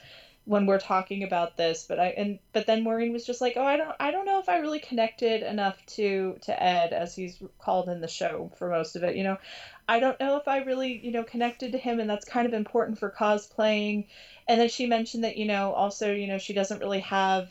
when 0.51 0.67
we're 0.67 0.81
talking 0.81 1.23
about 1.23 1.57
this 1.57 1.87
but 1.89 2.01
I 2.01 2.09
and 2.09 2.41
but 2.53 2.67
then 2.67 2.83
Maureen 2.83 3.13
was 3.13 3.25
just 3.25 3.41
like 3.41 3.53
oh 3.57 3.63
I 3.63 3.77
don't 3.77 3.95
I 4.01 4.11
don't 4.11 4.25
know 4.25 4.41
if 4.41 4.49
I 4.49 4.57
really 4.57 4.81
connected 4.81 5.45
enough 5.45 5.81
to 5.95 6.39
to 6.41 6.61
Ed 6.61 6.93
as 6.93 7.15
he's 7.15 7.41
called 7.61 7.89
in 7.89 8.01
the 8.01 8.09
show 8.09 8.51
for 8.57 8.69
most 8.69 8.97
of 8.97 9.05
it 9.05 9.15
you 9.15 9.23
know? 9.23 9.39
I 9.89 10.01
don't 10.01 10.19
know 10.19 10.39
if 10.39 10.49
I 10.49 10.59
really 10.59 10.99
you 11.05 11.13
know 11.13 11.23
connected 11.23 11.71
to 11.71 11.79
him 11.79 12.01
and 12.01 12.11
that's 12.11 12.25
kind 12.25 12.49
of 12.49 12.53
important 12.53 12.99
for 12.99 13.13
cosplaying. 13.17 14.07
And 14.49 14.61
then 14.61 14.69
she 14.69 14.87
mentioned 14.87 15.23
that 15.23 15.37
you 15.37 15.47
know 15.47 15.73
also 15.73 16.13
you 16.13 16.27
know 16.27 16.39
she 16.39 16.53
doesn't 16.53 16.81
really 16.81 17.01
have 17.01 17.49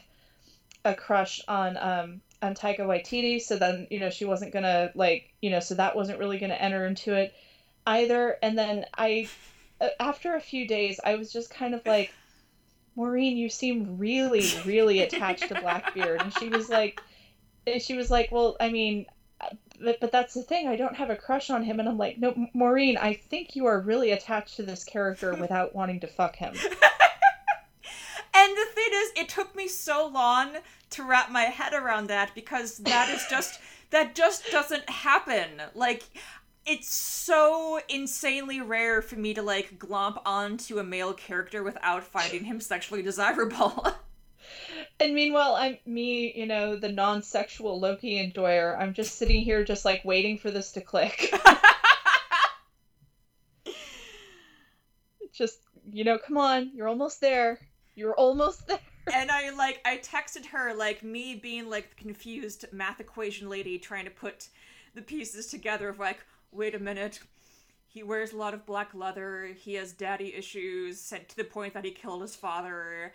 a 0.84 0.94
crush 0.94 1.42
on 1.48 1.78
um 1.78 2.20
on 2.42 2.54
Taika 2.54 2.80
Waititi 2.80 3.42
so 3.42 3.56
then 3.56 3.88
you 3.90 4.02
know 4.02 4.10
she 4.10 4.26
wasn't 4.26 4.52
gonna 4.52 4.92
like 4.94 5.30
you 5.42 5.52
know 5.52 5.62
so 5.62 5.76
that 5.76 5.96
wasn't 5.96 6.20
really 6.20 6.38
gonna 6.38 6.54
enter 6.54 6.86
into 6.86 7.14
it 7.14 7.34
either. 7.88 8.38
And 8.44 8.58
then 8.58 8.86
I 8.98 9.30
after 10.02 10.36
a 10.36 10.42
few 10.42 10.68
days 10.68 11.00
I 11.02 11.16
was 11.16 11.32
just 11.32 11.50
kind 11.50 11.74
of 11.74 11.86
like 11.86 12.12
Maureen, 12.95 13.38
you 13.38 13.49
seem 13.49 13.97
really, 13.97 14.45
really 14.65 15.02
attached 15.02 15.47
to 15.47 15.60
Blackbeard. 15.62 16.21
And 16.21 16.34
she 16.38 16.49
was 16.49 16.69
like, 16.69 17.02
she 17.80 17.95
was 17.95 18.10
like, 18.12 18.32
well, 18.32 18.58
I 18.60 18.69
mean, 18.69 19.06
but, 19.82 19.99
but 19.99 20.12
that's 20.12 20.34
the 20.34 20.43
thing. 20.43 20.67
I 20.67 20.75
don't 20.75 20.95
have 20.95 21.10
a 21.10 21.15
crush 21.15 21.49
on 21.49 21.63
him. 21.63 21.80
And 21.80 21.88
I'm 21.88 21.97
like, 21.97 22.17
no, 22.17 22.34
Maureen, 22.54 22.97
I 22.97 23.13
think 23.13 23.56
you 23.56 23.65
are 23.65 23.80
really 23.80 24.12
attached 24.12 24.58
to 24.58 24.63
this 24.63 24.84
character 24.84 25.34
without 25.36 25.73
wanting 25.73 26.02
to 26.02 26.08
fuck 26.08 26.36
him. 26.36 26.54
And 28.39 28.56
the 28.56 28.65
thing 28.73 28.89
is, 28.93 29.12
it 29.15 29.30
took 29.30 29.56
me 29.56 29.67
so 29.67 30.08
long 30.08 30.58
to 30.91 31.04
wrap 31.04 31.30
my 31.30 31.43
head 31.43 31.73
around 31.73 32.08
that 32.08 32.34
because 32.36 32.78
that 32.80 33.10
is 33.10 33.25
just 33.30 33.60
that 33.89 34.15
just 34.15 34.49
doesn't 34.52 34.89
happen. 34.89 35.62
Like 35.73 36.04
it's 36.69 36.93
so 36.93 37.82
insanely 37.89 38.62
rare 38.62 39.01
for 39.01 39.15
me 39.15 39.34
to 39.34 39.41
like 39.41 39.79
glomp 39.79 40.21
onto 40.23 40.77
a 40.77 40.84
male 40.84 41.13
character 41.13 41.63
without 41.63 42.03
finding 42.03 42.43
him 42.43 42.62
sexually 42.62 43.01
desirable. 43.01 43.88
And 44.99 45.13
meanwhile, 45.13 45.55
I'm 45.55 45.77
me, 45.86 46.34
you 46.36 46.45
know, 46.45 46.75
the 46.75 46.91
non-sexual 46.91 47.79
Loki 47.79 48.19
enjoyer. 48.19 48.75
I'm 48.77 48.93
just 48.93 49.15
sitting 49.15 49.41
here, 49.41 49.63
just 49.63 49.86
like 49.86 50.03
waiting 50.03 50.38
for 50.38 50.51
this 50.51 50.71
to 50.73 50.82
click. 50.82 51.34
just, 55.34 55.60
you 55.91 56.03
know, 56.03 56.17
come 56.17 56.38
on, 56.38 56.71
you're 56.73 56.88
almost 56.88 57.21
there. 57.21 57.60
You're 57.95 58.15
almost 58.15 58.67
there. 58.67 58.79
and 59.13 59.32
I 59.32 59.51
like 59.51 59.79
I 59.86 59.97
texted 59.97 60.47
her 60.47 60.73
like 60.73 61.03
me 61.03 61.36
being 61.36 61.69
like 61.69 61.91
the 61.91 61.95
confused 61.95 62.65
math 62.73 62.99
equation 62.99 63.47
lady 63.49 63.77
trying 63.77 64.05
to 64.05 64.12
put 64.12 64.49
the 64.95 65.01
pieces 65.01 65.47
together 65.47 65.88
of 65.88 65.99
like, 65.99 66.19
wait 66.52 66.76
a 66.76 66.80
minute. 66.80 67.20
He 67.88 68.04
wears 68.04 68.34
a 68.34 68.38
lot 68.38 68.54
of 68.54 68.66
black 68.66 68.94
leather. 68.94 69.56
He 69.58 69.76
has 69.76 69.94
daddy 69.94 70.36
issues, 70.36 71.10
to 71.10 71.36
the 71.36 71.44
point 71.44 71.74
that 71.74 71.86
he 71.86 71.92
killed 71.92 72.22
his 72.22 72.36
father. 72.36 73.14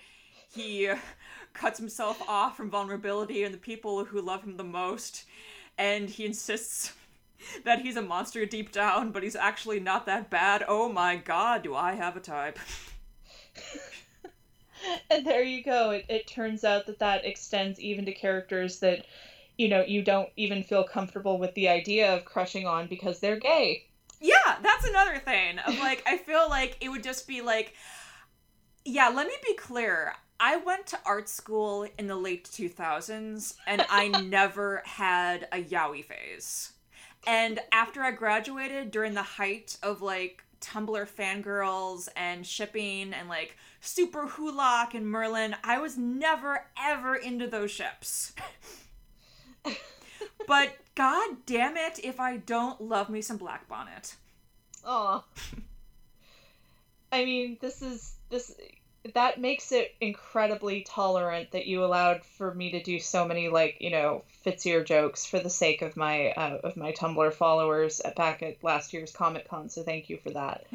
He 0.52 0.90
cuts 1.52 1.78
himself 1.78 2.20
off 2.28 2.56
from 2.56 2.70
vulnerability 2.70 3.44
and 3.44 3.54
the 3.54 3.58
people 3.58 4.04
who 4.04 4.20
love 4.20 4.44
him 4.44 4.56
the 4.56 4.64
most. 4.64 5.24
And 5.78 6.08
he 6.08 6.26
insists 6.26 6.92
that 7.64 7.80
he's 7.80 7.96
a 7.96 8.02
monster 8.02 8.46
deep 8.46 8.72
down, 8.72 9.12
but 9.12 9.22
he's 9.22 9.36
actually 9.36 9.80
not 9.80 10.06
that 10.06 10.30
bad. 10.30 10.64
Oh 10.66 10.88
my 10.88 11.16
god, 11.16 11.62
do 11.62 11.74
I 11.74 11.94
have 11.94 12.16
a 12.16 12.20
type? 12.20 12.58
and 15.10 15.26
there 15.26 15.42
you 15.42 15.62
go. 15.62 15.90
It, 15.90 16.06
it 16.08 16.26
turns 16.26 16.64
out 16.64 16.86
that 16.86 16.98
that 16.98 17.24
extends 17.24 17.80
even 17.80 18.04
to 18.06 18.12
characters 18.12 18.80
that, 18.80 19.06
you 19.56 19.68
know, 19.68 19.84
you 19.84 20.02
don't 20.02 20.28
even 20.36 20.62
feel 20.62 20.84
comfortable 20.84 21.38
with 21.38 21.54
the 21.54 21.68
idea 21.68 22.14
of 22.14 22.24
crushing 22.24 22.66
on 22.66 22.86
because 22.88 23.20
they're 23.20 23.38
gay. 23.38 23.86
Yeah, 24.20 24.56
that's 24.62 24.86
another 24.88 25.18
thing. 25.18 25.58
Of 25.58 25.78
like, 25.78 26.02
I 26.06 26.16
feel 26.16 26.48
like 26.48 26.76
it 26.80 26.88
would 26.88 27.02
just 27.02 27.28
be 27.28 27.40
like, 27.40 27.74
yeah. 28.84 29.08
Let 29.08 29.26
me 29.26 29.34
be 29.46 29.54
clear. 29.54 30.14
I 30.40 30.56
went 30.56 30.86
to 30.88 30.98
art 31.06 31.28
school 31.28 31.86
in 31.98 32.06
the 32.06 32.16
late 32.16 32.44
2000s, 32.44 33.54
and 33.66 33.84
I 33.88 34.08
never 34.24 34.82
had 34.84 35.48
a 35.52 35.62
yaoi 35.62 36.04
phase. 36.04 36.72
And 37.26 37.60
after 37.72 38.02
I 38.02 38.10
graduated, 38.10 38.90
during 38.90 39.14
the 39.14 39.22
height 39.22 39.76
of 39.82 40.02
like 40.02 40.42
Tumblr 40.60 41.08
fangirls 41.08 42.08
and 42.16 42.46
shipping 42.46 43.12
and 43.12 43.28
like 43.28 43.56
SuperWhoLock 43.82 44.94
and 44.94 45.06
Merlin, 45.06 45.54
I 45.62 45.78
was 45.78 45.96
never 45.96 46.66
ever 46.82 47.14
into 47.14 47.46
those 47.46 47.70
ships. 47.70 48.32
but 50.46 50.76
god 50.94 51.36
damn 51.46 51.76
it 51.76 52.00
if 52.02 52.20
I 52.20 52.38
don't 52.38 52.80
love 52.80 53.08
me 53.08 53.22
some 53.22 53.36
Black 53.36 53.68
Bonnet. 53.68 54.16
Aw. 54.84 55.24
I 57.12 57.24
mean, 57.24 57.58
this 57.60 57.80
is 57.80 58.14
this 58.28 58.54
that 59.14 59.38
makes 59.38 59.70
it 59.70 59.94
incredibly 60.00 60.82
tolerant 60.82 61.50
that 61.52 61.66
you 61.66 61.84
allowed 61.84 62.24
for 62.24 62.54
me 62.54 62.70
to 62.70 62.82
do 62.82 62.98
so 62.98 63.26
many 63.26 63.48
like 63.48 63.76
you 63.80 63.90
know 63.90 64.24
Fitzier 64.44 64.84
jokes 64.84 65.26
for 65.26 65.38
the 65.38 65.50
sake 65.50 65.82
of 65.82 65.96
my 65.96 66.30
uh, 66.30 66.58
of 66.64 66.76
my 66.76 66.92
Tumblr 66.92 67.32
followers 67.34 68.00
at, 68.00 68.16
back 68.16 68.42
at 68.42 68.62
last 68.64 68.92
year's 68.92 69.12
Comic 69.12 69.48
Con. 69.48 69.68
So 69.68 69.82
thank 69.82 70.08
you 70.08 70.18
for 70.18 70.30
that. 70.30 70.66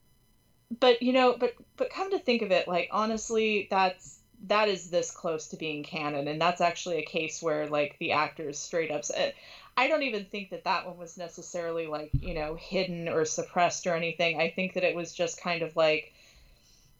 but 0.80 1.02
you 1.02 1.12
know, 1.12 1.36
but 1.38 1.54
but 1.76 1.90
come 1.90 2.10
to 2.10 2.18
think 2.18 2.42
of 2.42 2.50
it, 2.50 2.68
like 2.68 2.88
honestly, 2.92 3.68
that's 3.70 4.18
that 4.48 4.68
is 4.68 4.90
this 4.90 5.10
close 5.10 5.48
to 5.48 5.56
being 5.56 5.82
canon, 5.84 6.28
and 6.28 6.40
that's 6.40 6.60
actually 6.60 6.98
a 6.98 7.06
case 7.06 7.42
where 7.42 7.68
like 7.68 7.96
the 7.98 8.12
actors 8.12 8.58
straight 8.58 8.90
up. 8.90 9.04
Said, 9.04 9.34
I 9.76 9.88
don't 9.88 10.02
even 10.02 10.24
think 10.24 10.50
that 10.50 10.64
that 10.64 10.86
one 10.86 10.98
was 10.98 11.16
necessarily 11.16 11.86
like 11.86 12.10
you 12.12 12.34
know 12.34 12.56
hidden 12.56 13.08
or 13.08 13.24
suppressed 13.24 13.86
or 13.86 13.94
anything. 13.94 14.40
I 14.40 14.50
think 14.50 14.74
that 14.74 14.84
it 14.84 14.96
was 14.96 15.12
just 15.12 15.40
kind 15.40 15.62
of 15.62 15.76
like 15.76 16.12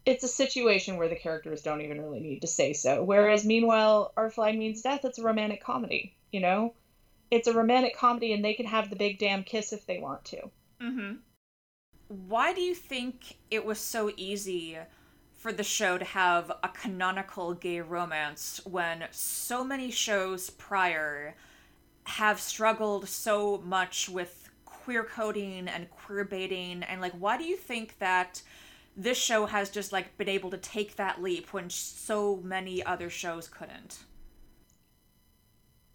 it's 0.05 0.25
a 0.25 0.29
situation 0.29 0.97
where 0.97 1.09
the 1.09 1.17
characters 1.17 1.63
don't 1.63 1.81
even 1.81 2.01
really 2.01 2.21
need 2.21 2.41
to 2.41 2.47
say 2.47 2.73
so. 2.73 3.03
Whereas, 3.05 3.45
meanwhile, 3.45 4.13
Our 4.17 4.31
Flag 4.31 4.59
Means 4.59 4.83
Death, 4.83 5.05
it's 5.05 5.19
a 5.19 5.23
romantic 5.23 5.63
comedy, 5.63 6.17
you 6.33 6.41
know? 6.41 6.75
It's 7.31 7.49
a 7.49 7.55
romantic 7.55 7.97
comedy 7.97 8.33
and 8.33 8.45
they 8.45 8.55
can 8.55 8.67
have 8.67 8.91
the 8.91 8.97
big 8.97 9.19
damn 9.19 9.45
kiss 9.45 9.73
if 9.73 9.87
they 9.87 9.99
want 9.99 10.25
to. 10.27 10.51
Mm-hmm. 10.81 11.13
Why 12.09 12.53
do 12.53 12.61
you 12.61 12.75
think 12.75 13.37
it 13.51 13.65
was 13.65 13.79
so 13.79 14.11
easy 14.17 14.77
for 15.43 15.53
the 15.53 15.65
show 15.65 15.99
to 15.99 16.05
have 16.05 16.51
a 16.63 16.69
canonical 16.69 17.53
gay 17.55 17.81
romance 17.81 18.61
when 18.65 19.05
so 19.11 19.65
many 19.65 19.91
shows 19.91 20.51
prior 20.51 21.35
have 22.05 22.41
struggled 22.41 23.09
so 23.09 23.59
much 23.65 24.09
with 24.09 24.49
queer 24.65 25.05
coding 25.05 25.69
and 25.69 25.91
queer 25.91 26.25
baiting? 26.25 26.83
And, 26.85 27.01
like, 27.01 27.13
why 27.13 27.37
do 27.37 27.45
you 27.45 27.57
think 27.57 27.99
that 27.99 28.41
this 28.97 29.19
show 29.19 29.47
has 29.47 29.71
just 29.71 29.93
like 29.93 30.17
been 30.19 30.29
able 30.29 30.51
to 30.51 30.59
take 30.59 30.97
that 30.97 31.23
leap 31.23 31.53
when 31.53 31.71
so 31.71 32.37
many 32.43 32.85
other 32.85 33.09
shows 33.09 33.49
couldn't. 33.49 33.99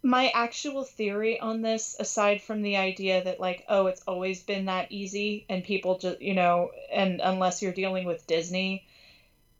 My 0.02 0.30
actual 0.34 0.84
theory 0.84 1.40
on 1.40 1.60
this, 1.62 1.96
aside 1.98 2.40
from 2.40 2.62
the 2.62 2.76
idea 2.76 3.22
that 3.24 3.40
like, 3.40 3.64
oh, 3.68 3.86
it's 3.86 4.02
always 4.06 4.42
been 4.42 4.66
that 4.66 4.90
easy, 4.90 5.44
and 5.48 5.64
people 5.64 5.98
just 5.98 6.20
you 6.20 6.34
know, 6.34 6.70
and 6.92 7.20
unless 7.22 7.62
you're 7.62 7.72
dealing 7.72 8.06
with 8.06 8.26
Disney, 8.26 8.86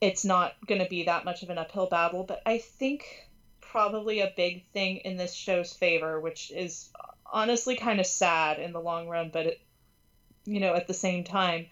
it's 0.00 0.24
not 0.24 0.54
going 0.66 0.80
to 0.80 0.88
be 0.88 1.04
that 1.04 1.24
much 1.24 1.42
of 1.42 1.50
an 1.50 1.58
uphill 1.58 1.86
battle. 1.86 2.24
But 2.24 2.42
I 2.46 2.58
think 2.58 3.28
probably 3.60 4.20
a 4.20 4.32
big 4.36 4.64
thing 4.72 4.98
in 4.98 5.16
this 5.16 5.34
show's 5.34 5.72
favor, 5.72 6.20
which 6.20 6.50
is 6.50 6.90
honestly 7.30 7.76
kind 7.76 8.00
of 8.00 8.06
sad 8.06 8.58
in 8.58 8.72
the 8.72 8.80
long 8.80 9.08
run, 9.08 9.30
but 9.32 9.46
it, 9.46 9.60
you 10.44 10.60
know, 10.60 10.74
at 10.74 10.86
the 10.86 10.94
same 10.94 11.24
time 11.24 11.66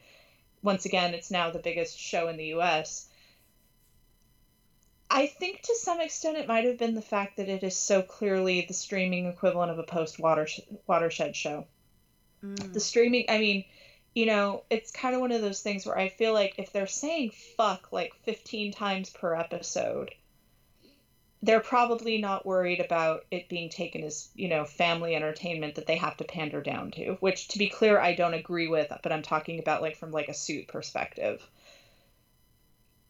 once 0.67 0.85
again, 0.85 1.15
it's 1.15 1.31
now 1.31 1.51
the 1.51 1.61
biggest 1.61 1.99
show 1.99 2.29
in 2.29 2.37
the 2.37 2.47
US. 2.57 3.09
I 5.09 5.27
think 5.27 5.63
to 5.63 5.77
some 5.77 6.01
extent 6.01 6.37
it 6.37 6.49
might 6.49 6.65
have 6.65 6.77
been 6.77 6.95
the 6.95 7.01
fact 7.01 7.37
that 7.37 7.49
it 7.49 7.63
is 7.63 7.77
so 7.77 8.03
clearly 8.03 8.63
the 8.67 8.75
streaming 8.75 9.27
equivalent 9.27 9.71
of 9.71 9.79
a 9.79 9.85
post 9.85 10.19
watershed 10.19 11.37
show. 11.37 11.67
Mm. 12.45 12.73
The 12.73 12.81
streaming, 12.81 13.27
I 13.29 13.39
mean, 13.39 13.65
you 14.17 14.25
know, 14.25 14.63
it's 14.71 14.91
kind 14.91 15.15
of 15.15 15.21
one 15.21 15.31
of 15.31 15.43
those 15.43 15.61
things 15.61 15.85
where 15.85 15.97
I 15.97 16.09
feel 16.09 16.33
like 16.33 16.55
if 16.57 16.73
they're 16.73 16.87
saying 16.87 17.33
fuck 17.59 17.93
like 17.93 18.15
15 18.23 18.73
times 18.73 19.11
per 19.11 19.35
episode, 19.35 20.15
they're 21.43 21.61
probably 21.61 22.17
not 22.17 22.47
worried 22.47 22.81
about 22.81 23.27
it 23.31 23.47
being 23.51 23.69
taken 23.69 24.03
as, 24.03 24.31
you 24.35 24.49
know, 24.49 24.65
family 24.65 25.15
entertainment 25.15 25.75
that 25.75 25.87
they 25.87 25.97
have 25.97 26.17
to 26.17 26.25
pander 26.25 26.63
down 26.63 26.93
to, 26.93 27.19
which 27.21 27.49
to 27.49 27.59
be 27.59 27.69
clear, 27.69 28.01
I 28.01 28.15
don't 28.15 28.33
agree 28.33 28.69
with, 28.69 28.91
but 29.03 29.13
I'm 29.13 29.21
talking 29.21 29.59
about 29.59 29.83
like 29.83 29.97
from 29.97 30.13
like 30.13 30.31
a 30.31 30.35
suit 30.35 30.67
perspective. 30.67 31.47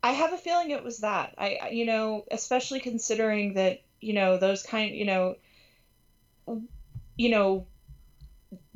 I 0.03 0.11
have 0.11 0.33
a 0.33 0.39
feeling 0.39 0.73
it 0.73 0.83
was 0.83 0.99
that. 0.99 1.35
I, 1.39 1.69
you 1.71 1.87
know, 1.87 2.25
especially 2.33 2.81
considering 2.81 3.55
that, 3.55 3.81
you 4.01 4.13
know, 4.13 4.39
those 4.39 4.65
kind, 4.65 4.93
you 4.93 5.05
know, 5.05 5.37
you 7.17 7.29
know, 7.29 7.65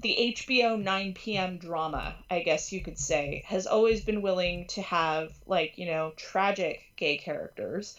the 0.00 0.34
HBO 0.36 0.82
9 0.82 1.14
p.m. 1.14 1.58
drama, 1.58 2.16
I 2.30 2.40
guess 2.40 2.72
you 2.72 2.82
could 2.82 2.98
say, 2.98 3.44
has 3.46 3.66
always 3.66 4.02
been 4.02 4.22
willing 4.22 4.66
to 4.68 4.82
have 4.82 5.32
like, 5.46 5.78
you 5.78 5.86
know, 5.86 6.12
tragic 6.16 6.80
gay 6.96 7.18
characters 7.18 7.96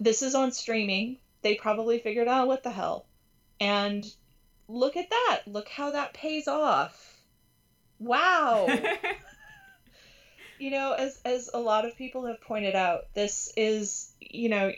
this 0.00 0.22
is 0.22 0.34
on 0.34 0.52
streaming. 0.52 1.18
They 1.42 1.54
probably 1.54 1.98
figured 1.98 2.28
out 2.28 2.44
oh, 2.44 2.46
what 2.46 2.62
the 2.62 2.70
hell. 2.70 3.06
And 3.60 4.04
look 4.68 4.96
at 4.96 5.10
that. 5.10 5.42
Look 5.46 5.68
how 5.68 5.92
that 5.92 6.14
pays 6.14 6.48
off. 6.48 7.20
Wow. 7.98 8.68
you 10.58 10.70
know, 10.70 10.92
as 10.92 11.18
as 11.24 11.50
a 11.52 11.58
lot 11.58 11.84
of 11.84 11.96
people 11.96 12.26
have 12.26 12.40
pointed 12.40 12.74
out, 12.74 13.04
this 13.14 13.52
is, 13.56 14.12
you 14.20 14.48
know, 14.48 14.72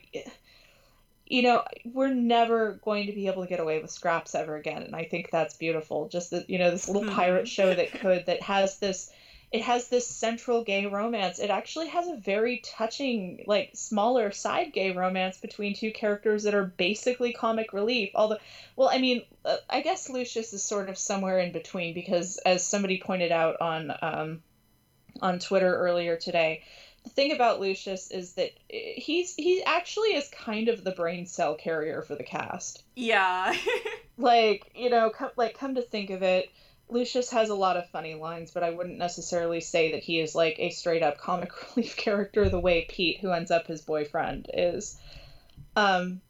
you 1.30 1.42
know, 1.42 1.64
we're 1.84 2.12
never 2.12 2.80
going 2.84 3.06
to 3.06 3.12
be 3.12 3.26
able 3.26 3.42
to 3.42 3.48
get 3.48 3.60
away 3.60 3.80
with 3.80 3.90
scraps 3.90 4.34
ever 4.34 4.56
again, 4.56 4.82
and 4.82 4.96
I 4.96 5.04
think 5.04 5.30
that's 5.30 5.56
beautiful. 5.56 6.08
Just 6.08 6.30
that, 6.30 6.48
you 6.48 6.58
know, 6.58 6.70
this 6.70 6.88
little 6.88 7.10
pirate 7.12 7.44
mm-hmm. 7.44 7.46
show 7.46 7.74
that 7.74 7.92
could 7.92 8.26
that 8.26 8.42
has 8.42 8.78
this 8.78 9.10
it 9.50 9.62
has 9.62 9.88
this 9.88 10.06
central 10.06 10.62
gay 10.62 10.86
romance. 10.86 11.38
It 11.38 11.48
actually 11.48 11.88
has 11.88 12.06
a 12.06 12.16
very 12.16 12.58
touching, 12.58 13.44
like 13.46 13.70
smaller 13.74 14.30
side 14.30 14.72
gay 14.74 14.90
romance 14.90 15.38
between 15.38 15.74
two 15.74 15.90
characters 15.90 16.42
that 16.42 16.54
are 16.54 16.64
basically 16.64 17.32
comic 17.32 17.72
relief. 17.72 18.10
Although, 18.14 18.38
well, 18.76 18.90
I 18.92 18.98
mean, 18.98 19.22
uh, 19.46 19.56
I 19.70 19.80
guess 19.80 20.10
Lucius 20.10 20.52
is 20.52 20.62
sort 20.62 20.90
of 20.90 20.98
somewhere 20.98 21.38
in 21.38 21.52
between 21.52 21.94
because, 21.94 22.36
as 22.44 22.66
somebody 22.66 23.00
pointed 23.00 23.32
out 23.32 23.60
on 23.60 23.92
um, 24.02 24.42
on 25.22 25.38
Twitter 25.38 25.74
earlier 25.74 26.16
today, 26.16 26.62
the 27.08 27.14
thing 27.14 27.32
about 27.32 27.60
Lucius 27.60 28.10
is 28.10 28.34
that 28.34 28.50
eh, 28.70 28.94
he's 28.96 29.34
he 29.34 29.62
actually 29.64 30.10
is 30.10 30.28
kind 30.28 30.68
of 30.68 30.84
the 30.84 30.92
brain 30.92 31.26
cell 31.26 31.54
carrier 31.54 32.02
for 32.02 32.14
the 32.14 32.24
cast. 32.24 32.82
Yeah. 32.96 33.54
like 34.18 34.70
you 34.74 34.90
know, 34.90 35.10
come, 35.10 35.30
like 35.36 35.58
come 35.58 35.74
to 35.74 35.82
think 35.82 36.10
of 36.10 36.22
it 36.22 36.50
Lucius 36.90 37.30
has 37.30 37.50
a 37.50 37.54
lot 37.54 37.76
of 37.76 37.88
funny 37.90 38.14
lines, 38.14 38.50
but 38.50 38.62
I 38.62 38.70
wouldn't 38.70 38.98
necessarily 38.98 39.60
say 39.60 39.92
that 39.92 40.02
he 40.02 40.20
is 40.20 40.34
like 40.34 40.56
a 40.58 40.70
straight 40.70 41.02
up 41.02 41.18
comic 41.18 41.50
relief 41.76 41.96
character 41.96 42.48
the 42.48 42.60
way 42.60 42.86
Pete, 42.88 43.18
who 43.20 43.30
ends 43.30 43.50
up 43.50 43.66
his 43.66 43.82
boyfriend, 43.82 44.50
is. 44.52 44.98
Um, 45.76 46.20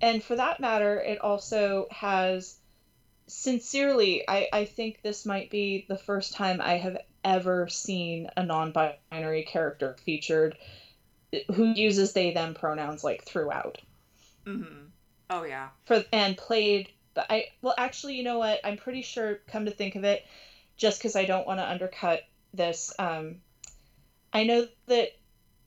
and 0.00 0.22
for 0.22 0.36
that 0.36 0.60
matter, 0.60 1.00
it 1.00 1.20
also 1.20 1.86
has 1.90 2.56
sincerely, 3.26 4.28
I, 4.28 4.48
I 4.52 4.64
think 4.64 5.02
this 5.02 5.26
might 5.26 5.50
be 5.50 5.86
the 5.88 5.98
first 5.98 6.34
time 6.34 6.60
I 6.60 6.74
have 6.74 6.98
ever 7.26 7.68
seen 7.68 8.30
a 8.38 8.42
non 8.42 8.72
binary 8.72 9.42
character 9.42 9.96
featured 10.04 10.56
who 11.52 11.66
uses 11.74 12.14
they 12.14 12.32
them 12.32 12.54
pronouns 12.54 13.04
like 13.04 13.24
throughout. 13.24 13.78
Mm-hmm. 14.46 14.86
Oh, 15.28 15.44
yeah. 15.44 15.68
For 15.84 16.04
and 16.12 16.36
played 16.38 16.88
but 17.16 17.26
I 17.30 17.46
well 17.62 17.74
actually, 17.76 18.14
you 18.14 18.22
know 18.22 18.38
what? 18.38 18.60
I'm 18.62 18.76
pretty 18.76 19.02
sure. 19.02 19.40
Come 19.48 19.64
to 19.64 19.72
think 19.72 19.96
of 19.96 20.04
it, 20.04 20.24
just 20.76 20.98
because 20.98 21.16
I 21.16 21.24
don't 21.24 21.46
want 21.46 21.58
to 21.58 21.68
undercut 21.68 22.20
this, 22.54 22.92
um, 22.98 23.36
I 24.32 24.44
know 24.44 24.68
that 24.86 25.16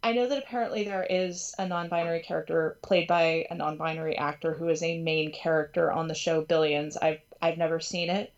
I 0.02 0.14
know 0.14 0.28
that 0.28 0.44
apparently 0.44 0.84
there 0.84 1.06
is 1.10 1.54
a 1.58 1.68
non-binary 1.68 2.22
character 2.22 2.78
played 2.84 3.08
by 3.08 3.48
a 3.50 3.56
non-binary 3.56 4.16
actor 4.18 4.54
who 4.54 4.70
is 4.70 4.82
a 4.82 5.02
main 5.02 5.32
character 5.34 5.92
on 5.92 6.08
the 6.08 6.16
show 6.16 6.42
Billions. 6.42 6.96
I've 6.96 7.22
I've 7.42 7.58
never 7.58 7.80
seen 7.80 8.12
it, 8.12 8.32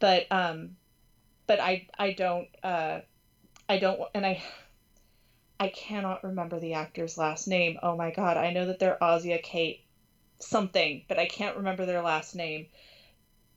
but 0.00 0.26
um, 0.32 0.76
but 1.52 1.60
I 1.60 1.86
I 1.98 2.12
don't 2.14 2.48
uh, 2.64 3.00
I 3.68 3.78
don't 3.78 4.00
and 4.14 4.24
I 4.24 4.42
I 5.60 5.68
cannot 5.68 6.24
remember 6.24 6.58
the 6.58 6.72
actor's 6.72 7.18
last 7.18 7.46
name. 7.46 7.78
Oh 7.82 7.94
my 7.94 8.10
god! 8.10 8.38
I 8.38 8.54
know 8.54 8.64
that 8.64 8.78
they're 8.78 8.96
Asia 9.02 9.38
Kate 9.42 9.84
something, 10.38 11.04
but 11.08 11.18
I 11.18 11.26
can't 11.26 11.58
remember 11.58 11.84
their 11.84 12.00
last 12.00 12.34
name. 12.34 12.68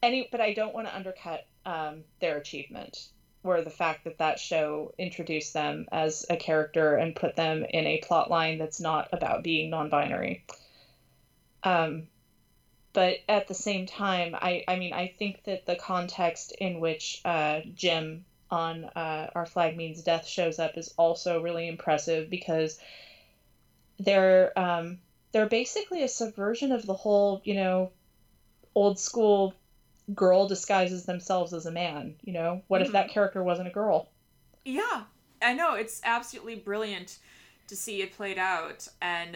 Any, 0.03 0.27
but 0.29 0.41
I 0.41 0.53
don't 0.53 0.73
want 0.73 0.87
to 0.87 0.95
undercut 0.95 1.47
um, 1.65 2.03
their 2.19 2.37
achievement 2.37 3.07
or 3.43 3.61
the 3.61 3.69
fact 3.69 4.03
that 4.03 4.17
that 4.17 4.39
show 4.39 4.93
introduced 4.97 5.53
them 5.53 5.85
as 5.89 6.25
a 6.29 6.35
character 6.35 6.95
and 6.95 7.15
put 7.15 7.37
them 7.37 7.63
in 7.63 7.87
a 7.87 8.01
plot 8.05 8.29
line 8.29 8.57
that's 8.57 8.81
not 8.81 9.07
about 9.13 9.41
being 9.41 9.69
non-binary. 9.69 10.45
Um, 11.63 12.07
but 12.95 13.17
at 13.27 13.49
the 13.49 13.53
same 13.53 13.85
time, 13.85 14.33
I, 14.33 14.63
I 14.69 14.77
mean, 14.77 14.93
I 14.93 15.13
think 15.19 15.43
that 15.43 15.65
the 15.65 15.75
context 15.75 16.53
in 16.53 16.79
which 16.79 17.21
uh, 17.25 17.59
Jim 17.75 18.23
on 18.49 18.85
uh, 18.85 19.29
Our 19.35 19.45
Flag 19.45 19.75
Means 19.75 20.01
Death 20.01 20.25
shows 20.25 20.59
up 20.59 20.77
is 20.77 20.93
also 20.97 21.41
really 21.41 21.67
impressive 21.67 22.29
because 22.29 22.79
they're 23.99 24.57
um, 24.57 24.99
they're 25.33 25.45
basically 25.45 26.03
a 26.03 26.07
subversion 26.07 26.71
of 26.71 26.85
the 26.85 26.93
whole, 26.93 27.41
you 27.43 27.55
know, 27.55 27.91
old 28.73 28.97
school 28.97 29.53
girl 30.13 30.47
disguises 30.47 31.03
themselves 31.03 31.53
as 31.53 31.65
a 31.65 31.71
man. 31.71 32.15
You 32.23 32.31
know, 32.31 32.61
what 32.69 32.77
mm-hmm. 32.77 32.87
if 32.87 32.93
that 32.93 33.09
character 33.09 33.43
wasn't 33.43 33.67
a 33.67 33.71
girl? 33.71 34.07
Yeah, 34.63 35.03
I 35.41 35.53
know. 35.53 35.73
It's 35.73 35.99
absolutely 36.05 36.55
brilliant 36.55 37.17
to 37.67 37.75
see 37.75 38.01
it 38.01 38.15
played 38.15 38.37
out. 38.37 38.87
And 39.01 39.35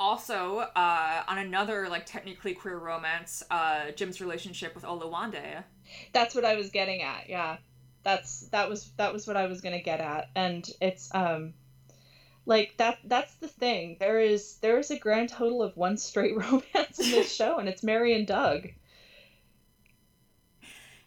also, 0.00 0.58
uh, 0.58 1.22
on 1.28 1.38
another, 1.38 1.88
like, 1.88 2.06
technically 2.06 2.54
queer 2.54 2.78
romance, 2.78 3.42
uh, 3.50 3.92
Jim's 3.92 4.20
relationship 4.20 4.74
with 4.74 4.84
Oluwande. 4.84 5.62
That's 6.12 6.34
what 6.34 6.44
I 6.44 6.56
was 6.56 6.70
getting 6.70 7.02
at, 7.02 7.28
yeah. 7.28 7.58
That's 8.02 8.48
that 8.48 8.70
was 8.70 8.90
that 8.96 9.12
was 9.12 9.26
what 9.26 9.36
I 9.36 9.46
was 9.46 9.60
gonna 9.60 9.82
get 9.82 10.00
at. 10.00 10.30
And 10.34 10.66
it's 10.80 11.14
um 11.14 11.52
like 12.46 12.76
that 12.78 12.98
that's 13.04 13.34
the 13.36 13.48
thing 13.48 13.96
there 14.00 14.20
is 14.20 14.56
there 14.56 14.78
is 14.78 14.90
a 14.90 14.98
grand 14.98 15.28
total 15.28 15.62
of 15.62 15.76
one 15.76 15.96
straight 15.96 16.36
romance 16.36 16.98
in 16.98 17.10
this 17.10 17.32
show 17.32 17.58
and 17.58 17.68
it's 17.68 17.82
mary 17.82 18.14
and 18.14 18.26
doug 18.26 18.66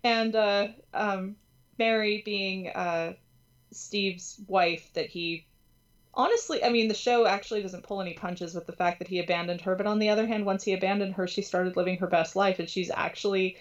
and 0.04 0.36
uh 0.36 0.68
um 0.94 1.36
mary 1.78 2.22
being 2.24 2.70
uh 2.70 3.14
stede's 3.72 4.40
wife 4.48 4.90
that 4.94 5.08
he 5.08 5.46
honestly 6.14 6.64
i 6.64 6.70
mean 6.70 6.88
the 6.88 6.94
show 6.94 7.26
actually 7.26 7.62
doesn't 7.62 7.84
pull 7.84 8.02
any 8.02 8.14
punches 8.14 8.54
with 8.54 8.66
the 8.66 8.74
fact 8.74 9.00
that 9.00 9.08
he 9.08 9.20
abandoned 9.20 9.62
her 9.62 9.76
but 9.76 9.88
on 9.88 10.00
the 10.00 10.10
other 10.10 10.28
hand 10.28 10.46
once 10.46 10.64
he 10.64 10.74
abandoned 10.74 11.14
her 11.14 11.28
she 11.28 11.42
started 11.42 11.76
living 11.76 11.98
her 11.98 12.08
best 12.08 12.36
life 12.36 12.60
and 12.60 12.70
she's 12.70 12.92
actually 12.92 13.58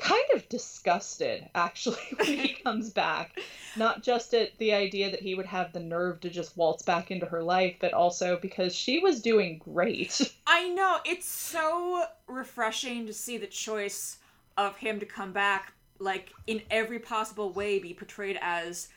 kind 0.00 0.24
of 0.34 0.48
disgusted 0.48 1.48
actually 1.54 1.98
when 2.16 2.26
he 2.26 2.48
comes 2.64 2.90
back. 2.90 3.38
Not 3.76 4.02
just 4.02 4.34
at 4.34 4.56
the 4.58 4.72
idea 4.72 5.10
that 5.10 5.20
he 5.20 5.34
would 5.34 5.46
have 5.46 5.72
the 5.72 5.80
nerve 5.80 6.20
to 6.20 6.30
just 6.30 6.56
waltz 6.56 6.82
back 6.82 7.10
into 7.10 7.26
her 7.26 7.42
life 7.42 7.76
but 7.80 7.92
also 7.92 8.38
because 8.40 8.74
she 8.74 8.98
was 8.98 9.20
doing 9.20 9.58
great. 9.58 10.20
I 10.46 10.68
know 10.70 10.98
it's 11.04 11.28
so 11.28 12.04
refreshing 12.26 13.06
to 13.06 13.12
see 13.12 13.38
the 13.38 13.46
choice 13.46 14.18
of 14.56 14.76
him 14.76 14.98
to 15.00 15.06
come 15.06 15.32
back 15.32 15.72
like 15.98 16.32
in 16.46 16.62
every 16.70 16.98
possible 16.98 17.52
way 17.52 17.78
be 17.78 17.94
portrayed 17.94 18.38
as 18.40 18.88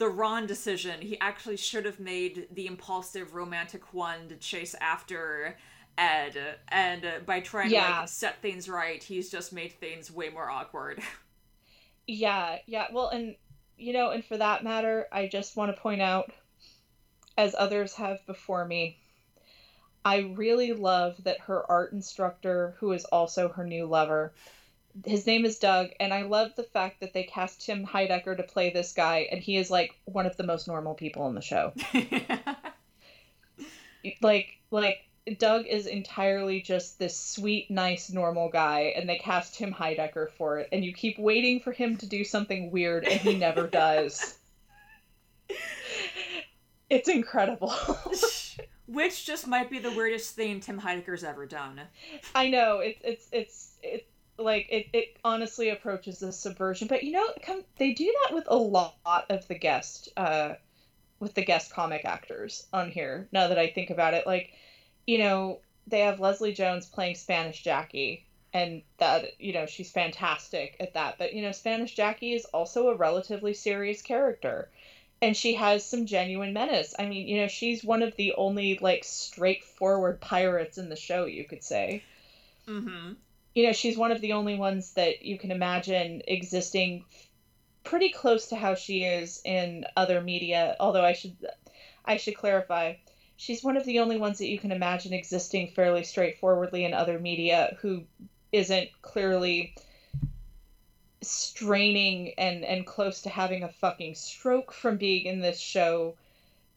the 0.00 0.08
wrong 0.08 0.46
decision 0.46 1.02
he 1.02 1.20
actually 1.20 1.58
should 1.58 1.84
have 1.84 2.00
made 2.00 2.48
the 2.52 2.66
impulsive 2.66 3.34
romantic 3.34 3.92
one 3.92 4.30
to 4.30 4.36
chase 4.36 4.74
after 4.80 5.58
Ed, 5.98 6.38
and 6.68 7.04
uh, 7.04 7.10
by 7.26 7.40
trying 7.40 7.70
yeah. 7.70 7.86
to 7.86 8.00
like 8.00 8.08
set 8.08 8.40
things 8.40 8.66
right, 8.66 9.02
he's 9.02 9.30
just 9.30 9.52
made 9.52 9.72
things 9.72 10.10
way 10.10 10.30
more 10.30 10.48
awkward. 10.48 11.02
yeah, 12.06 12.56
yeah. 12.66 12.86
Well, 12.90 13.08
and 13.08 13.36
you 13.76 13.92
know, 13.92 14.08
and 14.08 14.24
for 14.24 14.38
that 14.38 14.64
matter, 14.64 15.06
I 15.12 15.28
just 15.28 15.54
want 15.54 15.76
to 15.76 15.82
point 15.82 16.00
out, 16.00 16.32
as 17.36 17.54
others 17.58 17.92
have 17.96 18.24
before 18.26 18.64
me, 18.64 18.96
I 20.02 20.32
really 20.34 20.72
love 20.72 21.22
that 21.24 21.40
her 21.40 21.70
art 21.70 21.92
instructor, 21.92 22.74
who 22.78 22.92
is 22.92 23.04
also 23.04 23.48
her 23.48 23.66
new 23.66 23.84
lover, 23.84 24.32
his 25.04 25.26
name 25.26 25.44
is 25.44 25.58
Doug, 25.58 25.90
and 25.98 26.12
I 26.12 26.22
love 26.22 26.52
the 26.56 26.62
fact 26.62 27.00
that 27.00 27.12
they 27.12 27.24
cast 27.24 27.62
Tim 27.62 27.86
Heidecker 27.86 28.36
to 28.36 28.42
play 28.42 28.70
this 28.70 28.92
guy, 28.92 29.28
and 29.30 29.40
he 29.40 29.56
is 29.56 29.70
like 29.70 29.94
one 30.04 30.26
of 30.26 30.36
the 30.36 30.44
most 30.44 30.68
normal 30.68 30.94
people 30.94 31.28
in 31.28 31.34
the 31.34 31.40
show. 31.40 31.72
like, 34.22 34.58
like 34.70 35.04
Doug 35.38 35.66
is 35.66 35.86
entirely 35.86 36.60
just 36.60 36.98
this 36.98 37.18
sweet, 37.18 37.70
nice, 37.70 38.10
normal 38.10 38.48
guy, 38.48 38.92
and 38.96 39.08
they 39.08 39.18
cast 39.18 39.54
Tim 39.54 39.72
Heidecker 39.72 40.30
for 40.36 40.58
it, 40.58 40.68
and 40.72 40.84
you 40.84 40.92
keep 40.92 41.18
waiting 41.18 41.60
for 41.60 41.72
him 41.72 41.96
to 41.98 42.06
do 42.06 42.24
something 42.24 42.70
weird, 42.70 43.04
and 43.04 43.20
he 43.20 43.36
never 43.36 43.66
does. 43.66 44.38
it's 46.88 47.08
incredible. 47.08 47.70
Which 48.86 49.24
just 49.24 49.46
might 49.46 49.70
be 49.70 49.78
the 49.78 49.92
weirdest 49.92 50.34
thing 50.34 50.58
Tim 50.58 50.80
Heidecker's 50.80 51.22
ever 51.22 51.46
done. 51.46 51.80
I 52.34 52.50
know 52.50 52.80
it's 52.80 53.00
it's 53.04 53.28
it's 53.30 53.70
it 53.84 54.09
like 54.40 54.66
it, 54.68 54.86
it 54.92 55.06
honestly 55.24 55.68
approaches 55.68 56.18
the 56.18 56.32
subversion, 56.32 56.86
but 56.88 57.02
you 57.02 57.12
know 57.12 57.28
they 57.76 57.90
do 57.90 58.10
that 58.22 58.34
with 58.34 58.44
a 58.48 58.56
lot 58.56 59.24
of 59.30 59.46
the 59.48 59.54
guest 59.54 60.08
uh 60.16 60.54
with 61.20 61.34
the 61.34 61.42
guest 61.42 61.70
comic 61.70 62.04
actors 62.04 62.62
on 62.72 62.88
here. 62.88 63.26
Now 63.32 63.48
that 63.48 63.58
I 63.58 63.68
think 63.68 63.90
about 63.90 64.14
it, 64.14 64.26
like 64.26 64.50
you 65.06 65.18
know 65.18 65.60
they 65.86 66.00
have 66.00 66.18
Leslie 66.20 66.52
Jones 66.52 66.86
playing 66.86 67.14
Spanish 67.14 67.60
Jackie, 67.62 68.22
and 68.52 68.82
that 68.98 69.30
you 69.38 69.52
know 69.52 69.66
she's 69.66 69.90
fantastic 69.90 70.76
at 70.80 70.92
that. 70.94 71.16
But 71.18 71.32
you 71.32 71.42
know 71.42 71.52
Spanish 71.52 71.92
Jackie 71.94 72.32
is 72.32 72.44
also 72.46 72.88
a 72.88 72.94
relatively 72.94 73.52
serious 73.54 74.02
character 74.02 74.68
and 75.22 75.36
she 75.36 75.54
has 75.54 75.84
some 75.84 76.06
genuine 76.06 76.52
menace. 76.52 76.94
I 76.98 77.06
mean, 77.06 77.26
you 77.26 77.36
know, 77.38 77.46
she's 77.46 77.84
one 77.84 78.02
of 78.02 78.14
the 78.16 78.32
only 78.36 78.76
like 78.80 79.04
straightforward 79.04 80.20
pirates 80.20 80.78
in 80.78 80.88
the 80.88 80.96
show, 80.96 81.24
you 81.24 81.44
could 81.44 81.62
say. 81.62 82.02
Mm-hmm. 82.66 83.12
You 83.54 83.66
know, 83.66 83.72
she's 83.72 83.98
one 83.98 84.12
of 84.12 84.20
the 84.20 84.32
only 84.32 84.56
ones 84.56 84.92
that 84.94 85.24
you 85.24 85.38
can 85.38 85.50
imagine 85.50 86.22
existing 86.26 87.04
pretty 87.82 88.10
close 88.10 88.48
to 88.48 88.56
how 88.56 88.74
she 88.74 89.02
is 89.02 89.40
in 89.44 89.84
other 89.96 90.20
media. 90.20 90.76
Although 90.78 91.04
I 91.04 91.12
should, 91.12 91.36
I 92.04 92.16
should 92.16 92.36
clarify, 92.36 92.94
she's 93.36 93.64
one 93.64 93.76
of 93.76 93.84
the 93.84 94.00
only 94.00 94.18
ones 94.18 94.38
that 94.38 94.48
you 94.48 94.58
can 94.58 94.70
imagine 94.70 95.12
existing 95.12 95.68
fairly 95.68 96.04
straightforwardly 96.04 96.84
in 96.84 96.94
other 96.94 97.18
media 97.18 97.76
who 97.80 98.04
isn't 98.52 98.90
clearly 99.02 99.74
straining 101.22 102.32
and 102.38 102.64
and 102.64 102.86
close 102.86 103.22
to 103.22 103.28
having 103.28 103.62
a 103.62 103.68
fucking 103.68 104.14
stroke 104.14 104.72
from 104.72 104.96
being 104.96 105.26
in 105.26 105.40
this 105.40 105.60
show 105.60 106.14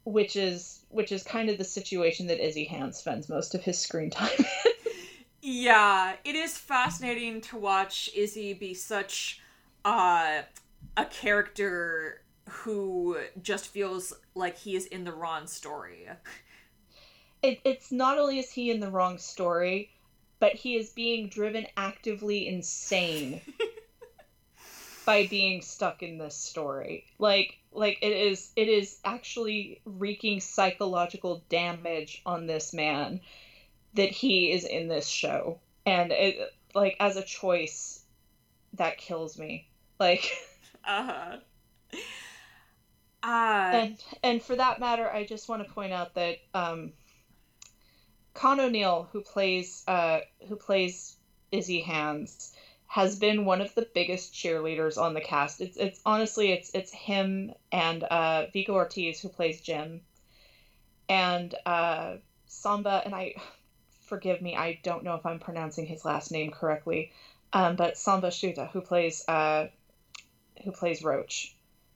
which 0.04 0.36
is 0.36 0.82
which 0.90 1.12
is 1.14 1.24
kind 1.24 1.50
of 1.50 1.58
the 1.58 1.64
situation 1.64 2.28
that 2.28 2.46
Izzy 2.46 2.66
Hand 2.66 2.94
spends 2.94 3.30
most 3.30 3.56
of 3.56 3.64
his 3.64 3.80
screen 3.80 4.10
time 4.10 4.30
in. 4.38 4.73
Yeah, 5.44 6.14
it 6.24 6.36
is 6.36 6.58
fascinating 6.58 7.42
to 7.42 7.58
watch 7.58 8.10
Izzy 8.16 8.54
be 8.54 8.74
such 8.74 9.42
uh, 9.84 10.44
a 10.96 11.06
character 11.06 12.22
who 12.48 13.18
just 13.42 13.68
feels 13.68 14.14
like 14.36 14.58
he 14.58 14.78
is 14.78 14.86
in 14.86 15.04
the 15.04 15.12
wrong 15.12 15.46
story. 15.48 16.08
It, 17.42 17.60
it's 17.66 17.92
not 17.92 18.18
only 18.18 18.40
is 18.40 18.50
he 18.50 18.72
in 18.72 18.80
the 18.80 18.90
wrong 18.90 19.18
story, 19.18 19.92
but 20.40 20.54
he 20.54 20.78
is 20.78 20.92
being 20.92 21.28
driven 21.28 21.68
actively 21.76 22.48
insane 22.48 23.42
by 25.06 25.28
being 25.28 25.62
stuck 25.62 26.02
in 26.04 26.18
this 26.18 26.36
story. 26.36 27.04
Like 27.20 27.58
like 27.74 27.98
it 28.02 28.14
is 28.14 28.52
it 28.56 28.70
is 28.70 28.98
actually 29.04 29.82
wreaking 29.84 30.40
psychological 30.40 31.44
damage 31.50 32.22
on 32.26 32.48
this 32.48 32.72
man 32.74 33.20
that 33.94 34.10
he 34.10 34.52
is 34.52 34.66
in 34.66 34.88
this 34.88 35.08
show. 35.08 35.60
And 35.86 36.12
it 36.12 36.54
like 36.74 36.96
as 37.00 37.18
a 37.18 37.24
choice 37.24 38.04
that 38.74 38.98
kills 38.98 39.38
me. 39.38 39.68
Like 40.00 40.32
uh-huh. 40.86 41.38
Uh, 43.24 43.72
and 43.74 44.04
and 44.22 44.42
for 44.44 44.56
that 44.56 44.82
matter, 44.82 45.10
I 45.10 45.26
just 45.26 45.48
want 45.48 45.66
to 45.66 45.74
point 45.74 45.94
out 45.94 46.16
that 46.16 46.40
um, 46.54 46.92
Con 48.34 48.60
O'Neill, 48.60 49.08
who 49.14 49.22
plays 49.22 49.84
uh, 49.88 50.20
who 50.50 50.58
plays 50.58 51.16
Izzy 51.50 51.80
Hands, 51.80 52.54
has 52.88 53.18
been 53.18 53.46
one 53.46 53.62
of 53.62 53.74
the 53.76 53.88
biggest 53.94 54.34
cheerleaders 54.34 55.02
on 55.02 55.14
the 55.14 55.22
cast. 55.22 55.62
It's 55.62 55.78
it's 55.78 56.02
honestly 56.06 56.52
it's 56.52 56.72
it's 56.74 56.92
him 56.92 57.54
and 57.72 58.04
uh, 58.04 58.48
Vico 58.52 58.74
Ortiz 58.74 59.22
who 59.22 59.30
plays 59.30 59.62
Jim, 59.62 60.02
and 61.08 61.56
uh, 61.66 62.16
Samba 62.48 63.04
and 63.06 63.16
I, 63.16 63.36
forgive 64.06 64.42
me, 64.42 64.56
I 64.56 64.80
don't 64.84 65.04
know 65.04 65.16
if 65.16 65.26
I'm 65.26 65.40
pronouncing 65.40 65.86
his 65.86 66.06
last 66.06 66.32
name 66.32 66.52
correctly, 66.52 67.12
um, 67.52 67.76
but 67.76 67.98
Samba 67.98 68.28
Schutte 68.28 68.70
who 68.72 68.82
plays 68.82 69.28
uh, 69.28 69.68
who 70.64 70.72
plays 70.72 71.04
Roach. 71.04 71.56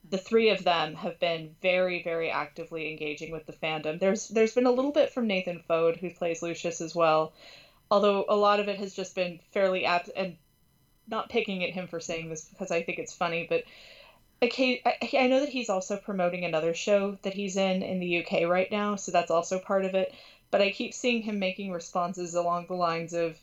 The 0.09 0.17
three 0.17 0.49
of 0.49 0.63
them 0.63 0.95
have 0.95 1.19
been 1.19 1.55
very, 1.61 2.01
very 2.01 2.29
actively 2.29 2.89
engaging 2.89 3.31
with 3.31 3.45
the 3.45 3.53
fandom. 3.53 3.99
There's 3.99 4.29
there's 4.29 4.53
been 4.53 4.65
a 4.65 4.71
little 4.71 4.91
bit 4.91 5.11
from 5.11 5.27
Nathan 5.27 5.63
Foad, 5.67 5.97
who 5.97 6.09
plays 6.09 6.41
Lucius 6.41 6.81
as 6.81 6.95
well, 6.95 7.33
although 7.91 8.25
a 8.29 8.35
lot 8.35 8.59
of 8.59 8.67
it 8.67 8.77
has 8.79 8.93
just 8.93 9.15
been 9.15 9.39
fairly 9.51 9.85
apt 9.85 10.09
and 10.15 10.37
not 11.07 11.29
picking 11.29 11.63
at 11.63 11.71
him 11.71 11.87
for 11.87 11.99
saying 11.99 12.29
this 12.29 12.45
because 12.45 12.71
I 12.71 12.83
think 12.83 12.99
it's 12.99 13.13
funny, 13.13 13.47
but 13.49 13.63
okay, 14.41 14.81
I, 14.85 15.17
I 15.17 15.27
know 15.27 15.39
that 15.39 15.49
he's 15.49 15.69
also 15.69 15.97
promoting 15.97 16.45
another 16.45 16.73
show 16.73 17.17
that 17.23 17.33
he's 17.33 17.57
in 17.57 17.81
in 17.83 17.99
the 17.99 18.23
UK 18.23 18.47
right 18.47 18.71
now, 18.71 18.95
so 18.95 19.11
that's 19.11 19.31
also 19.31 19.59
part 19.59 19.85
of 19.85 19.95
it. 19.95 20.13
But 20.51 20.61
I 20.61 20.71
keep 20.71 20.93
seeing 20.93 21.21
him 21.21 21.39
making 21.39 21.71
responses 21.71 22.35
along 22.35 22.67
the 22.67 22.75
lines 22.75 23.13
of, 23.13 23.37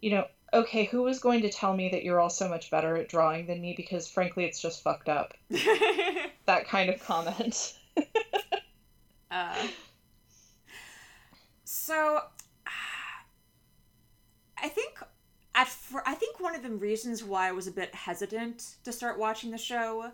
you 0.00 0.10
know, 0.10 0.26
okay, 0.52 0.84
who 0.84 1.02
was 1.02 1.18
going 1.18 1.42
to 1.42 1.50
tell 1.50 1.74
me 1.74 1.88
that 1.90 2.04
you're 2.04 2.20
all 2.20 2.30
so 2.30 2.48
much 2.48 2.70
better 2.70 2.96
at 2.96 3.08
drawing 3.08 3.46
than 3.46 3.60
me? 3.60 3.74
Because 3.76 4.08
frankly, 4.08 4.44
it's 4.44 4.60
just 4.60 4.82
fucked 4.82 5.08
up. 5.08 5.34
that 6.46 6.68
kind 6.68 6.90
of 6.90 7.02
comment. 7.02 7.78
uh, 9.30 9.66
so, 11.64 12.20
I 14.58 14.68
think 14.68 14.98
at 15.56 15.68
for 15.68 16.02
I 16.06 16.14
think 16.14 16.38
one 16.38 16.54
of 16.54 16.62
the 16.62 16.70
reasons 16.70 17.24
why 17.24 17.48
I 17.48 17.52
was 17.52 17.66
a 17.66 17.72
bit 17.72 17.94
hesitant 17.94 18.76
to 18.84 18.92
start 18.92 19.18
watching 19.18 19.50
the 19.50 19.58
show 19.58 20.12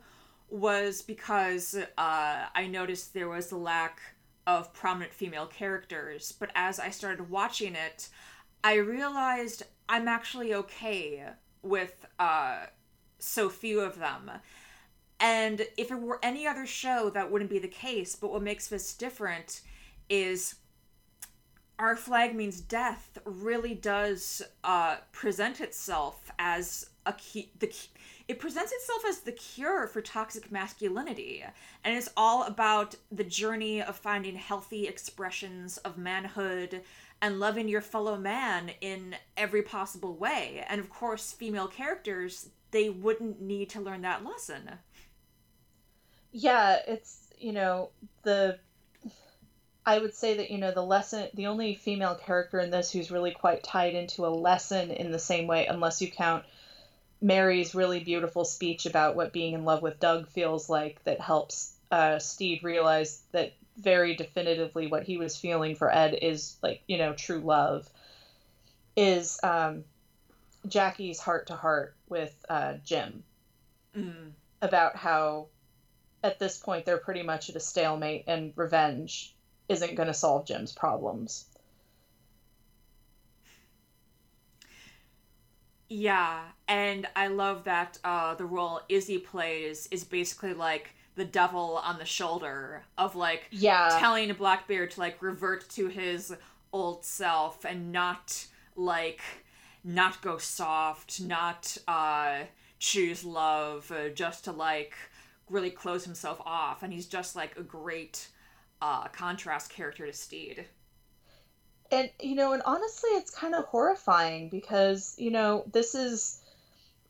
was 0.48 1.02
because 1.02 1.74
uh, 1.74 2.46
I 2.54 2.66
noticed 2.70 3.12
there 3.12 3.28
was 3.28 3.52
a 3.52 3.56
lack 3.56 4.00
of 4.46 4.72
prominent 4.72 5.12
female 5.12 5.46
characters. 5.46 6.32
But 6.32 6.50
as 6.54 6.80
I 6.80 6.90
started 6.90 7.30
watching 7.30 7.74
it, 7.74 8.08
I 8.64 8.74
realized 8.74 9.64
I'm 9.88 10.08
actually 10.08 10.54
okay 10.54 11.24
with 11.62 12.06
uh, 12.18 12.66
so 13.18 13.48
few 13.48 13.80
of 13.80 13.98
them. 13.98 14.30
And 15.20 15.66
if 15.76 15.90
it 15.90 16.00
were 16.00 16.18
any 16.22 16.46
other 16.46 16.66
show, 16.66 17.10
that 17.10 17.30
wouldn't 17.30 17.50
be 17.50 17.60
the 17.60 17.68
case. 17.68 18.16
But 18.16 18.32
what 18.32 18.42
makes 18.42 18.66
this 18.66 18.94
different 18.94 19.60
is 20.08 20.56
our 21.78 21.96
flag 21.96 22.34
means 22.34 22.60
death 22.60 23.18
really 23.24 23.74
does 23.74 24.42
uh, 24.64 24.96
present 25.12 25.60
itself 25.60 26.30
as 26.38 26.90
a 27.06 27.12
key, 27.12 27.50
the 27.58 27.68
key, 27.68 27.88
it 28.28 28.38
presents 28.38 28.72
itself 28.72 29.02
as 29.08 29.20
the 29.20 29.32
cure 29.32 29.86
for 29.86 30.00
toxic 30.00 30.50
masculinity 30.50 31.44
and 31.84 31.96
it's 31.96 32.10
all 32.16 32.44
about 32.44 32.94
the 33.10 33.24
journey 33.24 33.82
of 33.82 33.96
finding 33.96 34.36
healthy 34.36 34.86
expressions 34.86 35.78
of 35.78 35.98
manhood 35.98 36.82
and 37.22 37.38
loving 37.38 37.68
your 37.68 37.80
fellow 37.80 38.18
man 38.18 38.72
in 38.80 39.14
every 39.36 39.62
possible 39.62 40.14
way. 40.16 40.64
And 40.68 40.80
of 40.80 40.90
course 40.90 41.32
female 41.32 41.68
characters 41.68 42.50
they 42.72 42.90
wouldn't 42.90 43.40
need 43.40 43.70
to 43.70 43.80
learn 43.80 44.02
that 44.02 44.24
lesson. 44.24 44.70
Yeah 46.32 46.78
it's 46.86 47.28
you 47.38 47.52
know 47.52 47.90
the 48.24 48.58
I 49.84 49.98
would 49.98 50.14
say 50.14 50.36
that 50.36 50.50
you 50.50 50.58
know 50.58 50.72
the 50.72 50.82
lesson 50.82 51.28
the 51.34 51.46
only 51.46 51.74
female 51.74 52.14
character 52.14 52.58
in 52.58 52.70
this 52.70 52.90
who's 52.90 53.10
really 53.10 53.32
quite 53.32 53.62
tied 53.62 53.94
into 53.94 54.26
a 54.26 54.28
lesson 54.28 54.90
in 54.90 55.12
the 55.12 55.18
same 55.18 55.46
way 55.46 55.66
unless 55.66 56.02
you 56.02 56.10
count 56.10 56.44
Mary's 57.22 57.74
really 57.74 58.00
beautiful 58.00 58.44
speech 58.44 58.84
about 58.84 59.14
what 59.14 59.32
being 59.32 59.54
in 59.54 59.64
love 59.64 59.80
with 59.80 60.00
Doug 60.00 60.28
feels 60.28 60.68
like 60.68 61.02
that 61.04 61.20
helps 61.20 61.72
uh, 61.90 62.18
Stede 62.18 62.64
realize 62.64 63.22
that 63.30 63.52
very 63.76 64.16
definitively 64.16 64.88
what 64.88 65.04
he 65.04 65.16
was 65.16 65.36
feeling 65.36 65.76
for 65.76 65.90
Ed 65.90 66.18
is 66.20 66.56
like 66.62 66.82
you 66.86 66.98
know 66.98 67.14
true 67.14 67.40
love 67.40 67.88
is 68.96 69.38
um, 69.42 69.84
Jackie's 70.66 71.20
heart 71.20 71.46
to 71.46 71.54
heart 71.54 71.94
with 72.08 72.34
uh, 72.48 72.74
Jim 72.84 73.22
mm. 73.96 74.32
about 74.60 74.96
how 74.96 75.46
at 76.22 76.38
this 76.38 76.58
point 76.58 76.84
they're 76.84 76.98
pretty 76.98 77.22
much 77.22 77.48
at 77.48 77.56
a 77.56 77.60
stalemate 77.60 78.24
and 78.26 78.52
revenge 78.56 79.34
isn't 79.68 79.94
going 79.94 80.08
to 80.08 80.14
solve 80.14 80.46
Jim's 80.46 80.72
problems. 80.72 81.46
Yeah, 85.94 86.44
and 86.68 87.06
I 87.14 87.26
love 87.26 87.64
that 87.64 87.98
uh, 88.02 88.34
the 88.34 88.46
role 88.46 88.80
Izzy 88.88 89.18
plays 89.18 89.88
is 89.90 90.04
basically 90.04 90.54
like 90.54 90.94
the 91.16 91.24
devil 91.26 91.82
on 91.84 91.98
the 91.98 92.06
shoulder 92.06 92.82
of 92.96 93.14
like 93.14 93.48
yeah. 93.50 93.98
telling 94.00 94.32
Blackbeard 94.32 94.92
to 94.92 95.00
like 95.00 95.20
revert 95.20 95.68
to 95.70 95.88
his 95.88 96.34
old 96.72 97.04
self 97.04 97.66
and 97.66 97.92
not 97.92 98.46
like 98.74 99.20
not 99.84 100.22
go 100.22 100.38
soft, 100.38 101.20
not 101.20 101.76
uh, 101.86 102.44
choose 102.78 103.22
love, 103.22 103.92
uh, 103.92 104.08
just 104.08 104.44
to 104.44 104.52
like 104.52 104.94
really 105.50 105.68
close 105.68 106.06
himself 106.06 106.40
off. 106.46 106.82
And 106.82 106.90
he's 106.90 107.06
just 107.06 107.36
like 107.36 107.58
a 107.58 107.62
great 107.62 108.28
uh, 108.80 109.08
contrast 109.08 109.68
character 109.68 110.06
to 110.06 110.12
Stede. 110.14 110.64
And 111.92 112.10
you 112.20 112.34
know, 112.34 112.54
and 112.54 112.62
honestly, 112.64 113.10
it's 113.10 113.30
kind 113.30 113.54
of 113.54 113.66
horrifying 113.66 114.48
because 114.48 115.14
you 115.18 115.30
know 115.30 115.64
this 115.70 115.94
is 115.94 116.40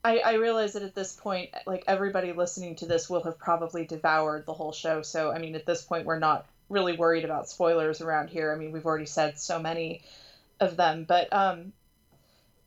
I, 0.04 0.18
I 0.18 0.32
realize 0.34 0.72
that 0.72 0.82
at 0.82 0.94
this 0.94 1.12
point, 1.12 1.50
like 1.66 1.84
everybody 1.86 2.32
listening 2.32 2.76
to 2.76 2.86
this 2.86 3.08
will 3.08 3.22
have 3.22 3.38
probably 3.38 3.86
devoured 3.86 4.46
the 4.46 4.52
whole 4.52 4.72
show. 4.72 5.02
So, 5.02 5.30
I 5.30 5.38
mean, 5.38 5.54
at 5.54 5.64
this 5.64 5.82
point, 5.82 6.06
we're 6.06 6.18
not 6.18 6.46
really 6.68 6.96
worried 6.96 7.24
about 7.24 7.48
spoilers 7.48 8.00
around 8.00 8.28
here. 8.28 8.52
I 8.52 8.58
mean, 8.58 8.72
we've 8.72 8.86
already 8.86 9.06
said 9.06 9.38
so 9.38 9.60
many 9.60 10.02
of 10.58 10.76
them. 10.76 11.04
But, 11.04 11.32
um, 11.32 11.72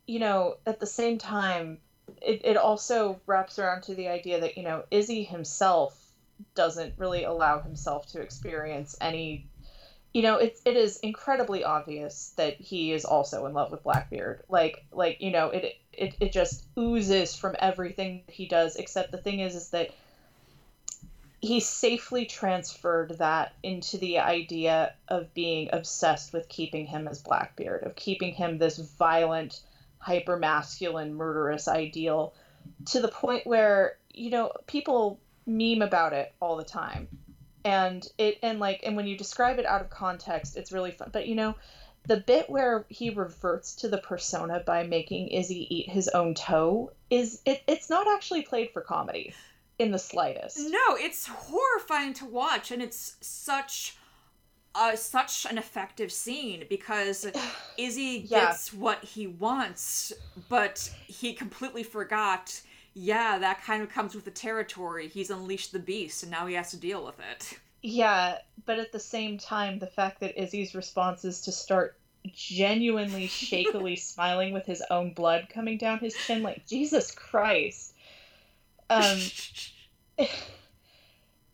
you 0.07 0.19
know, 0.19 0.55
at 0.65 0.79
the 0.79 0.87
same 0.87 1.17
time, 1.17 1.79
it, 2.21 2.41
it 2.45 2.55
also 2.55 3.19
wraps 3.25 3.59
around 3.59 3.83
to 3.83 3.95
the 3.95 4.07
idea 4.07 4.39
that, 4.39 4.57
you 4.57 4.63
know, 4.63 4.83
Izzy 4.89 5.23
himself 5.23 5.99
doesn't 6.53 6.93
really 6.97 7.25
allow 7.25 7.59
himself 7.59 8.07
to 8.11 8.21
experience 8.21 8.95
any 9.01 9.47
you 10.15 10.21
know 10.21 10.37
it's 10.37 10.61
it 10.63 10.77
is 10.77 10.97
incredibly 10.99 11.65
obvious 11.65 12.31
that 12.37 12.55
he 12.55 12.93
is 12.93 13.03
also 13.03 13.45
in 13.47 13.53
love 13.53 13.69
with 13.69 13.83
blackbeard. 13.83 14.43
Like 14.47 14.85
like 14.93 15.19
you 15.19 15.29
know 15.29 15.49
it 15.49 15.75
it, 15.91 16.15
it 16.21 16.31
just 16.31 16.65
oozes 16.79 17.35
from 17.35 17.57
everything 17.59 18.23
he 18.27 18.47
does 18.47 18.77
except 18.77 19.11
the 19.11 19.17
thing 19.17 19.41
is 19.41 19.55
is 19.55 19.71
that 19.71 19.89
he 21.41 21.59
safely 21.59 22.25
transferred 22.25 23.17
that 23.17 23.51
into 23.61 23.97
the 23.97 24.19
idea 24.19 24.93
of 25.09 25.33
being 25.33 25.67
obsessed 25.73 26.31
with 26.31 26.47
keeping 26.47 26.85
him 26.85 27.09
as 27.09 27.21
blackbeard 27.21 27.83
of 27.83 27.93
keeping 27.97 28.33
him 28.33 28.57
this 28.57 28.77
violent 28.77 29.59
hyper 29.97 30.37
masculine 30.37 31.13
murderous 31.13 31.67
ideal 31.67 32.33
to 32.85 33.01
the 33.01 33.09
point 33.09 33.45
where 33.45 33.97
you 34.13 34.29
know 34.29 34.49
people 34.65 35.19
meme 35.45 35.81
about 35.81 36.13
it 36.13 36.31
all 36.39 36.55
the 36.55 36.63
time 36.63 37.09
and 37.65 38.07
it 38.19 38.37
and 38.43 38.59
like 38.59 38.81
and 38.83 38.95
when 38.95 39.07
you 39.07 39.17
describe 39.17 39.59
it 39.59 39.65
out 39.65 39.81
of 39.81 39.89
context 39.89 40.55
it's 40.55 40.71
really 40.71 40.91
fun 40.91 41.09
but 41.11 41.27
you 41.27 41.35
know 41.35 41.55
the 42.07 42.17
bit 42.17 42.47
where 42.49 42.85
he 42.87 43.09
reverts 43.09 43.73
to 43.75 43.89
the 43.89 43.97
persona 43.97 44.61
by 44.65 44.83
making 44.83 45.27
izzy 45.29 45.67
eat 45.75 45.89
his 45.89 46.07
own 46.09 46.35
toe 46.35 46.91
is 47.09 47.41
it, 47.45 47.63
it's 47.67 47.89
not 47.89 48.07
actually 48.07 48.43
played 48.43 48.69
for 48.71 48.81
comedy 48.81 49.33
in 49.79 49.91
the 49.91 49.99
slightest 49.99 50.59
no 50.59 50.95
it's 50.95 51.27
horrifying 51.27 52.13
to 52.13 52.25
watch 52.25 52.71
and 52.71 52.81
it's 52.81 53.17
such 53.19 53.97
uh, 54.77 54.93
such 54.93 55.45
an 55.49 55.57
effective 55.57 56.11
scene 56.11 56.65
because 56.69 57.25
izzy 57.77 58.25
yeah. 58.27 58.47
gets 58.47 58.71
what 58.71 59.03
he 59.03 59.25
wants 59.25 60.13
but 60.49 60.89
he 61.07 61.33
completely 61.33 61.81
forgot 61.81 62.61
yeah, 62.97 63.37
that 63.39 63.61
kind 63.61 63.83
of 63.83 63.89
comes 63.89 64.15
with 64.15 64.23
the 64.23 64.31
territory. 64.31 65.09
He's 65.09 65.29
unleashed 65.29 65.73
the 65.73 65.79
beast, 65.79 66.23
and 66.23 66.31
now 66.31 66.47
he 66.47 66.55
has 66.55 66.71
to 66.71 66.77
deal 66.77 67.05
with 67.05 67.19
it. 67.19 67.59
Yeah, 67.81 68.37
but 68.65 68.79
at 68.79 68.93
the 68.93 69.01
same 69.01 69.37
time, 69.37 69.79
the 69.79 69.85
fact 69.85 70.21
that 70.21 70.41
Izzy's 70.41 70.73
response 70.73 71.25
is 71.25 71.41
to 71.41 71.51
start 71.51 71.99
genuinely 72.25 73.27
shakily 73.27 73.97
smiling 73.97 74.53
with 74.53 74.65
his 74.65 74.81
own 74.89 75.13
blood 75.13 75.49
coming 75.53 75.77
down 75.77 75.99
his 75.99 76.15
chin, 76.15 76.41
like 76.41 76.65
Jesus 76.65 77.11
Christ. 77.11 77.93
Um, 78.89 79.19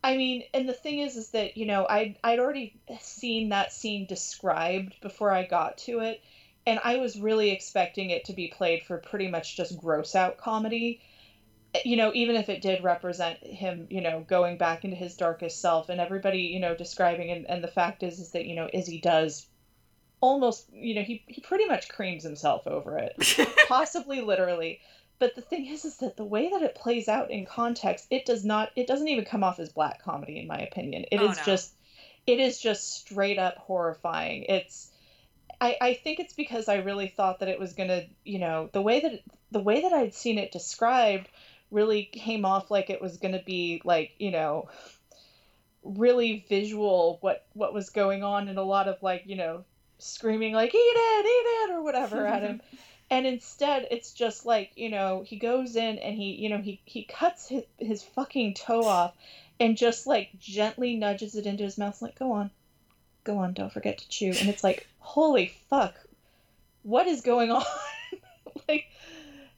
I 0.04 0.16
mean, 0.16 0.44
and 0.54 0.70
the 0.70 0.74
thing 0.74 1.00
is, 1.00 1.16
is 1.16 1.32
that 1.32 1.58
you 1.58 1.66
know, 1.66 1.88
I 1.90 2.18
I'd 2.24 2.38
already 2.38 2.80
seen 3.00 3.50
that 3.50 3.74
scene 3.74 4.06
described 4.06 5.02
before 5.02 5.32
I 5.32 5.48
got 5.48 5.80
to 5.80 6.02
it, 6.02 6.22
and 6.68 6.80
I 6.84 6.98
was 6.98 7.20
really 7.20 7.50
expecting 7.50 8.12
it 8.12 8.26
to 8.26 8.34
be 8.34 8.50
played 8.50 8.84
for 8.84 9.00
pretty 9.00 9.28
much 9.28 9.58
just 9.58 9.80
gross 9.80 10.14
out 10.14 10.38
comedy 10.38 11.02
you 11.86 11.96
know, 11.96 12.12
even 12.14 12.36
if 12.36 12.50
it 12.50 12.62
did 12.62 12.84
represent 12.84 13.40
him, 13.40 13.88
you 13.90 14.02
know, 14.02 14.26
going 14.28 14.58
back 14.58 14.84
into 14.84 14.96
his 14.96 15.16
darkest 15.16 15.62
self 15.62 15.90
and 15.90 16.02
everybody, 16.02 16.40
you 16.40 16.60
know, 16.60 16.76
describing 16.76 17.32
and, 17.32 17.50
and 17.50 17.64
the 17.64 17.70
fact 17.70 18.04
is 18.04 18.20
is 18.20 18.32
that, 18.32 18.46
you 18.46 18.56
know, 18.56 18.70
Izzy 18.74 19.00
does 19.00 19.48
almost 20.20 20.72
you 20.74 20.96
know, 20.96 21.02
he 21.02 21.24
he 21.28 21.42
pretty 21.42 21.66
much 21.66 21.90
creams 21.90 22.24
himself 22.24 22.68
over 22.68 22.98
it. 22.98 23.16
possibly 23.68 24.22
literally. 24.22 24.82
But 25.20 25.36
the 25.36 25.42
thing 25.42 25.68
is 25.68 25.86
is 25.86 25.98
that 25.98 26.18
the 26.18 26.26
way 26.26 26.50
that 26.50 26.62
it 26.62 26.76
plays 26.76 27.08
out 27.08 27.32
in 27.32 27.46
context, 27.46 28.08
it 28.10 28.26
does 28.26 28.44
not 28.44 28.72
it 28.76 28.88
doesn't 28.88 29.08
even 29.08 29.24
come 29.24 29.44
off 29.44 29.60
as 29.60 29.70
black 29.70 30.04
comedy 30.04 30.40
in 30.40 30.48
my 30.48 30.60
opinion. 30.60 31.06
It 31.12 31.22
oh, 31.22 31.30
is 31.30 31.38
no. 31.38 31.44
just 31.44 31.74
it 32.28 32.40
is 32.40 32.60
just 32.60 32.92
straight 32.92 33.40
up 33.40 33.58
horrifying. 33.58 34.44
It's 34.44 34.92
I, 35.62 35.78
I 35.80 35.94
think 35.94 36.20
it's 36.20 36.34
because 36.34 36.68
I 36.68 36.78
really 36.78 37.08
thought 37.08 37.40
that 37.40 37.50
it 37.50 37.60
was 37.60 37.74
gonna, 37.74 38.04
you 38.26 38.40
know, 38.40 38.70
the 38.74 38.82
way 38.82 39.00
that 39.00 39.22
the 39.52 39.60
way 39.60 39.82
that 39.82 39.94
I'd 39.94 40.14
seen 40.14 40.38
it 40.38 40.52
described 40.52 41.30
really 41.72 42.04
came 42.04 42.46
off 42.46 42.70
like 42.70 42.90
it 42.90 43.02
was 43.02 43.18
going 43.18 43.34
to 43.34 43.44
be 43.46 43.82
like 43.84 44.12
you 44.20 44.30
know 44.30 44.70
really 45.84 46.46
visual 46.48 47.18
what 47.22 47.46
what 47.54 47.74
was 47.74 47.90
going 47.90 48.24
on 48.24 48.48
and 48.48 48.60
a 48.60 48.64
lot 48.64 48.88
of 48.88 49.02
like 49.02 49.24
you 49.26 49.36
know 49.36 49.64
screaming 49.98 50.54
like 50.54 50.74
eat 50.74 50.78
it 50.78 51.26
eat 51.26 51.70
it 51.70 51.74
or 51.74 51.82
whatever 51.82 52.26
at 52.26 52.44
him. 52.44 52.62
And 53.10 53.28
instead 53.28 53.90
it's 53.92 54.14
just 54.14 54.46
like 54.46 54.72
you 54.78 54.90
know 54.90 55.22
he 55.26 55.36
goes 55.36 55.76
in 55.76 55.98
and 56.00 56.16
he 56.16 56.32
you 56.36 56.48
know 56.48 56.60
he 56.60 56.80
he 56.86 57.04
cuts 57.04 57.50
his, 57.50 57.64
his 57.78 58.02
fucking 58.02 58.54
toe 58.54 58.86
off 58.86 59.14
and 59.60 59.76
just 59.76 60.08
like 60.08 60.30
gently 60.40 60.96
nudges 60.96 61.36
it 61.36 61.46
into 61.46 61.66
his 61.66 61.78
mouth 61.78 62.02
like 62.02 62.18
go 62.18 62.32
on. 62.32 62.52
Go 63.26 63.40
on. 63.40 63.52
Don't 63.52 63.74
forget 63.74 63.98
to 63.98 64.08
chew. 64.08 64.34
And 64.40 64.48
it's 64.48 64.64
like 64.64 64.88
holy 65.00 65.54
fuck. 65.70 65.94
What 66.84 67.06
is 67.06 67.20
going 67.20 67.52
on 67.52 67.66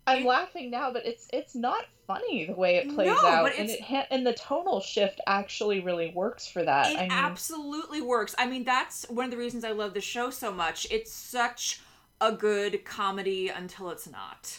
i'm 0.08 0.26
laughing 0.26 0.70
now 0.70 0.92
but 0.92 1.06
it's 1.06 1.28
it's 1.32 1.56
not 1.56 1.86
funny 2.08 2.46
the 2.46 2.54
way 2.54 2.78
it 2.78 2.94
plays 2.94 3.08
no, 3.08 3.28
out, 3.28 3.52
and 3.58 3.70
it 3.70 3.82
ha- 3.82 4.08
and 4.12 4.26
the 4.26 4.34
tonal 4.34 4.80
shift 4.80 5.20
actually 5.28 5.80
really 5.80 6.12
works 6.12 6.48
for 6.48 6.64
that. 6.64 6.92
It 6.92 6.98
I 6.98 7.02
mean, 7.04 7.12
absolutely 7.12 8.02
works. 8.02 8.36
I 8.38 8.48
mean, 8.48 8.64
that's 8.64 9.10
one 9.10 9.26
of 9.26 9.32
the 9.32 9.38
reasons 9.38 9.64
I 9.64 9.72
love 9.72 9.94
the 9.94 10.02
show 10.02 10.30
so 10.30 10.52
much. 10.52 10.88
It's 10.92 11.12
such 11.12 11.82
a 12.22 12.32
good 12.32 12.86
comedy 12.86 13.50
until 13.50 13.90
it's 13.90 14.10
not. 14.10 14.58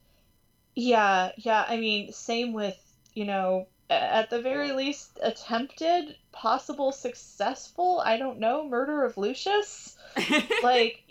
yeah, 0.74 1.32
yeah. 1.36 1.64
I 1.68 1.76
mean, 1.76 2.12
same 2.12 2.52
with 2.52 2.78
you 3.14 3.24
know, 3.24 3.66
at 3.88 4.30
the 4.30 4.40
very 4.40 4.72
least, 4.72 5.18
attempted, 5.22 6.16
possible, 6.32 6.92
successful. 6.92 8.00
I 8.04 8.16
don't 8.16 8.38
know, 8.38 8.68
murder 8.68 9.04
of 9.04 9.16
Lucius. 9.16 9.96
like 10.62 11.02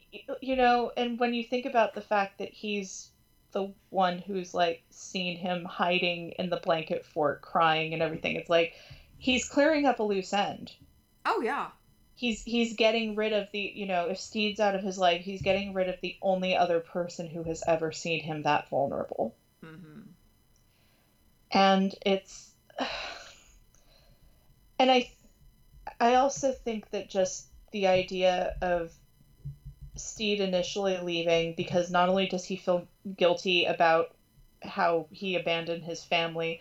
you 0.41 0.55
know, 0.55 0.91
and 0.97 1.19
when 1.19 1.33
you 1.33 1.43
think 1.43 1.65
about 1.65 1.93
the 1.93 2.01
fact 2.01 2.39
that 2.39 2.49
he's 2.49 3.09
the 3.51 3.73
one 3.89 4.19
who's 4.19 4.53
like 4.53 4.83
seen 4.89 5.37
him 5.37 5.65
hiding 5.65 6.33
in 6.37 6.49
the 6.49 6.57
blanket 6.57 7.05
fort 7.05 7.41
crying 7.41 7.93
and 7.93 8.01
everything. 8.01 8.35
It's 8.35 8.49
like 8.49 8.73
he's 9.17 9.47
clearing 9.47 9.85
up 9.85 9.99
a 9.99 10.03
loose 10.03 10.33
end. 10.33 10.71
Oh 11.25 11.41
yeah. 11.41 11.69
He's 12.15 12.43
he's 12.43 12.75
getting 12.75 13.15
rid 13.15 13.33
of 13.33 13.47
the 13.51 13.59
you 13.59 13.85
know, 13.85 14.07
if 14.07 14.19
Stede's 14.19 14.59
out 14.59 14.75
of 14.75 14.83
his 14.83 14.97
life, 14.97 15.21
he's 15.21 15.41
getting 15.41 15.73
rid 15.73 15.89
of 15.89 16.01
the 16.01 16.17
only 16.21 16.55
other 16.55 16.79
person 16.79 17.27
who 17.27 17.43
has 17.43 17.63
ever 17.65 17.91
seen 17.91 18.21
him 18.21 18.43
that 18.43 18.69
vulnerable. 18.69 19.35
Mm-hmm. 19.63 20.01
And 21.51 21.95
it's 22.05 22.51
and 24.79 24.91
I 24.91 25.11
I 25.99 26.15
also 26.15 26.51
think 26.51 26.89
that 26.91 27.09
just 27.09 27.47
the 27.71 27.87
idea 27.87 28.55
of 28.61 28.91
Stede 29.99 30.39
initially 30.39 30.97
leaving 30.97 31.53
because 31.53 31.89
not 31.89 32.09
only 32.09 32.25
does 32.25 32.45
he 32.45 32.55
feel 32.55 32.87
guilty 33.17 33.65
about 33.65 34.07
how 34.63 35.05
he 35.11 35.35
abandoned 35.35 35.83
his 35.83 36.03
family, 36.03 36.57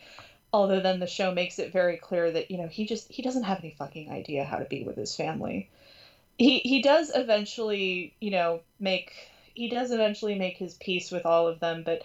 although 0.53 0.80
then 0.80 0.99
the 0.99 1.07
show 1.07 1.30
makes 1.30 1.59
it 1.59 1.72
very 1.72 1.97
clear 1.97 2.30
that 2.30 2.51
you 2.51 2.59
know 2.59 2.66
he 2.68 2.84
just 2.84 3.11
he 3.11 3.22
doesn't 3.22 3.45
have 3.45 3.59
any 3.61 3.70
fucking 3.70 4.11
idea 4.11 4.45
how 4.45 4.57
to 4.59 4.64
be 4.66 4.82
with 4.82 4.97
his 4.97 5.14
family. 5.14 5.66
He 6.39 6.61
he 6.64 6.80
does 6.80 7.11
eventually 7.14 8.12
you 8.20 8.30
know 8.30 8.61
make 8.78 9.12
he 9.55 9.68
does 9.68 9.91
eventually 9.91 10.34
make 10.34 10.57
his 10.57 10.74
peace 10.74 11.11
with 11.11 11.26
all 11.26 11.47
of 11.47 11.61
them, 11.61 11.82
but 11.82 12.05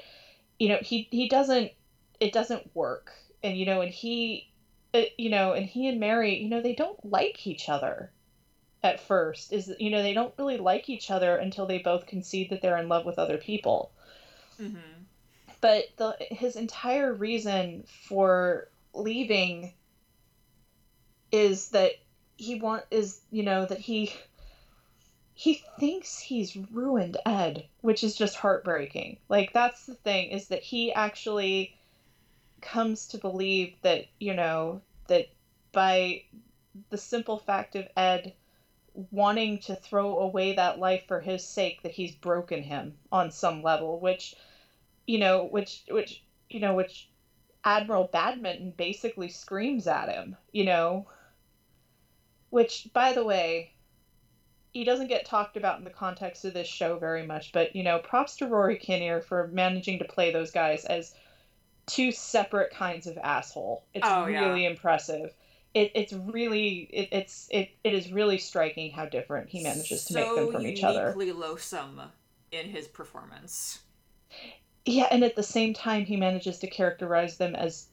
you 0.60 0.68
know 0.68 0.78
he 0.82 1.08
he 1.12 1.28
doesn't 1.28 1.72
it 2.20 2.32
doesn't 2.32 2.76
work, 2.76 3.12
and 3.44 3.58
you 3.58 3.66
know 3.66 3.82
and 3.82 3.92
he. 3.92 4.46
Uh, 4.96 5.02
you 5.18 5.28
know, 5.28 5.54
and 5.54 5.66
he 5.66 5.88
and 5.88 6.00
Mary, 6.00 6.36
you 6.38 6.48
know, 6.48 6.62
they 6.62 6.72
don't 6.72 7.04
like 7.04 7.48
each 7.48 7.68
other 7.68 8.12
at 8.84 9.00
first 9.00 9.54
is 9.54 9.74
you 9.80 9.90
know 9.90 10.04
they 10.04 10.14
don't 10.14 10.34
really 10.38 10.58
like 10.58 10.90
each 10.90 11.10
other 11.10 11.38
until 11.38 11.66
they 11.66 11.78
both 11.78 12.06
concede 12.06 12.50
that 12.50 12.62
they're 12.62 12.78
in 12.78 12.90
love 12.90 13.06
with 13.06 13.18
other 13.18 13.38
people 13.38 13.92
mm-hmm. 14.62 14.78
but 15.62 15.86
the 15.98 16.16
his 16.20 16.56
entire 16.56 17.14
reason 17.14 17.84
for 18.08 18.68
leaving 18.94 19.74
is 21.32 21.70
that 21.70 21.94
he 22.36 22.60
want 22.60 22.84
is 22.92 23.22
you 23.32 23.44
know 23.44 23.66
that 23.66 23.80
he 23.80 24.14
he 25.34 25.64
thinks 25.80 26.20
he's 26.20 26.56
ruined 26.56 27.18
ed 27.26 27.66
which 27.82 28.04
is 28.04 28.16
just 28.16 28.36
heartbreaking 28.36 29.18
like 29.30 29.54
that's 29.54 29.86
the 29.86 29.96
thing 29.96 30.30
is 30.30 30.50
that 30.50 30.62
he 30.62 30.92
actually 30.94 31.76
comes 32.62 33.08
to 33.08 33.18
believe 33.18 33.74
that 33.82 34.06
you 34.20 34.34
know 34.34 34.82
that 35.08 35.28
by 35.72 36.22
the 36.90 36.98
simple 36.98 37.38
fact 37.38 37.76
of 37.76 37.88
ed 37.96 38.34
wanting 38.94 39.58
to 39.60 39.76
throw 39.76 40.18
away 40.18 40.52
that 40.54 40.78
life 40.78 41.04
for 41.08 41.20
his 41.20 41.44
sake 41.44 41.82
that 41.82 41.92
he's 41.94 42.12
broken 42.12 42.62
him 42.62 42.98
on 43.12 43.30
some 43.30 43.62
level 43.62 44.00
which 44.00 44.34
you 45.08 45.18
know 45.18 45.46
which 45.46 45.82
which 45.90 46.20
you 46.50 46.60
know 46.60 46.74
which 46.74 47.08
admiral 47.66 48.06
badminton 48.06 48.72
basically 48.72 49.28
screams 49.28 49.88
at 49.88 50.10
him 50.10 50.36
you 50.52 50.64
know 50.64 51.06
which 52.50 52.84
by 52.94 53.12
the 53.12 53.24
way 53.24 53.70
he 54.74 54.84
doesn't 54.84 55.08
get 55.08 55.24
talked 55.24 55.56
about 55.56 55.78
in 55.78 55.84
the 55.84 55.90
context 55.90 56.44
of 56.46 56.54
this 56.54 56.68
show 56.68 56.98
very 56.98 57.22
much, 57.24 57.52
but 57.52 57.70
you 57.76 57.84
know, 57.84 58.00
props 58.00 58.36
to 58.38 58.48
Rory 58.48 58.76
Kinnear 58.76 59.22
for 59.22 59.46
managing 59.46 60.00
to 60.00 60.06
play 60.06 60.32
those 60.32 60.50
guys 60.52 60.84
as 60.86 61.12
two 61.86 62.12
separate 62.12 62.70
kinds 62.70 63.08
of 63.08 63.18
asshole. 63.24 63.82
It's 63.94 64.14
Oh, 64.14 64.26
really 64.26 64.64
yeah. 64.64 64.66
impressive. 64.66 65.34
It, 65.74 65.92
it's 65.96 66.14
really 66.14 66.88
it, 66.92 67.10
it's 67.12 67.48
it, 67.50 67.72
it 67.84 67.94
is 67.94 68.12
really 68.12 68.38
striking 68.38 68.92
how 68.92 69.06
different 69.06 69.50
he 69.50 69.64
manages 69.64 70.06
to 70.06 70.14
make 70.14 70.36
them 70.36 70.52
from 70.52 70.68
each 70.68 70.84
other. 70.84 71.14
So 71.14 71.20
uniquely 71.20 71.32
loathsome 71.32 72.02
in 72.52 72.68
his 72.68 72.88
performance. 72.88 73.80
Yeah, 74.86 75.08
and 75.10 75.24
at 75.24 75.36
the 75.36 75.44
same 75.44 75.74
time, 75.74 76.06
he 76.06 76.18
manages 76.18 76.60
to 76.60 76.68
characterize 76.68 77.38
them 77.38 77.56
as 77.56 77.88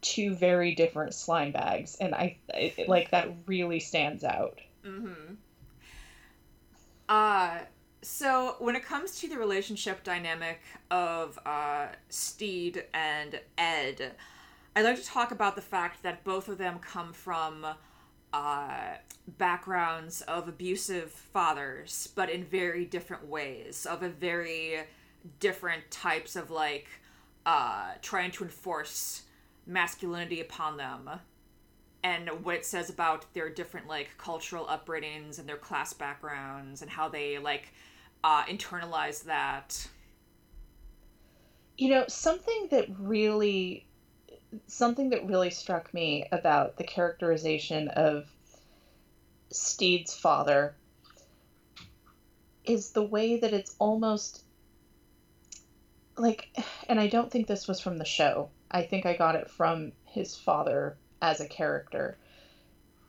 two 0.00 0.34
very 0.34 0.74
different 0.74 1.14
slime 1.14 1.52
bags, 1.52 1.96
and 1.96 2.14
I 2.14 2.38
it, 2.48 2.88
like 2.88 3.10
that 3.12 3.30
really 3.46 3.80
stands 3.80 4.22
out. 4.22 4.60
Mm-hmm. 4.84 5.34
Uh, 7.08 7.58
so 8.02 8.56
when 8.58 8.76
it 8.76 8.84
comes 8.84 9.18
to 9.20 9.28
the 9.28 9.38
relationship 9.38 10.04
dynamic 10.04 10.60
of 10.90 11.38
uh, 11.46 11.86
Stede 12.10 12.84
and 12.92 13.40
Ed, 13.56 14.12
I'd 14.76 14.84
like 14.84 14.96
to 14.96 15.04
talk 15.04 15.30
about 15.30 15.54
the 15.54 15.62
fact 15.62 16.02
that 16.02 16.24
both 16.24 16.48
of 16.48 16.58
them 16.58 16.78
come 16.80 17.12
from 17.12 17.66
uh, 18.32 18.94
backgrounds 19.38 20.22
of 20.22 20.48
abusive 20.48 21.10
fathers, 21.10 22.08
but 22.16 22.28
in 22.28 22.44
very 22.44 22.84
different 22.84 23.26
ways, 23.26 23.86
of 23.86 24.02
a 24.02 24.08
very 24.08 24.80
different 25.38 25.88
types 25.90 26.34
of 26.34 26.50
like 26.50 26.88
uh, 27.46 27.92
trying 28.02 28.32
to 28.32 28.42
enforce 28.42 29.22
masculinity 29.66 30.40
upon 30.40 30.76
them 30.76 31.08
and 32.02 32.28
what 32.44 32.54
it 32.54 32.66
says 32.66 32.90
about 32.90 33.32
their 33.32 33.48
different 33.48 33.86
like 33.88 34.10
cultural 34.18 34.66
upbringings 34.66 35.38
and 35.38 35.48
their 35.48 35.56
class 35.56 35.92
backgrounds 35.92 36.82
and 36.82 36.90
how 36.90 37.08
they 37.08 37.38
like 37.38 37.72
uh, 38.22 38.44
internalize 38.44 39.24
that. 39.24 39.86
You 41.78 41.90
know, 41.90 42.04
something 42.08 42.68
that 42.70 42.86
really 42.98 43.86
something 44.66 45.10
that 45.10 45.26
really 45.26 45.50
struck 45.50 45.92
me 45.94 46.26
about 46.32 46.76
the 46.76 46.84
characterization 46.84 47.88
of 47.88 48.26
Stede's 49.50 50.14
father 50.14 50.74
is 52.64 52.92
the 52.92 53.02
way 53.02 53.38
that 53.38 53.52
it's 53.52 53.74
almost 53.78 54.42
like 56.16 56.48
and 56.88 56.98
I 56.98 57.08
don't 57.08 57.30
think 57.30 57.46
this 57.46 57.68
was 57.68 57.80
from 57.80 57.98
the 57.98 58.04
show. 58.04 58.50
I 58.70 58.82
think 58.82 59.06
I 59.06 59.16
got 59.16 59.34
it 59.34 59.50
from 59.50 59.92
his 60.04 60.36
father 60.36 60.96
as 61.20 61.40
a 61.40 61.48
character. 61.48 62.18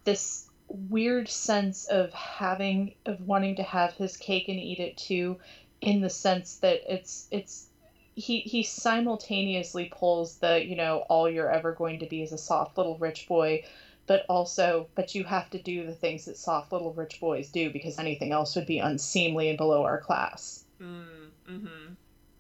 This 0.04 0.48
weird 0.68 1.30
sense 1.30 1.86
of 1.86 2.12
having 2.14 2.96
of 3.06 3.22
wanting 3.22 3.56
to 3.58 3.64
have 3.64 3.94
his 3.94 4.18
cake 4.18 4.48
and 4.48 4.60
eat 4.60 4.80
it 4.80 4.98
too 4.98 5.38
in 5.82 6.02
the 6.02 6.10
sense 6.10 6.58
that 6.58 6.82
it's 6.92 7.28
it's 7.32 7.68
he 8.16 8.40
he 8.42 8.64
simultaneously 8.64 9.86
pulls 9.92 10.38
the 10.38 10.66
you 10.66 10.76
know 10.76 11.00
all 11.10 11.30
you're 11.30 11.52
ever 11.52 11.74
going 11.74 12.00
to 12.00 12.06
be 12.08 12.22
is 12.22 12.32
a 12.32 12.38
soft 12.38 12.78
little 12.78 12.98
rich 12.98 13.28
boy 13.28 13.62
but 14.08 14.26
also 14.30 14.88
but 14.96 15.14
you 15.16 15.24
have 15.24 15.50
to 15.50 15.60
do 15.62 15.86
the 15.86 15.94
things 15.94 16.26
that 16.26 16.38
soft 16.38 16.72
little 16.72 16.94
rich 16.94 17.20
boys 17.20 17.50
do 17.50 17.70
because 17.70 18.00
anything 18.00 18.32
else 18.32 18.56
would 18.56 18.66
be 18.66 18.80
unseemly 18.80 19.50
and 19.50 19.58
below 19.58 19.84
our 19.84 20.00
class 20.00 20.64
Mm, 20.82 21.30
mm-hmm. 21.50 21.94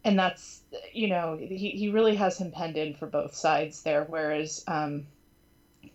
and 0.03 0.19
that's 0.19 0.61
you 0.91 1.07
know 1.07 1.37
he, 1.37 1.69
he 1.71 1.89
really 1.89 2.15
has 2.15 2.37
him 2.37 2.51
penned 2.51 2.77
in 2.77 2.93
for 2.93 3.07
both 3.07 3.33
sides 3.33 3.81
there 3.83 4.03
whereas 4.03 4.63
um 4.67 5.07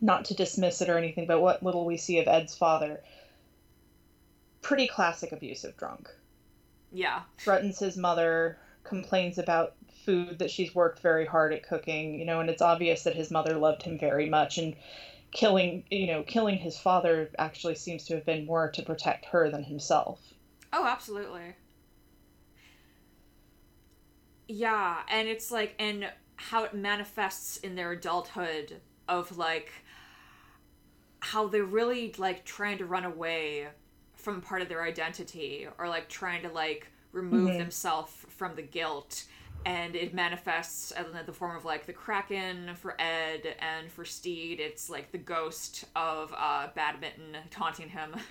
not 0.01 0.25
to 0.27 0.35
dismiss 0.35 0.81
it 0.81 0.89
or 0.89 0.97
anything 0.99 1.27
but 1.27 1.41
what 1.41 1.63
little 1.63 1.85
we 1.85 1.97
see 1.97 2.19
of 2.19 2.29
ed's 2.29 2.55
father 2.55 3.03
pretty 4.63 4.87
classic 4.87 5.33
abusive 5.33 5.77
drunk 5.77 6.11
Yeah. 6.93 7.23
threatens 7.39 7.79
his 7.79 7.97
mother 7.97 8.57
complains 8.85 9.39
about 9.39 9.75
food 10.05 10.39
that 10.39 10.51
she's 10.51 10.75
worked 10.75 11.01
very 11.01 11.27
hard 11.27 11.53
at 11.53 11.63
cooking 11.63 12.19
you 12.19 12.25
know 12.25 12.41
and 12.41 12.49
it's 12.49 12.63
obvious 12.63 13.03
that 13.03 13.15
his 13.15 13.31
mother 13.31 13.57
loved 13.57 13.83
him 13.83 13.99
very 13.99 14.29
much 14.29 14.59
and 14.59 14.75
killing 15.33 15.85
you 15.91 16.07
know 16.07 16.23
killing 16.23 16.57
his 16.57 16.79
father 16.79 17.31
actually 17.39 17.75
seems 17.75 18.05
to 18.05 18.15
have 18.15 18.25
been 18.25 18.47
more 18.47 18.71
to 18.71 18.83
protect 18.83 19.27
her 19.27 19.51
than 19.51 19.63
himself 19.63 20.21
Oh, 20.73 20.87
absolutely. 20.87 21.57
Yeah, 24.47 24.99
and 25.09 25.29
it's 25.29 25.51
like, 25.51 25.75
and 25.79 26.11
how 26.37 26.65
it 26.65 26.75
manifests 26.75 27.59
in 27.59 27.75
their 27.75 27.93
adulthood 27.93 28.81
of 29.09 29.37
like 29.37 29.73
how 31.21 31.49
they're 31.49 31.65
really 31.65 32.15
like 32.19 32.45
trying 32.45 32.79
to 32.79 32.87
run 32.87 33.05
away 33.05 33.69
from 34.15 34.41
part 34.41 34.63
of 34.63 34.69
their 34.69 34.83
identity 34.83 35.67
or 35.79 35.89
like 35.89 36.09
trying 36.09 36.43
to 36.43 36.49
like 36.49 36.91
remove 37.13 37.57
Mhm. 37.57 37.57
themselves 37.57 38.13
from 38.29 38.55
the 38.55 38.63
guilt 38.63 39.25
and 39.67 39.95
it 39.95 40.15
manifests 40.15 40.91
in 40.93 41.05
the 41.27 41.33
form 41.33 41.57
of 41.57 41.65
like 41.65 41.87
the 41.87 41.93
kraken 41.93 42.71
for 42.77 42.95
ed 43.01 43.57
and 43.61 43.91
for 43.93 44.05
stede 44.05 44.59
it's 44.61 44.89
like 44.89 45.13
the 45.13 45.19
ghost 45.19 45.85
of 45.97 46.33
uh 46.37 46.69
badminton 46.75 47.37
taunting 47.51 47.89
him 47.89 48.15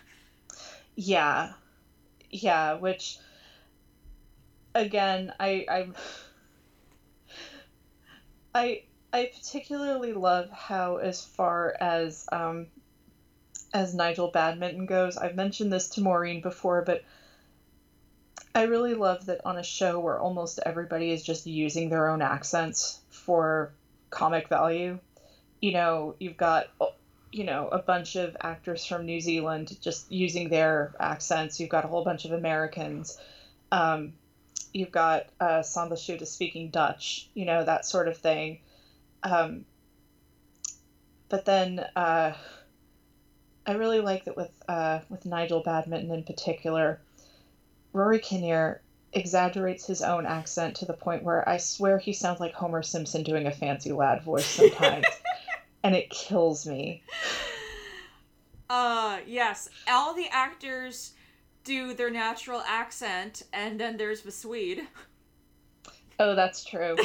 Yeah. 0.96 1.54
Yeah, 2.32 2.76
which 2.76 3.20
again, 4.76 5.34
I 5.40 5.66
I 5.70 5.88
I 8.54 8.84
I 9.12 9.26
particularly 9.34 10.14
love 10.14 10.52
how 10.52 10.98
as 10.98 11.26
far 11.26 11.76
as 11.80 12.28
um 12.32 12.68
as 13.74 13.96
Nigel 13.96 14.30
Badminton 14.30 14.86
goes, 14.86 15.18
I've 15.18 15.36
mentioned 15.36 15.74
this 15.74 15.90
to 15.90 16.02
Maureen 16.02 16.40
before, 16.42 16.84
but 16.84 17.04
I 18.56 18.64
really 18.64 18.96
love 18.96 19.28
that 19.28 19.46
on 19.46 19.58
a 19.58 19.64
show 19.64 20.00
where 20.00 20.20
almost 20.20 20.60
everybody 20.66 21.12
is 21.12 21.24
just 21.24 21.46
using 21.46 21.90
their 21.90 22.10
own 22.10 22.22
accents 22.22 23.00
for 23.10 23.72
comic 24.10 24.50
value. 24.50 25.00
You 25.62 25.74
know, 25.74 26.16
you've 26.20 26.38
got 26.38 26.68
you 27.32 27.44
know, 27.44 27.68
a 27.68 27.80
bunch 27.80 28.16
of 28.16 28.36
actors 28.42 28.86
from 28.86 29.06
New 29.06 29.22
Zealand 29.22 29.78
just 29.82 30.12
using 30.12 30.50
their 30.50 30.96
accents. 31.00 31.60
You've 31.60 31.70
got 31.70 31.86
a 31.86 31.88
whole 31.88 32.04
bunch 32.04 32.26
of 32.26 32.32
Americans. 32.32 33.20
Um, 33.72 34.14
you've 34.74 34.92
got 34.92 35.28
uh, 35.40 35.62
Samba 35.62 35.96
Schutte 35.96 36.26
speaking 36.26 36.70
Dutch, 36.70 37.30
you 37.34 37.46
know, 37.46 37.64
that 37.64 37.86
sort 37.86 38.08
of 38.08 38.18
thing. 38.18 38.60
Um, 39.22 39.66
but 41.28 41.46
then 41.46 41.86
uh, 41.96 42.34
I 43.66 43.72
really 43.74 44.02
like 44.02 44.26
that 44.26 44.36
with 44.36 44.52
uh, 44.68 45.00
with 45.10 45.26
Nigel 45.26 45.62
Badminton 45.62 46.12
in 46.12 46.24
particular, 46.24 47.00
Rory 47.94 48.20
Kinnear 48.20 48.82
exaggerates 49.14 49.88
his 49.88 50.02
own 50.02 50.26
accent 50.26 50.76
to 50.78 50.86
the 50.86 50.94
point 50.94 51.24
where 51.24 51.48
I 51.48 51.58
swear 51.58 51.98
he 51.98 52.14
sounds 52.14 52.40
like 52.40 52.54
Homer 52.54 52.84
Simpson 52.84 53.24
doing 53.24 53.48
a 53.48 53.52
fancy 53.52 53.92
lad 53.92 54.24
voice 54.24 54.46
sometimes. 54.46 55.06
and 55.84 55.96
it 55.96 56.10
kills 56.10 56.68
me. 56.68 57.04
Uh, 58.70 59.20
yes. 59.26 59.70
All 59.88 60.14
the 60.14 60.28
actors 60.32 61.14
do 61.64 61.94
their 61.94 62.10
natural 62.10 62.62
accent, 62.66 63.44
and 63.54 63.80
then 63.80 63.98
there's 63.98 64.22
the 64.22 64.32
Swede. 64.32 64.88
Oh, 66.20 66.36
that's 66.36 66.64
true. 66.64 66.96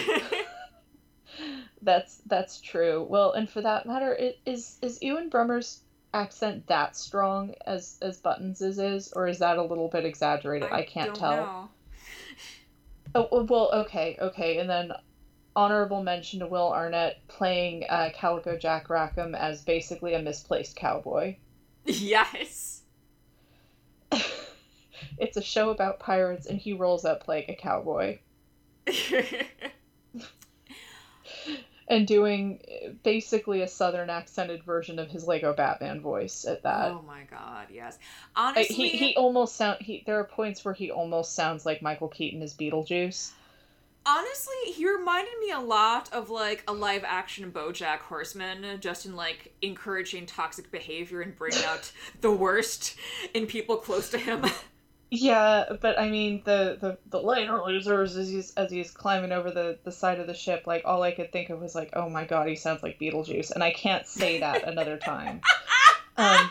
that's 1.82 2.18
that's 2.26 2.61
true. 2.61 3.07
Well, 3.09 3.32
and 3.32 3.49
for 3.49 3.62
that 3.62 3.87
matter, 3.87 4.12
it, 4.12 4.39
is 4.45 4.78
is 4.82 5.03
Ewan 5.03 5.30
Bremner's 5.30 5.80
accent 6.15 6.67
that 6.69 6.97
strong 6.97 7.55
as 7.67 7.99
as 8.01 8.19
Buttons 8.19 8.62
is, 8.62 8.79
is 8.79 9.12
or 9.12 9.27
is 9.27 9.39
that 9.41 9.59
a 9.59 9.62
little 9.62 9.89
bit 9.89 10.05
exaggerated? 10.05 10.71
I, 10.71 10.83
can't 10.83 11.09
don't 11.09 11.19
tell. 11.19 11.71
Oh 13.15 13.29
oh, 13.31 13.45
well, 13.45 13.71
okay, 13.73 14.17
okay, 14.21 14.59
and 14.59 14.69
then 14.69 14.93
honorable 15.57 16.03
mention 16.03 16.41
to 16.41 16.47
Will 16.47 16.73
Arnett 16.73 17.27
playing 17.29 17.85
uh, 17.89 18.11
Calico 18.15 18.57
Jack 18.57 18.91
Rackham 18.91 19.35
as 19.35 19.62
basically 19.62 20.15
a 20.15 20.23
misplaced 20.23 20.77
cowboy. 20.77 21.37
Yes. 21.87 22.81
it's 25.19 25.37
a 25.37 25.43
show 25.43 25.69
about 25.69 26.01
pirates, 26.01 26.47
and 26.47 26.59
he 26.59 26.73
rolls 26.73 27.05
up 27.05 27.29
like 27.29 27.51
a 27.51 27.55
cowboy. 27.55 28.21
and 31.89 32.07
doing 32.07 32.61
uh, 32.68 32.91
basically 33.03 33.62
a 33.62 33.68
southern 33.68 34.11
accented 34.11 34.62
version 34.64 34.99
of 34.99 35.11
his 35.11 35.26
Lego 35.26 35.53
Batman 35.53 36.01
voice 36.01 36.45
at 36.45 36.62
that. 36.62 36.91
oh 36.93 37.05
my 37.07 37.22
god, 37.30 37.66
yes. 37.70 37.99
Honestly, 38.37 38.89
he 38.89 38.97
he 38.97 39.16
almost 39.16 39.57
sound 39.57 39.80
he 39.80 40.03
there 40.07 40.18
are 40.18 40.24
points 40.24 40.64
where 40.64 40.74
he 40.74 40.91
almost 40.91 41.35
sounds 41.35 41.66
like 41.66 41.82
Michael 41.82 42.09
Keaton 42.09 42.43
as 42.43 42.55
Beetlejuice. 42.55 43.32
honestly, 44.07 44.72
he 44.72 44.87
reminded 44.87 45.35
me 45.41 45.51
a 45.51 45.61
lot 45.61 46.12
of 46.12 46.30
like 46.30 46.64
a 46.68 46.72
live 46.72 47.05
action 47.07 47.51
BoJack 47.53 47.99
Horseman, 48.01 48.80
just 48.80 49.07
in 49.07 49.14
like 49.16 49.53
encouraging 49.62 50.26
toxic 50.26 50.70
behavior 50.70 51.20
and 51.20 51.37
bringing 51.37 51.64
out 51.64 51.91
the 52.20 52.32
worst 52.32 52.97
in 53.35 53.47
people 53.47 53.76
close 53.76 54.11
to 54.11 54.18
him. 54.18 54.45
Yeah, 55.17 55.77
but 55.81 55.97
I 55.97 56.09
mean 56.09 56.43
the 56.45 56.77
the 56.81 56.99
the 57.09 57.23
later 57.23 57.62
losers 57.65 58.17
as 58.17 58.29
he's 58.29 58.53
as 58.55 58.69
he's 58.69 58.91
climbing 58.91 59.31
over 59.31 59.53
the 59.53 59.79
the 59.85 59.93
side 59.93 60.19
of 60.19 60.27
the 60.27 60.35
ship, 60.35 60.65
like 60.67 60.83
all 60.85 61.05
I 61.05 61.12
could 61.12 61.31
think 61.31 61.51
of 61.51 61.61
was 61.61 61.73
like, 61.73 61.91
oh 61.93 62.09
my 62.09 62.25
god, 62.25 62.49
he 62.49 62.57
sounds 62.57 62.83
like 62.83 62.99
Beetlejuice, 62.99 63.53
and 63.53 63.62
I 63.62 63.73
can't 63.73 64.09
say 64.09 64.41
that 64.41 64.65
another 64.65 64.99
time. 64.99 65.41
Um, 66.17 66.51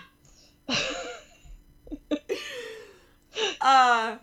uh, 3.62 4.18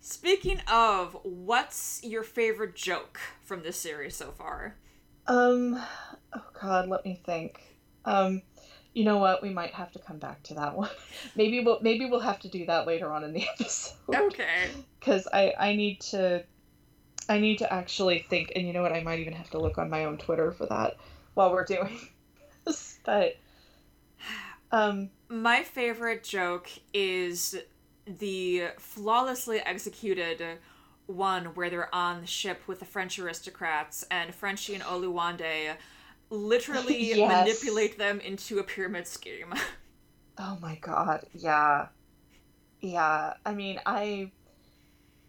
speaking 0.00 0.60
of, 0.66 1.16
what's 1.22 2.00
your 2.02 2.24
favorite 2.24 2.74
joke 2.74 3.20
from 3.44 3.62
this 3.62 3.76
series 3.76 4.16
so 4.16 4.32
far? 4.32 4.74
Um, 5.28 5.80
oh 6.32 6.42
God, 6.60 6.88
let 6.88 7.04
me 7.04 7.20
think. 7.24 7.60
Um, 8.04 8.42
you 8.96 9.04
know 9.04 9.18
what? 9.18 9.42
We 9.42 9.50
might 9.50 9.74
have 9.74 9.92
to 9.92 9.98
come 9.98 10.16
back 10.16 10.42
to 10.44 10.54
that 10.54 10.74
one. 10.74 10.88
maybe 11.36 11.60
we'll 11.60 11.78
maybe 11.82 12.06
we'll 12.06 12.20
have 12.20 12.40
to 12.40 12.48
do 12.48 12.64
that 12.64 12.86
later 12.86 13.12
on 13.12 13.24
in 13.24 13.34
the 13.34 13.46
episode. 13.54 13.92
Okay. 14.08 14.70
Because 14.98 15.28
I 15.30 15.52
I 15.58 15.76
need 15.76 16.00
to 16.12 16.42
I 17.28 17.38
need 17.38 17.58
to 17.58 17.70
actually 17.70 18.20
think, 18.20 18.52
and 18.56 18.66
you 18.66 18.72
know 18.72 18.80
what? 18.80 18.94
I 18.94 19.02
might 19.02 19.18
even 19.18 19.34
have 19.34 19.50
to 19.50 19.58
look 19.58 19.76
on 19.76 19.90
my 19.90 20.06
own 20.06 20.16
Twitter 20.16 20.50
for 20.50 20.64
that 20.66 20.96
while 21.34 21.52
we're 21.52 21.66
doing 21.66 21.98
this. 22.64 22.98
But 23.04 23.36
um, 24.72 25.10
my 25.28 25.62
favorite 25.62 26.24
joke 26.24 26.70
is 26.94 27.54
the 28.06 28.68
flawlessly 28.78 29.58
executed 29.58 30.42
one 31.04 31.46
where 31.54 31.68
they're 31.68 31.94
on 31.94 32.22
the 32.22 32.26
ship 32.26 32.62
with 32.66 32.78
the 32.78 32.86
French 32.86 33.18
aristocrats 33.18 34.06
and 34.10 34.34
Frenchie 34.34 34.74
and 34.74 34.82
Oluwande 34.82 35.76
literally 36.30 37.14
yes. 37.14 37.28
manipulate 37.28 37.98
them 37.98 38.20
into 38.20 38.58
a 38.58 38.62
pyramid 38.62 39.06
scheme. 39.06 39.54
oh 40.38 40.58
my 40.60 40.76
god, 40.80 41.26
yeah. 41.34 41.88
Yeah, 42.80 43.34
I 43.44 43.54
mean, 43.54 43.80
I 43.86 44.30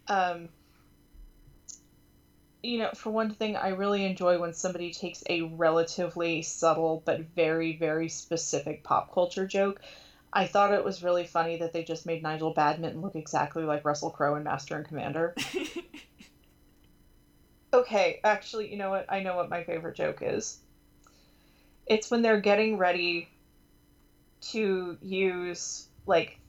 um 0.08 0.50
you 2.64 2.80
know, 2.80 2.90
for 2.96 3.12
one 3.12 3.32
thing, 3.34 3.56
I 3.56 3.70
really 3.70 4.04
enjoy 4.04 4.40
when 4.40 4.54
somebody 4.54 4.92
takes 4.92 5.24
a 5.30 5.44
relatively 5.44 6.42
subtle 6.42 7.02
but 7.06 7.22
very, 7.36 7.78
very 7.78 8.10
specific 8.10 8.84
pop 8.84 9.14
culture 9.14 9.48
joke. 9.48 9.82
I 10.34 10.48
thought 10.48 10.74
it 10.74 10.84
was 10.84 11.04
really 11.04 11.26
funny 11.26 11.58
that 11.58 11.72
they 11.72 11.84
just 11.84 12.06
made 12.06 12.22
Nigel 12.22 12.54
Badminton 12.54 13.02
look 13.02 13.16
exactly 13.16 13.64
like 13.64 13.86
Russell 13.86 14.10
Crowe 14.10 14.36
in 14.36 14.44
Master 14.44 14.76
and 14.76 14.86
Commander. 14.86 15.34
okay, 17.74 18.20
actually, 18.24 18.70
you 18.70 18.78
know 18.78 18.90
what? 18.90 19.06
I 19.08 19.22
know 19.22 19.36
what 19.36 19.50
my 19.50 19.64
favorite 19.64 19.96
joke 19.96 20.20
is. 20.22 20.60
It's 21.90 22.12
when 22.12 22.22
they're 22.22 22.42
getting 22.42 22.78
ready 22.78 23.30
to 24.42 24.98
use, 25.02 25.88
like, 26.06 26.40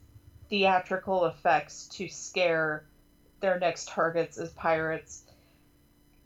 theatrical 0.50 1.26
effects 1.26 1.88
to 1.88 2.08
scare 2.08 2.84
their 3.40 3.58
next 3.58 3.88
targets 3.88 4.38
as 4.38 4.50
pirates 4.50 5.22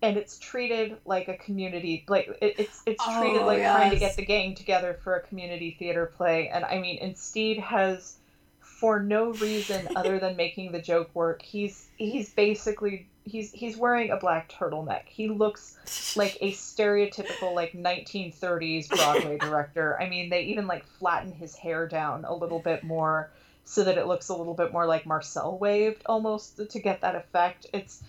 and 0.02 0.16
it's 0.16 0.38
treated 0.38 0.96
like 1.06 1.28
a 1.28 1.36
community 1.36 2.04
like 2.08 2.28
it, 2.40 2.54
it's 2.58 2.82
it's 2.86 3.02
oh, 3.06 3.20
treated 3.20 3.46
like 3.46 3.58
yes. 3.58 3.76
trying 3.76 3.90
to 3.90 3.98
get 3.98 4.16
the 4.16 4.24
gang 4.24 4.54
together 4.54 4.98
for 5.02 5.16
a 5.16 5.20
community 5.20 5.76
theater 5.78 6.06
play 6.16 6.48
and 6.48 6.64
i 6.64 6.78
mean 6.78 6.98
and 7.00 7.16
stede 7.16 7.58
has 7.58 8.16
for 8.60 9.00
no 9.00 9.32
reason 9.34 9.88
other 9.96 10.18
than 10.18 10.36
making 10.36 10.72
the 10.72 10.80
joke 10.80 11.08
work 11.14 11.40
he's 11.42 11.88
he's 11.96 12.30
basically 12.32 13.06
he's 13.24 13.52
he's 13.52 13.76
wearing 13.76 14.10
a 14.10 14.16
black 14.16 14.50
turtleneck. 14.50 15.06
He 15.06 15.28
looks 15.28 15.76
like 16.16 16.38
a 16.40 16.52
stereotypical 16.52 17.54
like 17.54 17.72
1930s 17.72 18.88
broadway 18.88 19.38
director. 19.40 20.00
I 20.00 20.08
mean 20.08 20.30
they 20.30 20.42
even 20.42 20.66
like 20.66 20.84
flatten 20.98 21.32
his 21.32 21.54
hair 21.54 21.86
down 21.86 22.24
a 22.24 22.34
little 22.34 22.58
bit 22.58 22.84
more 22.84 23.30
so 23.64 23.84
that 23.84 23.98
it 23.98 24.06
looks 24.06 24.28
a 24.28 24.34
little 24.34 24.54
bit 24.54 24.72
more 24.72 24.86
like 24.86 25.06
marcel 25.06 25.58
waved 25.58 26.02
almost 26.06 26.60
to 26.68 26.78
get 26.80 27.00
that 27.02 27.14
effect. 27.14 27.66
It's 27.72 28.02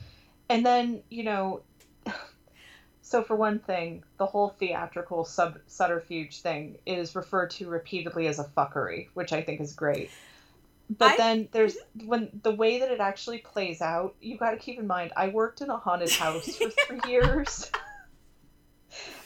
and 0.49 0.65
then 0.65 1.03
you 1.09 1.23
know 1.23 1.61
so 3.01 3.23
for 3.23 3.35
one 3.35 3.59
thing, 3.59 4.03
the 4.17 4.25
whole 4.25 4.49
theatrical 4.49 5.25
sub 5.25 5.59
subterfuge 5.67 6.41
thing 6.41 6.77
is 6.85 7.15
referred 7.15 7.51
to 7.51 7.67
repeatedly 7.67 8.27
as 8.27 8.39
a 8.39 8.45
fuckery, 8.45 9.07
which 9.13 9.33
I 9.33 9.41
think 9.41 9.61
is 9.61 9.73
great. 9.73 10.09
But 10.97 11.11
I... 11.11 11.17
then 11.17 11.49
there's 11.51 11.75
mm-hmm. 11.75 12.07
when 12.07 12.41
the 12.43 12.51
way 12.51 12.79
that 12.79 12.91
it 12.91 12.99
actually 12.99 13.39
plays 13.39 13.81
out, 13.81 14.15
you 14.21 14.37
got 14.37 14.51
to 14.51 14.57
keep 14.57 14.79
in 14.79 14.87
mind 14.87 15.11
I 15.15 15.29
worked 15.29 15.61
in 15.61 15.69
a 15.69 15.77
haunted 15.77 16.11
house 16.11 16.55
for 16.55 16.69
3 16.99 17.11
years. 17.11 17.71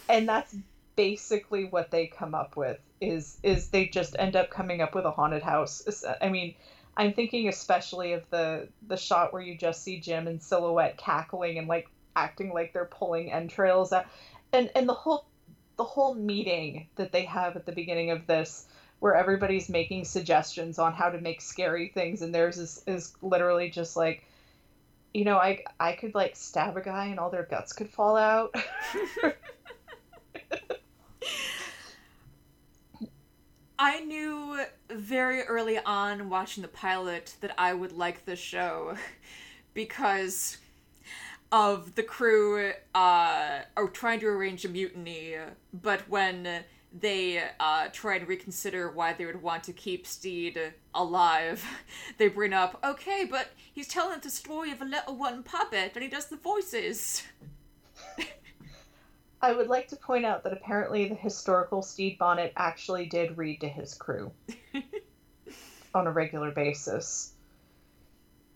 and 0.10 0.28
that's 0.28 0.56
basically 0.96 1.66
what 1.66 1.92
they 1.92 2.08
come 2.08 2.34
up 2.34 2.58
with 2.58 2.80
is 3.00 3.38
is 3.44 3.70
they 3.70 3.88
just 3.88 4.16
end 4.18 4.36
up 4.36 4.50
coming 4.50 4.82
up 4.82 4.96
with 4.96 5.06
a 5.06 5.12
haunted 5.12 5.44
house. 5.44 6.04
Uh, 6.04 6.16
I 6.22 6.30
mean, 6.30 6.56
I'm 6.96 7.14
thinking 7.14 7.48
especially 7.48 8.14
of 8.14 8.30
the 8.30 8.68
the 8.88 8.98
shot 8.98 9.34
where 9.34 9.42
you 9.42 9.58
just 9.58 9.84
see 9.84 10.00
Jim 10.00 10.28
in 10.28 10.40
silhouette 10.40 10.98
cackling 10.98 11.58
and 11.58 11.68
like 11.68 11.88
acting 12.16 12.52
like 12.52 12.74
they're 12.74 12.86
pulling 12.86 13.32
entrails 13.32 13.94
out 13.94 14.08
and 14.52 14.72
and 14.76 14.90
the 14.90 14.94
whole 14.94 15.26
the 15.78 15.84
whole 15.84 16.16
meeting 16.16 16.88
that 16.96 17.12
they 17.12 17.26
have 17.26 17.56
at 17.56 17.66
the 17.66 17.72
beginning 17.72 18.10
of 18.10 18.26
this 18.26 18.66
where 19.00 19.16
everybody's 19.16 19.70
making 19.70 20.04
suggestions 20.04 20.80
on 20.80 20.94
how 20.94 21.10
to 21.10 21.22
make 21.22 21.42
scary 21.42 21.90
things 21.90 22.22
and 22.22 22.34
theirs 22.34 22.58
is, 22.58 22.84
is 22.88 23.14
literally 23.22 23.70
just 23.70 23.96
like 23.96 24.24
you 25.14 25.24
know 25.24 25.38
i 25.38 25.64
i 25.80 25.94
could 25.94 26.16
like 26.16 26.36
stab 26.36 26.76
a 26.76 26.82
guy 26.82 27.06
and 27.06 27.20
all 27.20 27.30
their 27.30 27.48
guts 27.50 27.74
could 27.74 27.90
fall 27.90 28.16
out. 28.16 28.54
I 33.80 34.00
knew 34.00 34.60
very 34.90 35.44
early 35.44 35.78
on 35.78 36.30
watching 36.30 36.64
the 36.64 36.68
pilot 36.68 37.36
that 37.42 37.54
I 37.60 37.76
would 37.76 37.92
like 37.92 38.26
this 38.26 38.40
show 38.40 38.96
because 39.76 40.58
of 41.52 41.94
the 41.94 42.02
crew 42.02 42.72
uh, 42.96 43.60
are 43.76 43.88
trying 43.94 44.20
to 44.22 44.28
arrange 44.28 44.66
a 44.66 44.70
mutiny, 44.70 45.36
but 45.74 46.02
when 46.10 46.64
they 46.94 47.44
uh, 47.60 47.88
try 47.92 48.16
and 48.16 48.28
reconsider 48.28 48.90
why 48.92 49.14
they 49.14 49.26
would 49.26 49.42
want 49.42 49.64
to 49.66 49.74
keep 49.74 50.08
Stede 50.08 50.74
alive, 50.94 51.64
they 52.18 52.28
bring 52.28 52.54
up, 52.54 52.80
okay, 52.84 53.28
but 53.30 53.50
he's 53.74 53.88
telling 53.88 54.20
the 54.20 54.30
story 54.30 54.72
of 54.72 54.82
a 54.82 54.86
little 54.86 55.16
one 55.16 55.44
puppet 55.44 55.92
and 55.96 56.04
he 56.04 56.10
does 56.10 56.28
the 56.28 56.38
voices. 56.38 57.24
I 59.42 59.54
would 59.54 59.68
like 59.68 59.88
to 59.90 59.96
point 59.96 60.26
out 60.26 60.44
that 60.44 60.54
apparently 60.54 61.08
the 61.08 61.16
historical 61.16 61.82
Stede 61.82 62.18
Bonnet 62.18 62.54
actually 62.58 63.06
did 63.06 63.38
read 63.38 63.62
to 63.62 63.68
his 63.68 63.94
crew 63.94 64.32
on 65.94 66.08
a 66.08 66.12
regular 66.12 66.52
basis. 66.52 67.34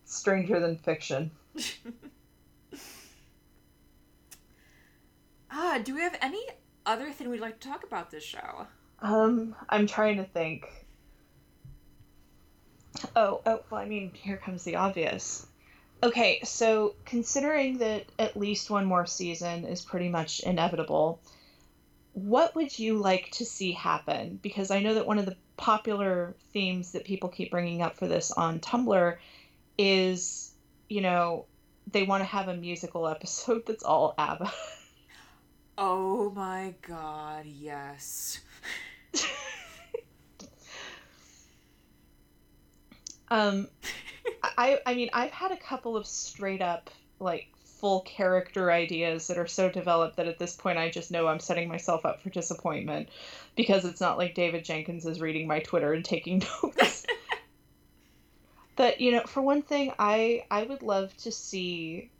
Stranger 0.04 0.58
than 0.58 0.76
fiction. 0.76 1.30
Ah, 5.50 5.78
do 5.82 5.94
we 5.94 6.00
have 6.00 6.18
any 6.20 6.44
other 6.86 7.10
thing 7.10 7.30
we'd 7.30 7.40
like 7.40 7.60
to 7.60 7.68
talk 7.68 7.84
about 7.84 8.10
this 8.10 8.24
show? 8.24 8.66
Um, 9.00 9.54
I'm 9.68 9.86
trying 9.86 10.16
to 10.18 10.24
think. 10.24 10.66
Oh, 13.16 13.40
oh, 13.46 13.60
well, 13.70 13.80
I 13.80 13.86
mean, 13.86 14.12
here 14.14 14.36
comes 14.36 14.62
the 14.64 14.76
obvious. 14.76 15.46
Okay, 16.02 16.40
so 16.44 16.94
considering 17.04 17.78
that 17.78 18.06
at 18.18 18.36
least 18.36 18.70
one 18.70 18.84
more 18.84 19.06
season 19.06 19.64
is 19.64 19.82
pretty 19.82 20.08
much 20.08 20.40
inevitable, 20.40 21.20
what 22.12 22.54
would 22.54 22.76
you 22.78 22.98
like 22.98 23.30
to 23.32 23.44
see 23.44 23.72
happen? 23.72 24.38
Because 24.42 24.70
I 24.70 24.80
know 24.80 24.94
that 24.94 25.06
one 25.06 25.18
of 25.18 25.26
the 25.26 25.36
popular 25.56 26.34
themes 26.52 26.92
that 26.92 27.04
people 27.04 27.28
keep 27.28 27.50
bringing 27.50 27.82
up 27.82 27.96
for 27.96 28.08
this 28.08 28.30
on 28.32 28.60
Tumblr 28.60 29.16
is, 29.78 30.52
you 30.88 31.00
know, 31.00 31.46
they 31.90 32.02
want 32.02 32.20
to 32.20 32.26
have 32.26 32.48
a 32.48 32.56
musical 32.56 33.08
episode 33.08 33.64
that's 33.66 33.84
all 33.84 34.14
ABBA. 34.18 34.52
Oh 35.78 36.30
my 36.30 36.74
god, 36.86 37.46
yes. 37.46 38.40
um 43.30 43.68
I 44.42 44.80
I 44.86 44.94
mean, 44.94 45.10
I've 45.12 45.30
had 45.30 45.52
a 45.52 45.56
couple 45.56 45.96
of 45.96 46.06
straight 46.06 46.62
up 46.62 46.90
like 47.18 47.48
full 47.82 48.02
character 48.02 48.70
ideas 48.70 49.26
that 49.26 49.38
are 49.38 49.46
so 49.46 49.68
developed 49.68 50.16
that 50.16 50.28
at 50.28 50.38
this 50.38 50.54
point 50.54 50.78
I 50.78 50.88
just 50.90 51.10
know 51.10 51.26
I'm 51.26 51.40
setting 51.40 51.68
myself 51.68 52.06
up 52.06 52.20
for 52.20 52.30
disappointment 52.30 53.08
because 53.56 53.84
it's 53.84 54.00
not 54.00 54.18
like 54.18 54.34
David 54.34 54.64
Jenkins 54.64 55.04
is 55.04 55.20
reading 55.20 55.48
my 55.48 55.58
Twitter 55.60 55.92
and 55.92 56.04
taking 56.04 56.42
notes. 56.62 57.04
but 58.76 59.00
you 59.00 59.10
know, 59.10 59.22
for 59.26 59.42
one 59.42 59.62
thing, 59.62 59.92
I 59.98 60.44
I 60.50 60.62
would 60.64 60.82
love 60.82 61.16
to 61.18 61.32
see 61.32 62.10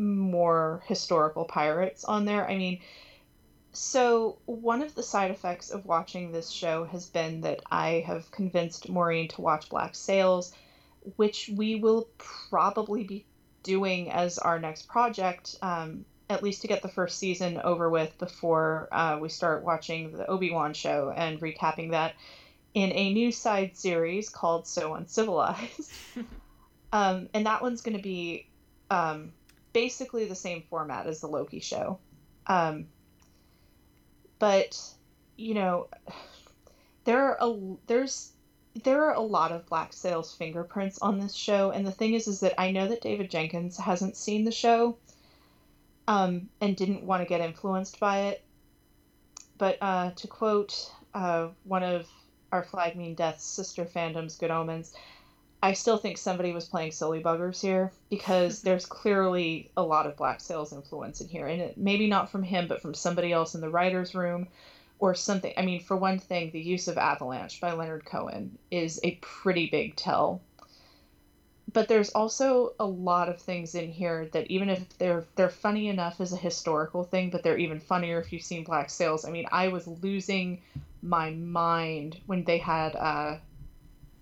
more 0.00 0.82
historical 0.86 1.44
pirates 1.44 2.04
on 2.04 2.24
there. 2.24 2.48
I 2.48 2.56
mean, 2.56 2.80
so 3.72 4.38
one 4.46 4.82
of 4.82 4.94
the 4.94 5.02
side 5.02 5.30
effects 5.30 5.70
of 5.70 5.84
watching 5.84 6.32
this 6.32 6.50
show 6.50 6.84
has 6.86 7.06
been 7.06 7.42
that 7.42 7.60
I 7.70 8.04
have 8.06 8.30
convinced 8.30 8.88
Maureen 8.88 9.28
to 9.28 9.42
watch 9.42 9.68
Black 9.68 9.94
Sails, 9.94 10.52
which 11.16 11.50
we 11.54 11.76
will 11.76 12.08
probably 12.18 13.04
be 13.04 13.26
doing 13.62 14.10
as 14.10 14.38
our 14.38 14.58
next 14.58 14.88
project, 14.88 15.56
um, 15.62 16.04
at 16.28 16.42
least 16.42 16.62
to 16.62 16.68
get 16.68 16.82
the 16.82 16.88
first 16.88 17.18
season 17.18 17.60
over 17.62 17.90
with 17.90 18.16
before 18.18 18.88
uh, 18.92 19.18
we 19.20 19.28
start 19.28 19.64
watching 19.64 20.12
the 20.12 20.26
Obi 20.26 20.50
Wan 20.50 20.72
show 20.72 21.12
and 21.14 21.40
recapping 21.40 21.90
that 21.90 22.14
in 22.72 22.90
a 22.92 23.12
new 23.12 23.30
side 23.30 23.76
series 23.76 24.28
called 24.30 24.66
So 24.66 24.94
Uncivilized. 24.94 25.92
um, 26.92 27.28
and 27.34 27.46
that 27.46 27.62
one's 27.62 27.82
going 27.82 27.96
to 27.96 28.02
be 28.02 28.48
um, 28.90 29.32
basically 29.72 30.26
the 30.26 30.34
same 30.34 30.62
format 30.68 31.06
as 31.06 31.20
the 31.20 31.26
Loki 31.26 31.60
show. 31.60 31.98
Um, 32.46 32.86
but 34.38 34.78
you 35.36 35.54
know, 35.54 35.88
there 37.04 37.20
are 37.20 37.38
a 37.40 37.76
there's 37.86 38.32
there 38.84 39.04
are 39.04 39.14
a 39.14 39.20
lot 39.20 39.52
of 39.52 39.66
Black 39.66 39.92
Sails 39.92 40.34
fingerprints 40.34 40.98
on 41.00 41.18
this 41.18 41.34
show, 41.34 41.70
and 41.70 41.86
the 41.86 41.92
thing 41.92 42.14
is, 42.14 42.28
is 42.28 42.40
that 42.40 42.54
I 42.58 42.70
know 42.70 42.88
that 42.88 43.00
David 43.00 43.30
Jenkins 43.30 43.76
hasn't 43.76 44.16
seen 44.16 44.44
the 44.44 44.52
show, 44.52 44.96
um, 46.06 46.48
and 46.60 46.76
didn't 46.76 47.04
want 47.04 47.22
to 47.22 47.28
get 47.28 47.40
influenced 47.40 47.98
by 48.00 48.20
it. 48.20 48.44
But 49.58 49.78
uh, 49.80 50.12
to 50.12 50.26
quote 50.26 50.90
uh, 51.14 51.48
one 51.64 51.82
of 51.82 52.06
our 52.52 52.64
Flag 52.64 52.96
Mean 52.96 53.14
Death's 53.14 53.44
sister 53.44 53.84
fandoms, 53.84 54.38
Good 54.38 54.50
Omens, 54.50 54.94
I 55.62 55.74
still 55.74 55.98
think 55.98 56.16
somebody 56.16 56.52
was 56.52 56.68
playing 56.68 56.92
silly 56.92 57.22
buggers 57.22 57.60
here 57.60 57.92
because 58.08 58.62
there's 58.62 58.86
clearly 58.86 59.70
a 59.76 59.82
lot 59.82 60.06
of 60.06 60.16
Black 60.16 60.40
Sails 60.40 60.72
influence 60.72 61.20
in 61.20 61.28
here, 61.28 61.46
and 61.46 61.60
it, 61.60 61.78
maybe 61.78 62.06
not 62.06 62.30
from 62.30 62.42
him, 62.42 62.66
but 62.66 62.80
from 62.80 62.94
somebody 62.94 63.32
else 63.32 63.54
in 63.54 63.60
the 63.60 63.68
writers' 63.68 64.14
room 64.14 64.48
or 64.98 65.14
something. 65.14 65.52
I 65.56 65.62
mean, 65.62 65.80
for 65.80 65.96
one 65.96 66.18
thing, 66.18 66.50
the 66.50 66.60
use 66.60 66.88
of 66.88 66.98
Avalanche 66.98 67.60
by 67.60 67.72
Leonard 67.72 68.04
Cohen 68.04 68.58
is 68.70 69.00
a 69.02 69.18
pretty 69.22 69.68
big 69.68 69.96
tell. 69.96 70.40
But 71.72 71.88
there's 71.88 72.10
also 72.10 72.74
a 72.80 72.86
lot 72.86 73.28
of 73.28 73.40
things 73.40 73.74
in 73.74 73.90
here 73.90 74.28
that 74.32 74.50
even 74.50 74.68
if 74.68 74.98
they're 74.98 75.24
they're 75.36 75.48
funny 75.48 75.88
enough 75.88 76.20
as 76.20 76.32
a 76.32 76.36
historical 76.36 77.04
thing, 77.04 77.30
but 77.30 77.42
they're 77.42 77.58
even 77.58 77.78
funnier 77.78 78.18
if 78.18 78.32
you've 78.32 78.42
seen 78.42 78.64
Black 78.64 78.90
Sails. 78.90 79.24
I 79.24 79.30
mean, 79.30 79.46
I 79.52 79.68
was 79.68 79.86
losing 79.86 80.62
my 81.02 81.30
mind 81.30 82.18
when 82.26 82.44
they 82.44 82.58
had 82.58 82.96
uh, 82.96 83.36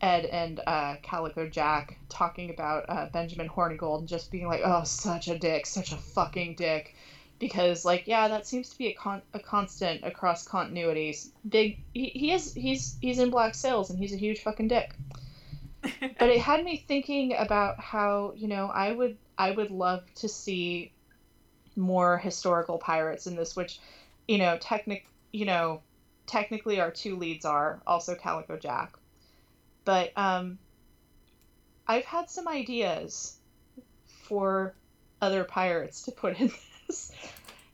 Ed 0.00 0.26
and 0.26 0.60
uh, 0.66 0.96
Calico 1.02 1.46
Jack 1.46 1.98
talking 2.08 2.50
about 2.50 2.84
uh, 2.88 3.06
Benjamin 3.06 3.48
Hornigold 3.48 4.00
and 4.00 4.08
just 4.08 4.30
being 4.30 4.46
like, 4.46 4.60
"Oh, 4.64 4.84
such 4.84 5.28
a 5.28 5.38
dick, 5.38 5.66
such 5.66 5.92
a 5.92 5.96
fucking 5.96 6.54
dick," 6.54 6.94
because 7.38 7.84
like, 7.84 8.06
yeah, 8.06 8.28
that 8.28 8.46
seems 8.46 8.68
to 8.70 8.78
be 8.78 8.88
a 8.88 8.92
con- 8.92 9.22
a 9.34 9.40
constant 9.40 10.04
across 10.04 10.46
continuities. 10.46 11.30
Big, 11.48 11.78
he, 11.94 12.10
he 12.14 12.32
is 12.32 12.54
he's 12.54 12.96
he's 13.00 13.18
in 13.18 13.30
Black 13.30 13.54
Sails 13.54 13.90
and 13.90 13.98
he's 13.98 14.12
a 14.12 14.16
huge 14.16 14.42
fucking 14.42 14.68
dick. 14.68 14.94
but 15.82 16.28
it 16.28 16.40
had 16.40 16.62
me 16.62 16.76
thinking 16.76 17.34
about 17.36 17.80
how 17.80 18.32
you 18.36 18.48
know 18.48 18.66
I 18.66 18.92
would 18.92 19.16
I 19.36 19.50
would 19.50 19.70
love 19.70 20.02
to 20.16 20.28
see 20.28 20.90
more 21.76 22.18
historical 22.18 22.78
pirates 22.78 23.26
in 23.26 23.36
this, 23.36 23.56
which 23.56 23.80
you 24.26 24.38
know 24.38 24.56
technic 24.60 25.06
you 25.32 25.44
know 25.44 25.80
technically 26.26 26.78
our 26.78 26.90
two 26.90 27.16
leads 27.16 27.44
are 27.44 27.80
also 27.86 28.14
Calico 28.14 28.56
Jack 28.56 28.97
but 29.88 30.12
um, 30.16 30.58
I've 31.86 32.04
had 32.04 32.28
some 32.28 32.46
ideas 32.46 33.38
for 34.24 34.74
other 35.22 35.44
pirates 35.44 36.02
to 36.02 36.12
put 36.12 36.38
in 36.38 36.52
this. 36.86 37.10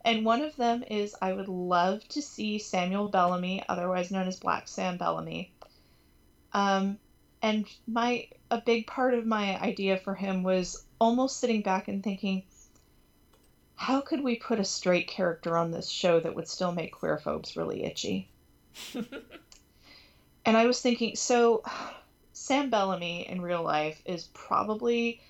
And 0.05 0.25
one 0.25 0.43
of 0.43 0.55
them 0.55 0.85
is 0.89 1.17
I 1.21 1.33
would 1.33 1.49
love 1.49 2.07
to 2.11 2.23
see 2.23 2.61
Samuel 2.61 3.09
Bellamy, 3.09 3.65
otherwise 3.69 4.13
known 4.13 4.29
as 4.29 4.39
Black 4.39 4.69
Sam 4.69 4.97
Bellamy. 4.97 5.53
Um, 6.53 7.01
and 7.43 7.67
my 7.89 8.29
a 8.49 8.61
big 8.61 8.87
part 8.87 9.15
of 9.15 9.27
my 9.27 9.61
idea 9.61 9.97
for 9.97 10.15
him 10.15 10.45
was 10.45 10.87
almost 11.01 11.41
sitting 11.41 11.63
back 11.63 11.89
and 11.89 12.01
thinking, 12.01 12.45
how 13.75 14.01
could 14.01 14.23
we 14.23 14.37
put 14.37 14.61
a 14.61 14.65
straight 14.65 15.09
character 15.09 15.57
on 15.57 15.73
this 15.73 15.89
show 15.89 16.21
that 16.21 16.37
would 16.37 16.47
still 16.47 16.71
make 16.71 16.95
queerphobes 16.95 17.57
really 17.57 17.83
itchy? 17.83 18.29
and 18.95 20.57
I 20.57 20.67
was 20.67 20.81
thinking, 20.81 21.17
so 21.17 21.65
Sam 22.35 22.69
Bellamy 22.69 23.29
in 23.29 23.41
real 23.41 23.63
life 23.63 24.03
is 24.05 24.25
probably 24.35 25.21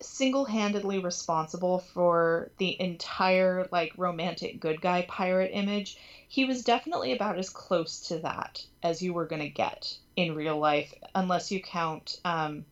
single-handedly 0.00 0.98
responsible 0.98 1.78
for 1.78 2.50
the 2.58 2.76
entire 2.80 3.66
like 3.70 3.92
romantic 3.96 4.58
good 4.58 4.80
guy 4.80 5.02
pirate 5.02 5.50
image. 5.52 5.96
He 6.28 6.44
was 6.44 6.62
definitely 6.62 7.12
about 7.12 7.38
as 7.38 7.50
close 7.50 8.00
to 8.08 8.18
that 8.20 8.64
as 8.82 9.02
you 9.02 9.12
were 9.12 9.26
going 9.26 9.40
to 9.40 9.48
get 9.48 9.96
in 10.16 10.32
real 10.32 10.58
life, 10.58 10.92
unless 11.14 11.50
you 11.50 11.60
count 11.60 12.16
um, 12.24 12.64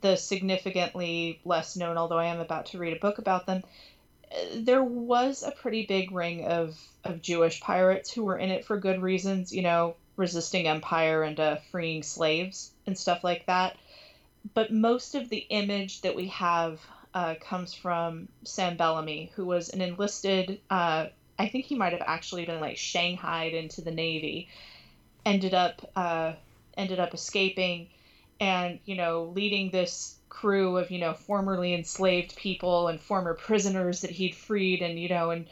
the 0.00 0.16
significantly 0.16 1.38
less 1.44 1.76
known, 1.76 1.96
although 1.96 2.18
I 2.18 2.26
am 2.26 2.40
about 2.40 2.66
to 2.66 2.78
read 2.78 2.92
a 2.92 2.96
book 2.96 3.18
about 3.18 3.46
them. 3.46 3.62
There 4.54 4.82
was 4.82 5.42
a 5.42 5.50
pretty 5.50 5.82
big 5.82 6.12
ring 6.12 6.44
of, 6.44 6.78
of 7.04 7.22
Jewish 7.22 7.58
pirates 7.58 8.12
who 8.12 8.22
were 8.22 8.36
in 8.36 8.50
it 8.50 8.64
for 8.64 8.76
good 8.76 9.00
reasons. 9.00 9.50
You 9.52 9.62
know, 9.62 9.94
resisting 10.20 10.68
empire 10.68 11.24
and 11.24 11.40
uh, 11.40 11.56
freeing 11.72 12.02
slaves 12.04 12.70
and 12.86 12.96
stuff 12.96 13.24
like 13.24 13.46
that. 13.46 13.76
But 14.54 14.70
most 14.70 15.14
of 15.16 15.28
the 15.28 15.44
image 15.50 16.02
that 16.02 16.14
we 16.14 16.26
have 16.28 16.80
uh, 17.14 17.34
comes 17.40 17.74
from 17.74 18.28
Sam 18.44 18.76
Bellamy, 18.76 19.30
who 19.34 19.44
was 19.46 19.68
an 19.70 19.80
enlisted. 19.80 20.58
Uh, 20.70 21.06
I 21.38 21.46
think 21.46 21.66
he 21.66 21.74
might 21.74 21.92
have 21.92 22.02
actually 22.06 22.44
been 22.44 22.60
like 22.60 22.76
shanghaied 22.76 23.54
into 23.54 23.82
the 23.82 23.90
navy. 23.92 24.46
Ended 25.26 25.54
up 25.54 25.82
uh, 25.96 26.34
ended 26.76 27.00
up 27.00 27.14
escaping, 27.14 27.88
and 28.40 28.78
you 28.86 28.94
know 28.96 29.24
leading 29.34 29.70
this 29.70 30.14
crew 30.28 30.76
of 30.78 30.90
you 30.90 30.98
know 30.98 31.14
formerly 31.14 31.74
enslaved 31.74 32.36
people 32.36 32.88
and 32.88 33.00
former 33.00 33.34
prisoners 33.34 34.00
that 34.02 34.10
he'd 34.12 34.34
freed, 34.34 34.82
and 34.82 34.98
you 34.98 35.08
know 35.08 35.30
and 35.30 35.46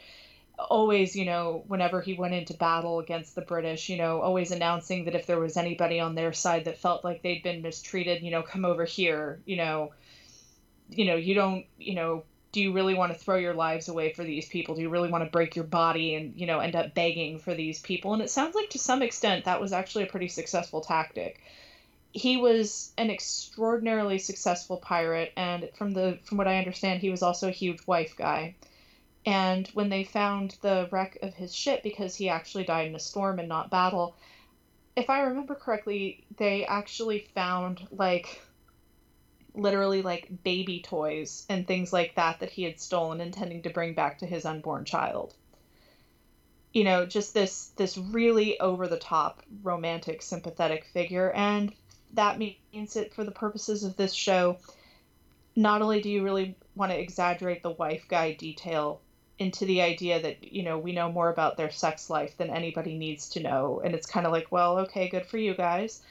always, 0.59 1.15
you 1.15 1.25
know, 1.25 1.63
whenever 1.67 2.01
he 2.01 2.13
went 2.13 2.33
into 2.33 2.53
battle 2.53 2.99
against 2.99 3.35
the 3.35 3.41
British, 3.41 3.89
you 3.89 3.97
know, 3.97 4.21
always 4.21 4.51
announcing 4.51 5.05
that 5.05 5.15
if 5.15 5.25
there 5.25 5.39
was 5.39 5.57
anybody 5.57 5.99
on 5.99 6.15
their 6.15 6.33
side 6.33 6.65
that 6.65 6.77
felt 6.77 7.03
like 7.03 7.21
they'd 7.21 7.43
been 7.43 7.61
mistreated, 7.61 8.21
you 8.21 8.31
know, 8.31 8.43
come 8.43 8.65
over 8.65 8.85
here, 8.85 9.39
you 9.45 9.55
know, 9.55 9.91
you 10.89 11.05
know, 11.05 11.15
you 11.15 11.35
don't, 11.35 11.65
you 11.77 11.95
know, 11.95 12.23
do 12.51 12.61
you 12.61 12.73
really 12.73 12.95
want 12.95 13.13
to 13.13 13.17
throw 13.17 13.35
your 13.35 13.53
lives 13.53 13.89
away 13.89 14.11
for 14.11 14.23
these 14.23 14.47
people? 14.47 14.75
Do 14.75 14.81
you 14.81 14.89
really 14.89 15.09
want 15.09 15.23
to 15.23 15.29
break 15.29 15.55
your 15.55 15.65
body 15.65 16.15
and, 16.15 16.35
you 16.35 16.47
know, 16.47 16.59
end 16.59 16.75
up 16.75 16.95
begging 16.95 17.39
for 17.39 17.53
these 17.53 17.79
people? 17.79 18.13
And 18.13 18.21
it 18.21 18.29
sounds 18.29 18.55
like 18.55 18.71
to 18.71 18.79
some 18.79 19.01
extent 19.01 19.45
that 19.45 19.61
was 19.61 19.71
actually 19.71 20.05
a 20.05 20.07
pretty 20.07 20.27
successful 20.27 20.81
tactic. 20.81 21.41
He 22.11 22.37
was 22.37 22.91
an 22.97 23.11
extraordinarily 23.11 24.17
successful 24.17 24.77
pirate 24.77 25.31
and 25.37 25.69
from 25.75 25.91
the 25.91 26.17
from 26.23 26.39
what 26.39 26.47
I 26.47 26.57
understand 26.57 27.01
he 27.01 27.11
was 27.11 27.21
also 27.21 27.49
a 27.49 27.51
huge 27.51 27.85
wife 27.85 28.15
guy 28.17 28.55
and 29.25 29.67
when 29.73 29.89
they 29.89 30.03
found 30.03 30.57
the 30.61 30.87
wreck 30.91 31.19
of 31.21 31.33
his 31.33 31.53
ship, 31.53 31.83
because 31.83 32.15
he 32.15 32.29
actually 32.29 32.63
died 32.63 32.87
in 32.87 32.95
a 32.95 32.99
storm 32.99 33.39
and 33.39 33.49
not 33.49 33.69
battle, 33.69 34.15
if 34.95 35.09
I 35.09 35.21
remember 35.21 35.55
correctly, 35.55 36.25
they 36.37 36.65
actually 36.65 37.27
found 37.35 37.87
like 37.91 38.41
literally 39.53 40.01
like 40.01 40.43
baby 40.43 40.81
toys 40.81 41.45
and 41.49 41.67
things 41.67 41.91
like 41.91 42.15
that 42.15 42.39
that 42.39 42.49
he 42.49 42.63
had 42.63 42.79
stolen 42.79 43.19
intending 43.19 43.63
to 43.63 43.69
bring 43.69 43.93
back 43.93 44.19
to 44.19 44.25
his 44.25 44.45
unborn 44.45 44.85
child. 44.85 45.33
You 46.73 46.83
know 46.83 47.05
just 47.05 47.33
this 47.33 47.69
this 47.75 47.97
really 47.97 48.59
over 48.59 48.87
the 48.87 48.97
top 48.97 49.41
romantic 49.63 50.21
sympathetic 50.21 50.85
figure. 50.85 51.31
And 51.31 51.73
that 52.13 52.37
means 52.37 52.93
that 52.93 53.13
for 53.13 53.23
the 53.23 53.31
purposes 53.31 53.83
of 53.83 53.95
this 53.95 54.13
show 54.13 54.57
not 55.55 55.81
only 55.81 56.01
do 56.01 56.09
you 56.09 56.23
really 56.23 56.55
want 56.75 56.91
to 56.91 56.99
exaggerate 56.99 57.63
the 57.63 57.71
wife 57.71 58.05
guy 58.07 58.33
detail 58.33 59.01
into 59.39 59.65
the 59.65 59.81
idea 59.81 60.21
that 60.21 60.53
you 60.53 60.61
know 60.63 60.77
we 60.77 60.91
know 60.91 61.11
more 61.11 61.29
about 61.29 61.57
their 61.57 61.71
sex 61.71 62.09
life 62.09 62.37
than 62.37 62.49
anybody 62.49 62.97
needs 62.97 63.29
to 63.29 63.39
know. 63.39 63.81
And 63.83 63.95
it's 63.95 64.05
kind 64.05 64.25
of 64.25 64.33
like 64.33 64.51
well 64.51 64.79
okay 64.79 65.07
good 65.07 65.25
for 65.25 65.37
you 65.37 65.55
guys. 65.55 66.01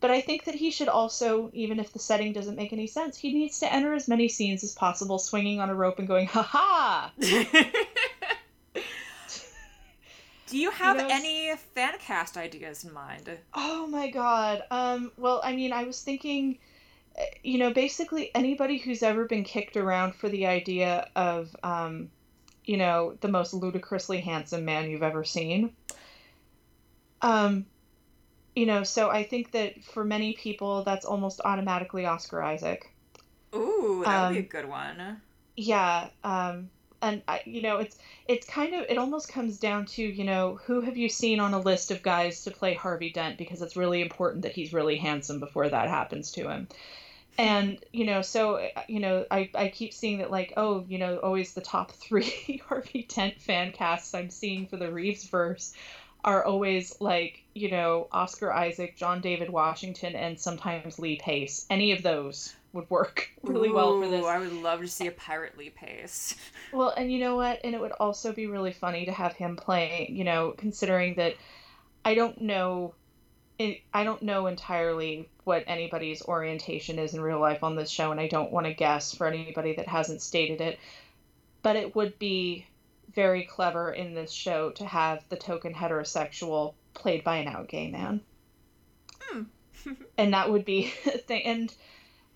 But 0.00 0.10
i 0.10 0.20
think 0.20 0.44
that 0.44 0.56
he 0.56 0.72
should 0.72 0.88
also 0.88 1.48
even 1.52 1.78
if 1.78 1.92
the 1.92 2.00
setting 2.00 2.32
doesn't 2.32 2.56
make 2.56 2.72
any 2.72 2.88
sense 2.88 3.16
he 3.16 3.32
needs 3.32 3.60
to 3.60 3.72
enter 3.72 3.94
as 3.94 4.08
many 4.08 4.28
scenes 4.28 4.64
as 4.64 4.74
possible 4.74 5.20
swinging 5.20 5.60
on 5.60 5.70
a 5.70 5.74
rope 5.76 6.00
and 6.00 6.08
going 6.08 6.26
ha 6.26 6.42
ha! 6.42 7.12
Do 10.48 10.58
you 10.58 10.70
have 10.82 10.96
you 10.96 11.02
know, 11.02 11.08
any 11.08 11.54
fan 11.56 11.94
cast 12.00 12.36
ideas 12.36 12.82
in 12.82 12.92
mind? 12.92 13.30
Oh 13.54 13.86
my 13.86 14.10
god. 14.10 14.64
Um 14.72 15.12
well 15.16 15.40
i 15.44 15.54
mean 15.54 15.72
i 15.72 15.84
was 15.84 16.02
thinking 16.02 16.58
eh, 17.16 17.26
you 17.44 17.58
know 17.58 17.72
basically 17.72 18.32
anybody 18.34 18.78
who's 18.78 19.04
ever 19.04 19.24
been 19.26 19.44
kicked 19.44 19.76
around 19.76 20.16
for 20.16 20.28
the 20.28 20.46
idea 20.46 21.08
of 21.14 21.54
um 21.62 22.10
you 22.64 22.76
know, 22.76 23.16
the 23.20 23.28
most 23.28 23.54
ludicrously 23.54 24.20
handsome 24.20 24.64
man 24.64 24.90
you've 24.90 25.02
ever 25.02 25.24
seen. 25.24 25.74
Um, 27.20 27.66
you 28.54 28.66
know, 28.66 28.82
so 28.82 29.08
I 29.08 29.24
think 29.24 29.52
that 29.52 29.82
for 29.82 30.04
many 30.04 30.34
people, 30.34 30.84
that's 30.84 31.04
almost 31.04 31.40
automatically 31.44 32.06
Oscar 32.06 32.42
Isaac. 32.42 32.92
Ooh, 33.54 34.02
that 34.04 34.20
would 34.20 34.26
um, 34.26 34.32
be 34.34 34.38
a 34.40 34.42
good 34.42 34.68
one. 34.68 35.20
Yeah, 35.56 36.08
um, 36.24 36.70
and 37.00 37.22
I, 37.26 37.42
you 37.44 37.62
know, 37.62 37.78
it's 37.78 37.98
it's 38.28 38.46
kind 38.46 38.74
of 38.74 38.86
it 38.88 38.98
almost 38.98 39.28
comes 39.28 39.58
down 39.58 39.86
to 39.86 40.02
you 40.02 40.24
know 40.24 40.60
who 40.64 40.80
have 40.80 40.96
you 40.96 41.08
seen 41.08 41.40
on 41.40 41.54
a 41.54 41.60
list 41.60 41.90
of 41.90 42.02
guys 42.02 42.44
to 42.44 42.50
play 42.50 42.74
Harvey 42.74 43.10
Dent 43.10 43.38
because 43.38 43.62
it's 43.62 43.76
really 43.76 44.00
important 44.00 44.42
that 44.42 44.52
he's 44.52 44.72
really 44.72 44.96
handsome 44.96 45.40
before 45.40 45.68
that 45.68 45.88
happens 45.88 46.32
to 46.32 46.48
him 46.48 46.68
and 47.38 47.78
you 47.92 48.04
know 48.04 48.22
so 48.22 48.66
you 48.88 49.00
know 49.00 49.24
I, 49.30 49.50
I 49.54 49.68
keep 49.68 49.92
seeing 49.92 50.18
that 50.18 50.30
like 50.30 50.52
oh 50.56 50.84
you 50.88 50.98
know 50.98 51.16
always 51.18 51.54
the 51.54 51.60
top 51.60 51.90
three 51.92 52.62
harvey 52.66 53.06
dent 53.08 53.40
fan 53.40 53.72
casts 53.72 54.14
i'm 54.14 54.30
seeing 54.30 54.66
for 54.66 54.76
the 54.76 54.92
reeves 54.92 55.24
verse 55.24 55.72
are 56.24 56.44
always 56.44 56.94
like 57.00 57.42
you 57.54 57.70
know 57.70 58.08
oscar 58.12 58.52
isaac 58.52 58.96
john 58.96 59.20
david 59.20 59.50
washington 59.50 60.14
and 60.14 60.38
sometimes 60.38 60.98
lee 60.98 61.16
pace. 61.16 61.66
Any 61.68 61.92
of 61.92 62.02
those 62.02 62.54
would 62.72 62.88
work 62.90 63.28
really 63.42 63.68
Ooh, 63.68 63.74
well 63.74 64.00
for 64.00 64.08
this. 64.08 64.24
I 64.24 64.38
would 64.38 64.52
love 64.52 64.80
to 64.80 64.88
see 64.88 65.06
a 65.06 65.12
pirate 65.12 65.58
lee 65.58 65.70
pace. 65.70 66.34
Well 66.72 66.94
and 66.96 67.12
you 67.12 67.18
know 67.18 67.36
what? 67.36 67.60
And 67.64 67.74
it 67.74 67.80
would 67.82 67.92
also 67.92 68.32
be 68.32 68.46
really 68.46 68.72
funny 68.72 69.04
to 69.04 69.12
have 69.12 69.34
him 69.34 69.56
play 69.56 70.08
you 70.10 70.24
know 70.24 70.54
considering 70.56 71.14
that 71.16 71.34
i 72.04 72.14
don't 72.14 72.40
know 72.40 72.94
I 73.94 74.04
don't 74.04 74.22
know 74.22 74.46
entirely 74.46 75.28
what 75.44 75.64
anybody's 75.66 76.22
orientation 76.22 76.98
is 76.98 77.14
in 77.14 77.20
real 77.20 77.40
life 77.40 77.64
on 77.64 77.76
this 77.76 77.90
show, 77.90 78.10
and 78.12 78.20
I 78.20 78.28
don't 78.28 78.52
want 78.52 78.66
to 78.66 78.74
guess 78.74 79.14
for 79.14 79.26
anybody 79.26 79.74
that 79.74 79.88
hasn't 79.88 80.22
stated 80.22 80.60
it. 80.60 80.78
But 81.62 81.76
it 81.76 81.94
would 81.94 82.18
be 82.18 82.66
very 83.14 83.44
clever 83.44 83.92
in 83.92 84.14
this 84.14 84.32
show 84.32 84.70
to 84.70 84.86
have 84.86 85.24
the 85.28 85.36
token 85.36 85.74
heterosexual 85.74 86.74
played 86.94 87.24
by 87.24 87.36
an 87.36 87.48
out 87.48 87.68
gay 87.68 87.90
man. 87.90 88.20
Hmm. 89.20 89.42
and 90.18 90.34
that 90.34 90.50
would 90.50 90.64
be 90.64 90.92
a 91.06 91.18
thing. 91.18 91.44
And 91.44 91.74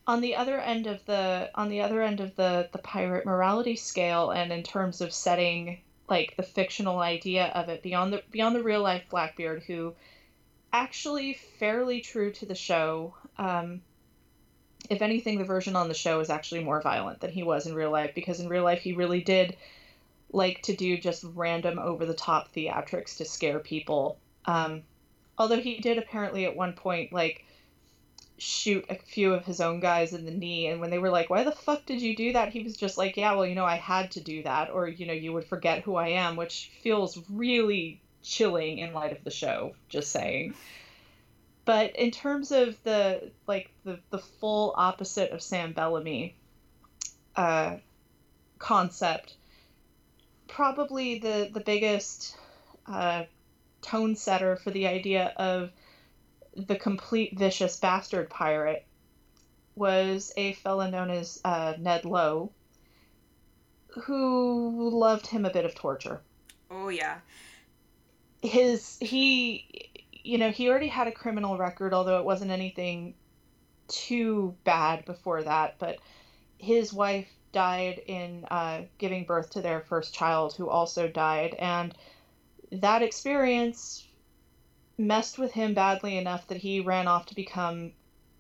on 0.07 0.20
the 0.20 0.36
other 0.36 0.61
end 0.61 0.86
of 0.86 1.04
the 1.07 1.50
on 1.54 1.68
the 1.68 1.80
other 1.80 2.02
end 2.02 2.20
of 2.20 2.36
the 2.36 2.68
the 2.72 2.78
pirate 2.78 3.26
morality 3.26 3.76
scale, 3.76 4.30
and 4.30 4.52
in 4.52 4.62
terms 4.62 5.00
of 5.00 5.12
setting 5.12 5.80
like 6.09 6.36
the 6.36 6.42
fictional 6.42 7.00
idea 7.00 7.46
of 7.46 7.68
it 7.68 7.82
beyond 7.82 8.12
the 8.12 8.22
beyond 8.30 8.54
the 8.54 8.62
real 8.62 8.82
life 8.82 9.04
Blackbeard, 9.11 9.62
who 9.64 9.94
actually 10.76 11.32
fairly 11.58 12.00
true 12.00 12.30
to 12.32 12.44
the 12.44 12.54
show. 12.54 13.14
Um, 13.38 13.80
if 14.90 15.00
anything, 15.00 15.38
the 15.38 15.44
version 15.44 15.74
on 15.74 15.88
the 15.88 15.94
show 15.94 16.20
is 16.20 16.28
actually 16.28 16.62
more 16.62 16.82
violent 16.82 17.20
than 17.20 17.30
he 17.30 17.42
was 17.42 17.66
in 17.66 17.74
real 17.74 17.90
life 17.90 18.14
because 18.14 18.40
in 18.40 18.48
real 18.48 18.62
life 18.62 18.82
he 18.82 18.92
really 18.92 19.22
did 19.22 19.56
like 20.32 20.60
to 20.62 20.76
do 20.76 20.98
just 20.98 21.24
random 21.34 21.78
over 21.78 22.04
the 22.04 22.14
top 22.14 22.52
theatrics 22.52 23.16
to 23.16 23.24
scare 23.24 23.58
people. 23.58 24.18
Um, 24.44 24.82
although 25.38 25.60
he 25.60 25.78
did 25.78 25.96
apparently 25.96 26.44
at 26.44 26.54
one 26.54 26.74
point 26.74 27.12
like 27.12 27.44
shoot 28.38 28.84
a 28.90 28.96
few 28.96 29.32
of 29.32 29.46
his 29.46 29.62
own 29.62 29.80
guys 29.80 30.12
in 30.12 30.26
the 30.26 30.30
knee 30.30 30.66
and 30.66 30.78
when 30.78 30.90
they 30.90 30.98
were 30.98 31.08
like 31.08 31.30
why 31.30 31.42
the 31.42 31.52
fuck 31.52 31.86
did 31.86 32.02
you 32.02 32.14
do 32.14 32.34
that 32.34 32.50
he 32.50 32.62
was 32.62 32.76
just 32.76 32.98
like 32.98 33.16
yeah 33.16 33.32
well 33.32 33.46
you 33.46 33.54
know 33.54 33.64
i 33.64 33.76
had 33.76 34.10
to 34.10 34.20
do 34.20 34.42
that 34.42 34.68
or 34.70 34.86
you 34.86 35.06
know 35.06 35.14
you 35.14 35.32
would 35.32 35.46
forget 35.46 35.82
who 35.82 35.94
i 35.94 36.08
am 36.08 36.36
which 36.36 36.70
feels 36.82 37.18
really 37.30 37.98
chilling 38.26 38.78
in 38.78 38.92
light 38.92 39.12
of 39.12 39.22
the 39.24 39.30
show 39.30 39.74
just 39.88 40.10
saying 40.10 40.54
but 41.64 41.94
in 41.96 42.10
terms 42.10 42.50
of 42.50 42.76
the 42.82 43.30
like 43.46 43.70
the 43.84 43.98
the 44.10 44.18
full 44.18 44.74
opposite 44.76 45.30
of 45.30 45.40
sam 45.40 45.72
bellamy 45.72 46.36
uh 47.36 47.76
concept 48.58 49.34
probably 50.48 51.18
the 51.18 51.50
the 51.52 51.60
biggest 51.60 52.36
uh 52.86 53.22
tone 53.80 54.16
setter 54.16 54.56
for 54.56 54.70
the 54.70 54.86
idea 54.86 55.32
of 55.36 55.70
the 56.56 56.76
complete 56.76 57.38
vicious 57.38 57.76
bastard 57.76 58.28
pirate 58.30 58.84
was 59.76 60.32
a 60.36 60.54
fellow 60.54 60.88
known 60.88 61.10
as 61.10 61.38
uh, 61.44 61.74
Ned 61.78 62.04
Low, 62.06 62.50
who 63.88 64.90
loved 64.90 65.26
him 65.26 65.44
a 65.44 65.50
bit 65.50 65.66
of 65.66 65.74
torture. 65.74 66.22
Oh 66.70 66.88
yeah. 66.88 67.18
His 68.43 68.99
he, 68.99 69.91
you 70.12 70.39
know, 70.39 70.51
he 70.51 70.68
already 70.68 70.89
had 70.89 71.09
a 71.09 71.12
criminal 71.12 71.57
record, 71.57 71.95
although 71.95 72.18
it 72.18 72.24
wasn't 72.24 72.51
anything 72.51 73.14
too 73.89 74.55
bad 74.64 75.05
before 75.05 75.43
that. 75.43 75.76
But 75.78 75.99
his 76.59 76.93
wife 76.93 77.28
died 77.53 78.01
in 78.07 78.45
uh, 78.51 78.82
giving 78.99 79.24
birth 79.24 79.51
to 79.51 79.62
their 79.62 79.80
first 79.80 80.14
child, 80.14 80.55
who 80.55 80.68
also 80.68 81.09
died, 81.09 81.55
and 81.55 81.95
that 82.72 83.03
experience 83.03 84.07
messed 84.99 85.39
with 85.39 85.53
him 85.53 85.74
badly 85.74 86.16
enough 86.16 86.47
that 86.49 86.59
he 86.59 86.80
ran 86.80 87.07
off 87.07 87.26
to 87.26 87.34
become 87.34 87.93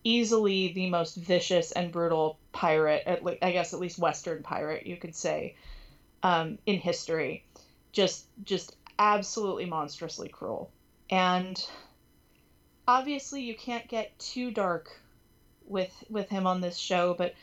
easily 0.04 0.72
the 0.72 0.88
most 0.88 1.16
vicious 1.16 1.72
and 1.72 1.92
brutal 1.92 2.38
pirate, 2.52 3.02
at 3.06 3.24
le- 3.24 3.36
I 3.42 3.52
guess 3.52 3.74
at 3.74 3.80
least 3.80 3.98
Western 3.98 4.42
pirate, 4.42 4.86
you 4.86 4.96
could 4.96 5.14
say, 5.14 5.56
um, 6.22 6.58
in 6.64 6.78
history. 6.78 7.44
Just, 7.92 8.26
just 8.44 8.76
absolutely 8.98 9.66
monstrously 9.66 10.28
cruel. 10.28 10.70
And 11.10 11.62
obviously, 12.86 13.42
you 13.42 13.54
can't 13.56 13.88
get 13.88 14.18
too 14.18 14.50
dark 14.50 14.90
with 15.66 16.04
with 16.08 16.28
him 16.28 16.46
on 16.46 16.60
this 16.60 16.76
show, 16.76 17.14
but 17.14 17.34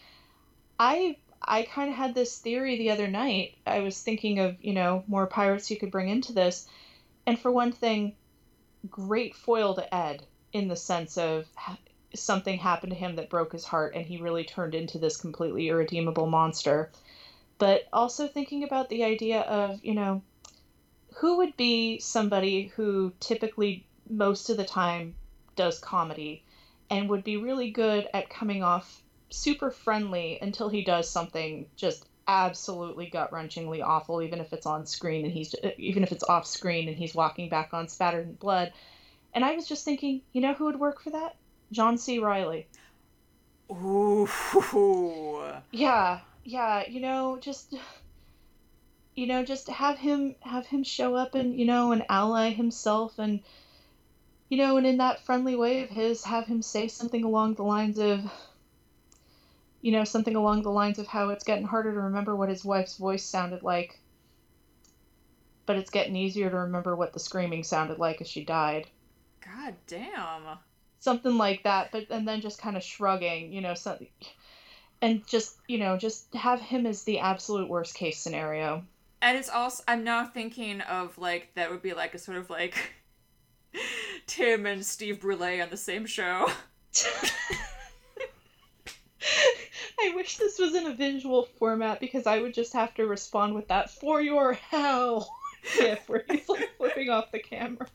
I 0.80 1.18
I 1.42 1.64
kind 1.64 1.90
of 1.90 1.96
had 1.96 2.16
this 2.16 2.40
theory 2.40 2.78
the 2.78 2.92
other 2.92 3.08
night. 3.08 3.58
I 3.66 3.80
was 3.80 4.02
thinking 4.02 4.40
of 4.40 4.58
you 4.62 4.74
know 4.74 5.04
more 5.08 5.28
pirates 5.28 5.70
you 5.70 5.78
could 5.78 5.92
bring 5.92 6.10
into 6.10 6.34
this, 6.34 6.68
and 7.26 7.40
for 7.40 7.52
one 7.52 7.72
thing, 7.72 8.16
great 8.90 9.36
foil 9.36 9.76
to 9.76 9.96
Ed 9.96 10.26
in 10.52 10.68
the 10.68 10.76
sense 10.76 11.18
of 11.18 11.48
something 12.16 12.60
happened 12.60 12.92
to 12.92 12.98
him 12.98 13.16
that 13.16 13.30
broke 13.30 13.52
his 13.52 13.66
heart 13.66 13.96
and 13.96 14.06
he 14.06 14.18
really 14.18 14.44
turned 14.44 14.76
into 14.76 15.00
this 15.00 15.18
completely 15.18 15.68
irredeemable 15.68 16.28
monster. 16.28 16.92
But 17.58 17.88
also 17.92 18.28
thinking 18.28 18.64
about 18.64 18.90
the 18.90 19.04
idea 19.04 19.42
of, 19.42 19.84
you 19.84 19.94
know, 19.94 20.22
who 21.16 21.38
would 21.38 21.56
be 21.58 22.00
somebody 22.00 22.68
who 22.76 23.14
typically 23.20 23.86
most 24.10 24.50
of 24.50 24.58
the 24.58 24.66
time 24.66 25.16
does 25.56 25.80
comedy 25.80 26.44
and 26.90 27.10
would 27.10 27.24
be 27.24 27.38
really 27.38 27.72
good 27.72 28.08
at 28.14 28.30
coming 28.30 28.64
off 28.64 29.02
super 29.30 29.72
friendly 29.72 30.38
until 30.42 30.70
he 30.70 30.84
does 30.84 31.10
something 31.10 31.66
just 31.76 32.06
absolutely 32.28 33.08
gut 33.08 33.32
wrenchingly 33.32 33.84
awful, 33.84 34.22
even 34.22 34.40
if 34.40 34.54
it's 34.54 34.66
on 34.66 34.86
screen 34.86 35.26
and 35.26 35.34
he's 35.34 35.56
even 35.78 36.04
if 36.04 36.12
it's 36.12 36.24
off 36.24 36.46
screen 36.46 36.88
and 36.88 36.98
he's 36.98 37.16
walking 37.16 37.50
back 37.50 37.74
on 37.74 37.88
spattered 37.88 38.40
blood. 38.40 38.72
And 39.34 39.44
I 39.44 39.56
was 39.56 39.68
just 39.68 39.84
thinking, 39.84 40.22
you 40.32 40.42
know 40.42 40.54
who 40.54 40.66
would 40.66 40.80
work 40.80 41.02
for 41.02 41.10
that? 41.12 41.36
John 41.72 41.98
C. 41.98 42.20
Reilly 42.20 42.68
Ooh. 43.72 44.28
Yeah, 45.72 46.20
yeah. 46.44 46.84
You 46.88 47.00
know, 47.00 47.38
just 47.42 47.76
you 49.16 49.28
know, 49.28 49.44
just 49.44 49.70
have 49.70 49.98
him 49.98 50.36
have 50.42 50.66
him 50.66 50.84
show 50.84 51.16
up 51.16 51.36
and 51.36 51.60
you 51.60 51.66
know 51.66 51.92
and 51.92 52.04
ally 52.10 52.52
himself 52.52 53.20
and 53.20 53.42
you 54.50 54.58
know, 54.58 54.78
and 54.78 54.86
in 54.86 54.98
that 54.98 55.20
friendly 55.26 55.56
way 55.56 55.82
of 55.82 55.90
his, 55.90 56.24
have 56.24 56.46
him 56.46 56.62
say 56.62 56.88
something 56.88 57.24
along 57.24 57.56
the 57.56 57.64
lines 57.64 57.98
of 57.98 58.32
you 59.82 59.92
know, 59.92 60.06
something 60.06 60.36
along 60.36 60.62
the 60.62 60.72
lines 60.72 60.98
of 60.98 61.08
how 61.08 61.30
it's 61.30 61.44
getting 61.44 61.66
harder 61.66 61.94
to 61.94 62.00
remember 62.02 62.36
what 62.36 62.50
his 62.50 62.64
wife's 62.64 62.96
voice 62.96 63.26
sounded 63.26 63.64
like, 63.64 64.00
but 65.66 65.76
it's 65.76 65.90
getting 65.90 66.16
easier 66.16 66.50
to 66.50 66.58
remember 66.58 66.96
what 66.96 67.12
the 67.14 67.20
screaming 67.20 67.64
sounded 67.64 68.00
like 68.00 68.22
as 68.22 68.28
she 68.28 68.46
died. 68.46 68.88
God 69.44 69.76
damn. 69.88 70.58
Something 71.00 71.38
like 71.38 71.64
that, 71.64 71.92
but 71.92 72.06
and 72.10 72.26
then 72.26 72.40
just 72.40 72.62
kind 72.62 72.78
of 72.78 72.84
shrugging, 72.84 73.52
you 73.52 73.60
know, 73.60 73.74
something 73.74 74.08
and 75.04 75.28
just, 75.28 75.58
you 75.68 75.78
know, 75.78 75.98
just 75.98 76.34
have 76.34 76.62
him 76.62 76.86
as 76.86 77.04
the 77.04 77.20
absolute 77.20 77.68
worst 77.68 77.94
case 77.94 78.18
scenario. 78.18 78.86
And 79.24 79.38
it's 79.38 79.50
also 79.50 79.82
I'm 79.88 80.04
now 80.04 80.26
thinking 80.26 80.82
of 80.82 81.18
like 81.18 81.50
that 81.56 81.72
would 81.72 81.82
be 81.82 81.94
like 81.94 82.14
a 82.14 82.18
sort 82.18 82.38
of 82.38 82.50
like 82.50 82.94
Tim 84.28 84.66
and 84.66 84.86
Steve 84.86 85.22
Brule 85.22 85.62
on 85.62 85.70
the 85.70 85.78
same 85.78 86.06
show. 86.06 86.52
I 90.02 90.14
wish 90.14 90.36
this 90.36 90.60
was 90.60 90.76
in 90.76 90.88
a 90.88 90.94
visual 90.94 91.44
format 91.58 92.02
because 92.02 92.28
I 92.28 92.42
would 92.42 92.54
just 92.54 92.74
have 92.74 92.94
to 92.96 93.08
respond 93.08 93.56
with 93.56 93.70
that 93.70 93.90
for 93.90 94.20
your 94.20 94.52
hell 94.52 95.34
gif 95.78 96.10
where 96.10 96.26
he's 96.30 96.50
like 96.50 96.72
flipping 96.78 97.10
off 97.10 97.32
the 97.32 97.40
camera. 97.40 97.88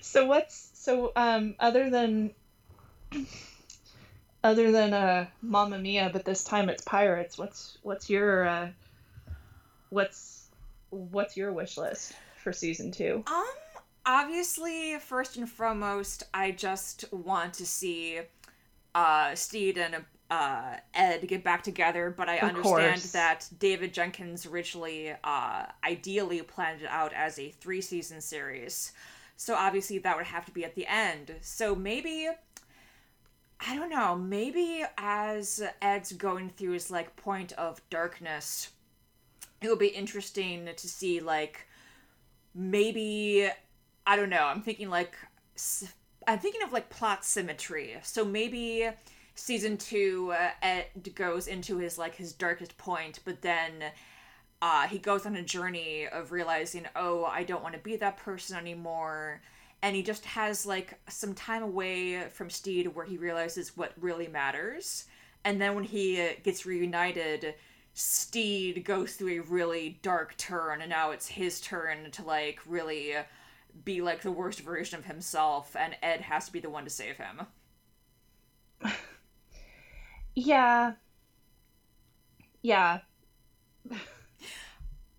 so 0.00 0.26
what's 0.26 0.70
so 0.74 1.10
um 1.16 1.56
other 1.58 1.90
than 1.90 2.30
other 4.44 4.70
than 4.70 4.94
uh 4.94 5.26
Mamma 5.42 5.78
Mia, 5.78 6.10
but 6.12 6.24
this 6.24 6.44
time 6.44 6.68
it's 6.68 6.84
pirates. 6.84 7.36
What's 7.36 7.78
what's 7.82 8.08
your 8.08 8.46
uh 8.46 8.68
what's 9.90 10.46
what's 10.90 11.36
your 11.36 11.52
wish 11.52 11.76
list 11.76 12.12
for 12.36 12.52
season 12.52 12.92
two? 12.92 13.24
Um 13.26 13.44
obviously, 14.06 14.98
first 14.98 15.36
and 15.36 15.48
foremost, 15.48 16.24
I 16.32 16.50
just 16.50 17.04
want 17.12 17.54
to 17.54 17.66
see 17.66 18.20
uh, 18.94 19.34
Stede 19.34 19.78
and 19.78 20.04
uh, 20.30 20.76
Ed 20.94 21.26
get 21.26 21.44
back 21.44 21.62
together, 21.62 22.12
but 22.16 22.28
I 22.28 22.36
of 22.36 22.48
understand 22.50 23.00
course. 23.00 23.12
that 23.12 23.48
David 23.58 23.92
Jenkins 23.92 24.46
originally 24.46 25.14
uh, 25.24 25.66
ideally 25.84 26.42
planned 26.42 26.82
it 26.82 26.88
out 26.88 27.12
as 27.12 27.38
a 27.38 27.50
three 27.50 27.80
season 27.80 28.20
series. 28.20 28.92
So 29.36 29.54
obviously 29.54 29.98
that 29.98 30.16
would 30.16 30.26
have 30.26 30.46
to 30.46 30.52
be 30.52 30.64
at 30.64 30.74
the 30.74 30.86
end. 30.86 31.34
So 31.40 31.74
maybe 31.74 32.28
I 33.66 33.76
don't 33.76 33.88
know, 33.90 34.14
maybe 34.14 34.84
as 34.98 35.62
Ed's 35.80 36.12
going 36.12 36.50
through 36.50 36.72
his 36.72 36.90
like 36.90 37.16
point 37.16 37.52
of 37.52 37.80
darkness, 37.88 38.70
it 39.62 39.68
will 39.68 39.76
be 39.76 39.88
interesting 39.88 40.68
to 40.76 40.88
see 40.88 41.20
like 41.20 41.66
maybe 42.54 43.48
I 44.06 44.16
don't 44.16 44.30
know. 44.30 44.44
I'm 44.44 44.60
thinking 44.60 44.90
like 44.90 45.14
I'm 46.26 46.38
thinking 46.38 46.62
of 46.62 46.72
like 46.72 46.90
plot 46.90 47.24
symmetry. 47.24 47.96
So 48.02 48.24
maybe 48.24 48.90
season 49.34 49.78
two, 49.78 50.34
uh, 50.38 50.50
Ed 50.62 50.86
goes 51.14 51.46
into 51.46 51.78
his 51.78 51.96
like 51.96 52.14
his 52.14 52.32
darkest 52.32 52.76
point, 52.76 53.20
but 53.24 53.40
then 53.40 53.84
uh, 54.60 54.86
he 54.88 54.98
goes 54.98 55.26
on 55.26 55.36
a 55.36 55.42
journey 55.42 56.06
of 56.06 56.32
realizing, 56.32 56.86
oh, 56.96 57.24
I 57.24 57.44
don't 57.44 57.62
want 57.62 57.74
to 57.74 57.80
be 57.80 57.96
that 57.96 58.16
person 58.16 58.56
anymore. 58.56 59.40
And 59.84 59.94
he 59.94 60.02
just 60.02 60.24
has 60.24 60.64
like 60.64 60.98
some 61.10 61.34
time 61.34 61.62
away 61.62 62.28
from 62.30 62.48
Stede 62.48 62.94
where 62.94 63.04
he 63.04 63.18
realizes 63.18 63.76
what 63.76 63.92
really 64.00 64.26
matters. 64.26 65.04
And 65.44 65.60
then 65.60 65.74
when 65.74 65.84
he 65.84 66.22
uh, 66.22 66.28
gets 66.42 66.64
reunited, 66.64 67.54
Stede 67.92 68.82
goes 68.82 69.12
through 69.12 69.40
a 69.40 69.42
really 69.42 70.00
dark 70.00 70.38
turn, 70.38 70.80
and 70.80 70.88
now 70.88 71.10
it's 71.10 71.26
his 71.28 71.60
turn 71.60 72.10
to 72.12 72.22
like 72.22 72.60
really 72.66 73.12
be 73.84 74.00
like 74.00 74.22
the 74.22 74.32
worst 74.32 74.60
version 74.60 74.98
of 74.98 75.04
himself, 75.04 75.76
and 75.78 75.94
Ed 76.02 76.22
has 76.22 76.46
to 76.46 76.52
be 76.52 76.60
the 76.60 76.70
one 76.70 76.84
to 76.84 76.90
save 76.90 77.18
him. 77.18 77.42
yeah. 80.34 80.94
Yeah. 82.62 83.00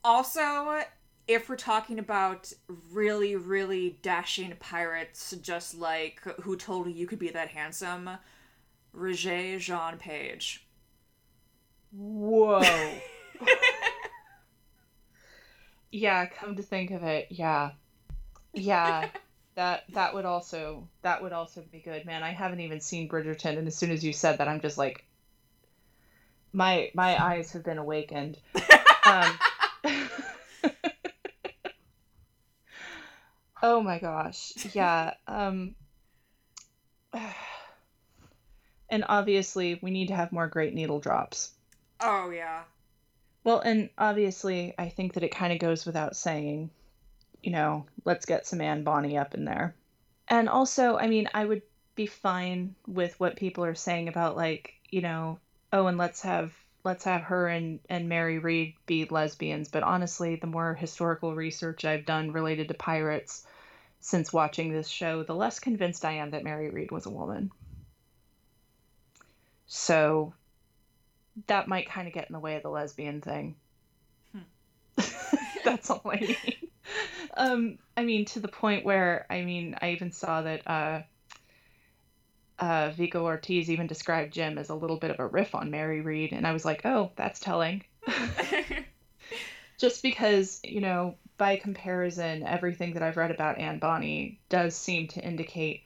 also, 0.03 0.81
if 1.27 1.49
we're 1.49 1.55
talking 1.55 1.99
about 1.99 2.51
really, 2.91 3.35
really 3.35 3.97
dashing 4.01 4.53
pirates, 4.59 5.33
just 5.41 5.75
like 5.75 6.21
who 6.41 6.55
told 6.55 6.87
you 6.87 6.93
you 6.93 7.07
could 7.07 7.19
be 7.19 7.29
that 7.29 7.49
handsome, 7.49 8.09
Regé-Jean 8.95 9.97
Page. 9.97 10.65
Whoa. 11.91 12.61
yeah, 15.91 16.25
come 16.27 16.55
to 16.55 16.63
think 16.63 16.91
of 16.91 17.03
it, 17.03 17.27
yeah. 17.29 17.71
Yeah. 18.53 19.09
that 19.55 19.85
that 19.93 20.13
would 20.13 20.25
also 20.25 20.87
that 21.01 21.23
would 21.23 21.33
also 21.33 21.63
be 21.71 21.79
good, 21.79 22.05
man. 22.05 22.23
I 22.23 22.31
haven't 22.31 22.59
even 22.59 22.81
seen 22.81 23.09
Bridgerton 23.09 23.57
and 23.57 23.67
as 23.67 23.75
soon 23.75 23.91
as 23.91 24.03
you 24.03 24.13
said 24.13 24.37
that 24.37 24.47
I'm 24.47 24.61
just 24.61 24.77
like 24.77 25.05
my 26.53 26.91
my 26.93 27.21
eyes 27.21 27.51
have 27.53 27.63
been 27.63 27.77
awakened. 27.77 28.37
um, 29.05 29.39
oh 33.61 33.81
my 33.81 33.99
gosh. 33.99 34.53
Yeah. 34.73 35.13
Um 35.27 35.75
and 38.89 39.05
obviously 39.07 39.79
we 39.81 39.91
need 39.91 40.07
to 40.09 40.15
have 40.15 40.31
more 40.31 40.47
great 40.47 40.73
needle 40.73 40.99
drops. 40.99 41.51
Oh 41.99 42.29
yeah. 42.29 42.63
Well, 43.43 43.59
and 43.59 43.89
obviously 43.97 44.73
I 44.77 44.89
think 44.89 45.13
that 45.13 45.23
it 45.23 45.35
kind 45.35 45.53
of 45.53 45.59
goes 45.59 45.85
without 45.85 46.15
saying, 46.15 46.71
you 47.43 47.51
know, 47.51 47.85
let's 48.03 48.25
get 48.25 48.47
some 48.47 48.61
Anne 48.61 48.83
Bonny 48.83 49.17
up 49.17 49.35
in 49.35 49.45
there. 49.45 49.75
And 50.27 50.49
also, 50.49 50.97
I 50.97 51.07
mean, 51.07 51.29
I 51.33 51.45
would 51.45 51.61
be 51.93 52.07
fine 52.07 52.75
with 52.87 53.19
what 53.19 53.35
people 53.35 53.63
are 53.63 53.75
saying 53.75 54.07
about 54.07 54.35
like, 54.35 54.73
you 54.89 55.01
know, 55.01 55.39
oh, 55.71 55.85
and 55.87 55.97
let's 55.97 56.23
have 56.23 56.53
let's 56.85 57.03
have 57.03 57.23
her 57.23 57.47
and 57.47 57.79
and 57.89 58.07
Mary 58.07 58.39
Read 58.39 58.75
be 58.85 59.05
lesbians, 59.05 59.67
but 59.67 59.83
honestly, 59.83 60.37
the 60.37 60.47
more 60.47 60.73
historical 60.75 61.35
research 61.35 61.83
I've 61.83 62.05
done 62.05 62.31
related 62.31 62.69
to 62.69 62.75
pirates 62.75 63.45
since 63.99 64.31
watching 64.31 64.71
this 64.71 64.87
show, 64.87 65.23
the 65.23 65.35
less 65.35 65.59
convinced 65.59 66.05
I 66.05 66.13
am 66.13 66.31
that 66.31 66.43
Mary 66.43 66.69
Read 66.69 66.91
was 66.91 67.07
a 67.07 67.09
woman. 67.09 67.51
So 69.65 70.33
that 71.47 71.67
might 71.67 71.89
kind 71.89 72.07
of 72.07 72.13
get 72.13 72.29
in 72.29 72.33
the 72.33 72.39
way 72.39 72.55
of 72.55 72.61
the 72.61 72.69
lesbian 72.69 73.19
thing. 73.19 73.55
Hmm. 74.31 75.01
That's 75.65 75.89
all 75.89 76.03
I 76.05 76.19
mean. 76.19 76.69
um, 77.35 77.77
I 77.97 78.03
mean, 78.03 78.25
to 78.25 78.39
the 78.39 78.47
point 78.47 78.85
where, 78.85 79.25
I 79.27 79.41
mean, 79.41 79.75
I 79.81 79.91
even 79.91 80.11
saw 80.11 80.43
that 80.43 80.67
uh, 80.67 81.01
uh, 82.59 82.91
Vico 82.91 83.23
Ortiz 83.23 83.69
even 83.69 83.87
described 83.87 84.33
Jim 84.33 84.57
as 84.57 84.69
a 84.69 84.75
little 84.75 84.97
bit 84.97 85.11
of 85.11 85.19
a 85.19 85.27
riff 85.27 85.55
on 85.55 85.71
Mary 85.71 86.01
Read, 86.01 86.31
and 86.31 86.45
I 86.45 86.53
was 86.53 86.65
like, 86.65 86.85
oh, 86.85 87.11
that's 87.15 87.39
telling. 87.39 87.83
Just 89.77 90.01
because, 90.01 90.61
you 90.63 90.81
know, 90.81 91.15
by 91.37 91.57
comparison, 91.57 92.43
everything 92.43 92.93
that 92.93 93.03
I've 93.03 93.17
read 93.17 93.31
about 93.31 93.57
Anne 93.57 93.79
Bonny 93.79 94.39
does 94.49 94.75
seem 94.75 95.09
to 95.09 95.21
indicate 95.21 95.81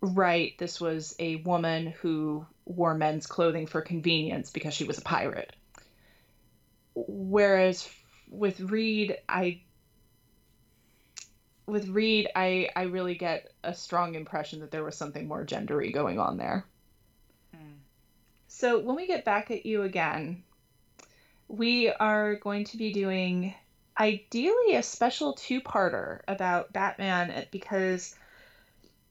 right, 0.00 0.56
this 0.58 0.80
was 0.80 1.14
a 1.18 1.36
woman 1.36 1.86
who 2.00 2.46
wore 2.64 2.94
men's 2.94 3.26
clothing 3.26 3.66
for 3.66 3.80
convenience 3.80 4.50
because 4.50 4.74
she 4.74 4.84
was 4.84 4.98
a 4.98 5.02
pirate. 5.02 5.54
Whereas 6.94 7.88
with 8.28 8.60
Read, 8.60 9.18
I 9.28 9.62
with 11.66 11.88
Read, 11.88 12.28
I 12.34 12.70
I 12.74 12.82
really 12.82 13.14
get 13.14 13.52
a 13.62 13.74
strong 13.74 14.14
impression 14.14 14.60
that 14.60 14.70
there 14.70 14.84
was 14.84 14.96
something 14.96 15.26
more 15.26 15.44
gendery 15.44 15.92
going 15.92 16.18
on 16.18 16.36
there. 16.36 16.64
Mm. 17.54 17.78
So 18.48 18.78
when 18.78 18.96
we 18.96 19.06
get 19.06 19.24
back 19.24 19.50
at 19.50 19.66
you 19.66 19.82
again, 19.82 20.42
we 21.48 21.90
are 21.90 22.36
going 22.36 22.64
to 22.66 22.76
be 22.76 22.92
doing 22.92 23.54
ideally 23.98 24.76
a 24.76 24.82
special 24.82 25.32
two-parter 25.32 26.20
about 26.28 26.72
Batman 26.72 27.46
because 27.50 28.14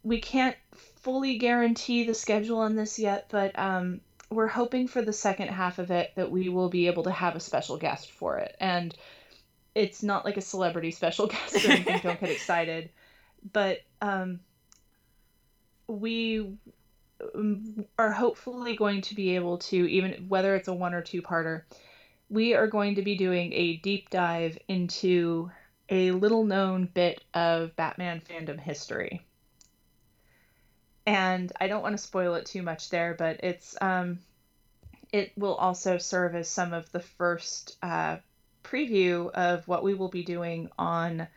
we 0.04 0.20
can't 0.20 0.56
fully 0.98 1.38
guarantee 1.38 2.04
the 2.04 2.14
schedule 2.14 2.60
on 2.60 2.76
this 2.76 3.00
yet, 3.00 3.26
but 3.30 3.58
um, 3.58 4.00
we're 4.30 4.48
hoping 4.48 4.88
for 4.88 5.02
the 5.02 5.14
second 5.14 5.48
half 5.48 5.80
of 5.80 5.90
it 5.90 6.12
that 6.16 6.30
we 6.30 6.50
will 6.50 6.70
be 6.70 6.88
able 6.88 7.04
to 7.04 7.12
have 7.12 7.36
a 7.36 7.40
special 7.40 7.78
guest 7.78 8.12
for 8.12 8.38
it. 8.38 8.56
And 8.60 8.96
it's 9.76 10.02
not 10.02 10.26
like 10.26 10.38
a 10.38 10.42
celebrity 10.42 10.92
special 10.92 11.28
guest 11.28 11.66
or 11.66 11.72
anything, 11.72 12.00
don't 12.02 12.20
get 12.20 12.30
excited. 12.30 12.90
But 13.54 13.82
um, 14.02 14.40
we 15.88 16.58
um, 17.36 17.86
are 18.00 18.12
hopefully 18.12 18.76
going 18.76 19.02
to 19.02 19.16
be 19.16 19.36
able 19.36 19.60
to, 19.60 19.76
even 19.76 20.26
whether 20.28 20.56
it's 20.56 20.68
a 20.68 20.74
one 20.74 20.94
or 20.94 21.02
two 21.02 21.22
parter, 21.22 21.64
we 22.30 22.56
are 22.56 22.68
going 22.68 22.96
to 22.96 23.04
be 23.04 23.16
doing 23.16 23.54
a 23.54 23.78
deep 23.78 24.10
dive 24.10 24.58
into 24.68 25.52
a 25.90 26.12
little 26.12 26.44
known 26.44 26.90
bit 26.92 27.24
of 27.36 27.76
Batman 27.76 28.22
fandom 28.28 28.60
history 28.60 29.22
and 31.06 31.52
I 31.60 31.68
don't 31.68 31.84
want 31.84 31.98
to 31.98 32.04
spoil 32.04 32.36
it 32.36 32.46
too 32.46 32.64
much 32.64 32.90
there, 32.90 33.14
but 33.18 33.42
it's 33.44 33.76
um, 33.80 34.20
it 35.12 35.32
will 35.38 35.56
also 35.56 35.98
serve 35.98 36.36
as 36.36 36.50
some 36.50 36.74
of 36.74 36.92
the 36.92 37.00
first 37.00 37.78
uh, 37.82 38.18
preview 38.76 39.32
of 39.32 39.68
what 39.68 39.84
we 39.84 39.94
will 39.94 40.10
be 40.10 40.24
doing 40.24 40.70
on 40.78 41.28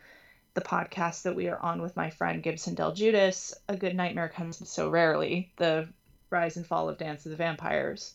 the 0.55 0.61
podcast 0.61 1.23
that 1.23 1.35
we 1.35 1.47
are 1.47 1.59
on 1.59 1.81
with 1.81 1.95
my 1.95 2.09
friend 2.09 2.43
Gibson 2.43 2.75
Del 2.75 2.93
Judas. 2.93 3.53
A 3.69 3.77
Good 3.77 3.95
Nightmare 3.95 4.29
Comes 4.29 4.67
So 4.69 4.89
Rarely, 4.89 5.51
the 5.57 5.87
rise 6.29 6.57
and 6.57 6.65
fall 6.65 6.89
of 6.89 6.97
Dance 6.97 7.25
of 7.25 7.31
the 7.31 7.37
Vampires. 7.37 8.13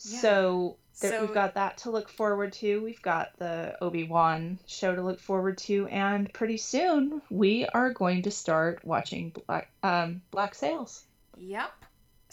Yeah. 0.00 0.20
So 0.20 0.76
there, 1.00 1.12
so, 1.12 1.20
we've 1.22 1.34
got 1.34 1.54
that 1.54 1.78
to 1.78 1.90
look 1.90 2.10
forward 2.10 2.52
to. 2.54 2.82
We've 2.82 3.00
got 3.00 3.38
the 3.38 3.76
Obi 3.80 4.04
Wan 4.04 4.58
show 4.66 4.94
to 4.94 5.02
look 5.02 5.20
forward 5.20 5.56
to, 5.58 5.86
and 5.86 6.30
pretty 6.32 6.58
soon 6.58 7.22
we 7.30 7.64
are 7.66 7.92
going 7.92 8.22
to 8.22 8.30
start 8.30 8.84
watching 8.84 9.32
Black 9.46 9.70
um, 9.82 10.20
Black 10.30 10.54
Sails. 10.54 11.04
Yep. 11.38 11.70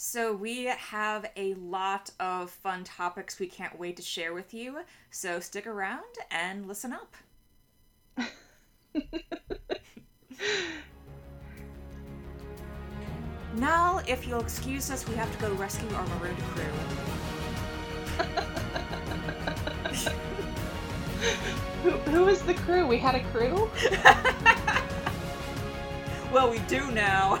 So 0.00 0.32
we 0.32 0.66
have 0.66 1.28
a 1.36 1.54
lot 1.54 2.12
of 2.20 2.52
fun 2.52 2.84
topics 2.84 3.40
we 3.40 3.48
can't 3.48 3.76
wait 3.76 3.96
to 3.96 4.02
share 4.02 4.32
with 4.32 4.54
you. 4.54 4.78
So 5.10 5.40
stick 5.40 5.66
around 5.66 6.04
and 6.30 6.68
listen 6.68 6.92
up. 6.92 7.16
now, 13.56 14.00
if 14.06 14.28
you'll 14.28 14.38
excuse 14.38 14.88
us, 14.92 15.04
we 15.08 15.16
have 15.16 15.36
to 15.36 15.42
go 15.44 15.52
rescue 15.54 15.92
our 15.96 16.06
marooned 16.06 16.38
crew. 16.44 16.62
who, 21.82 21.90
who 21.90 22.28
is 22.28 22.40
the 22.42 22.54
crew? 22.54 22.86
We 22.86 22.98
had 22.98 23.16
a 23.16 23.24
crew? 23.32 23.68
well, 26.32 26.48
we 26.48 26.60
do 26.68 26.88
now. 26.92 27.40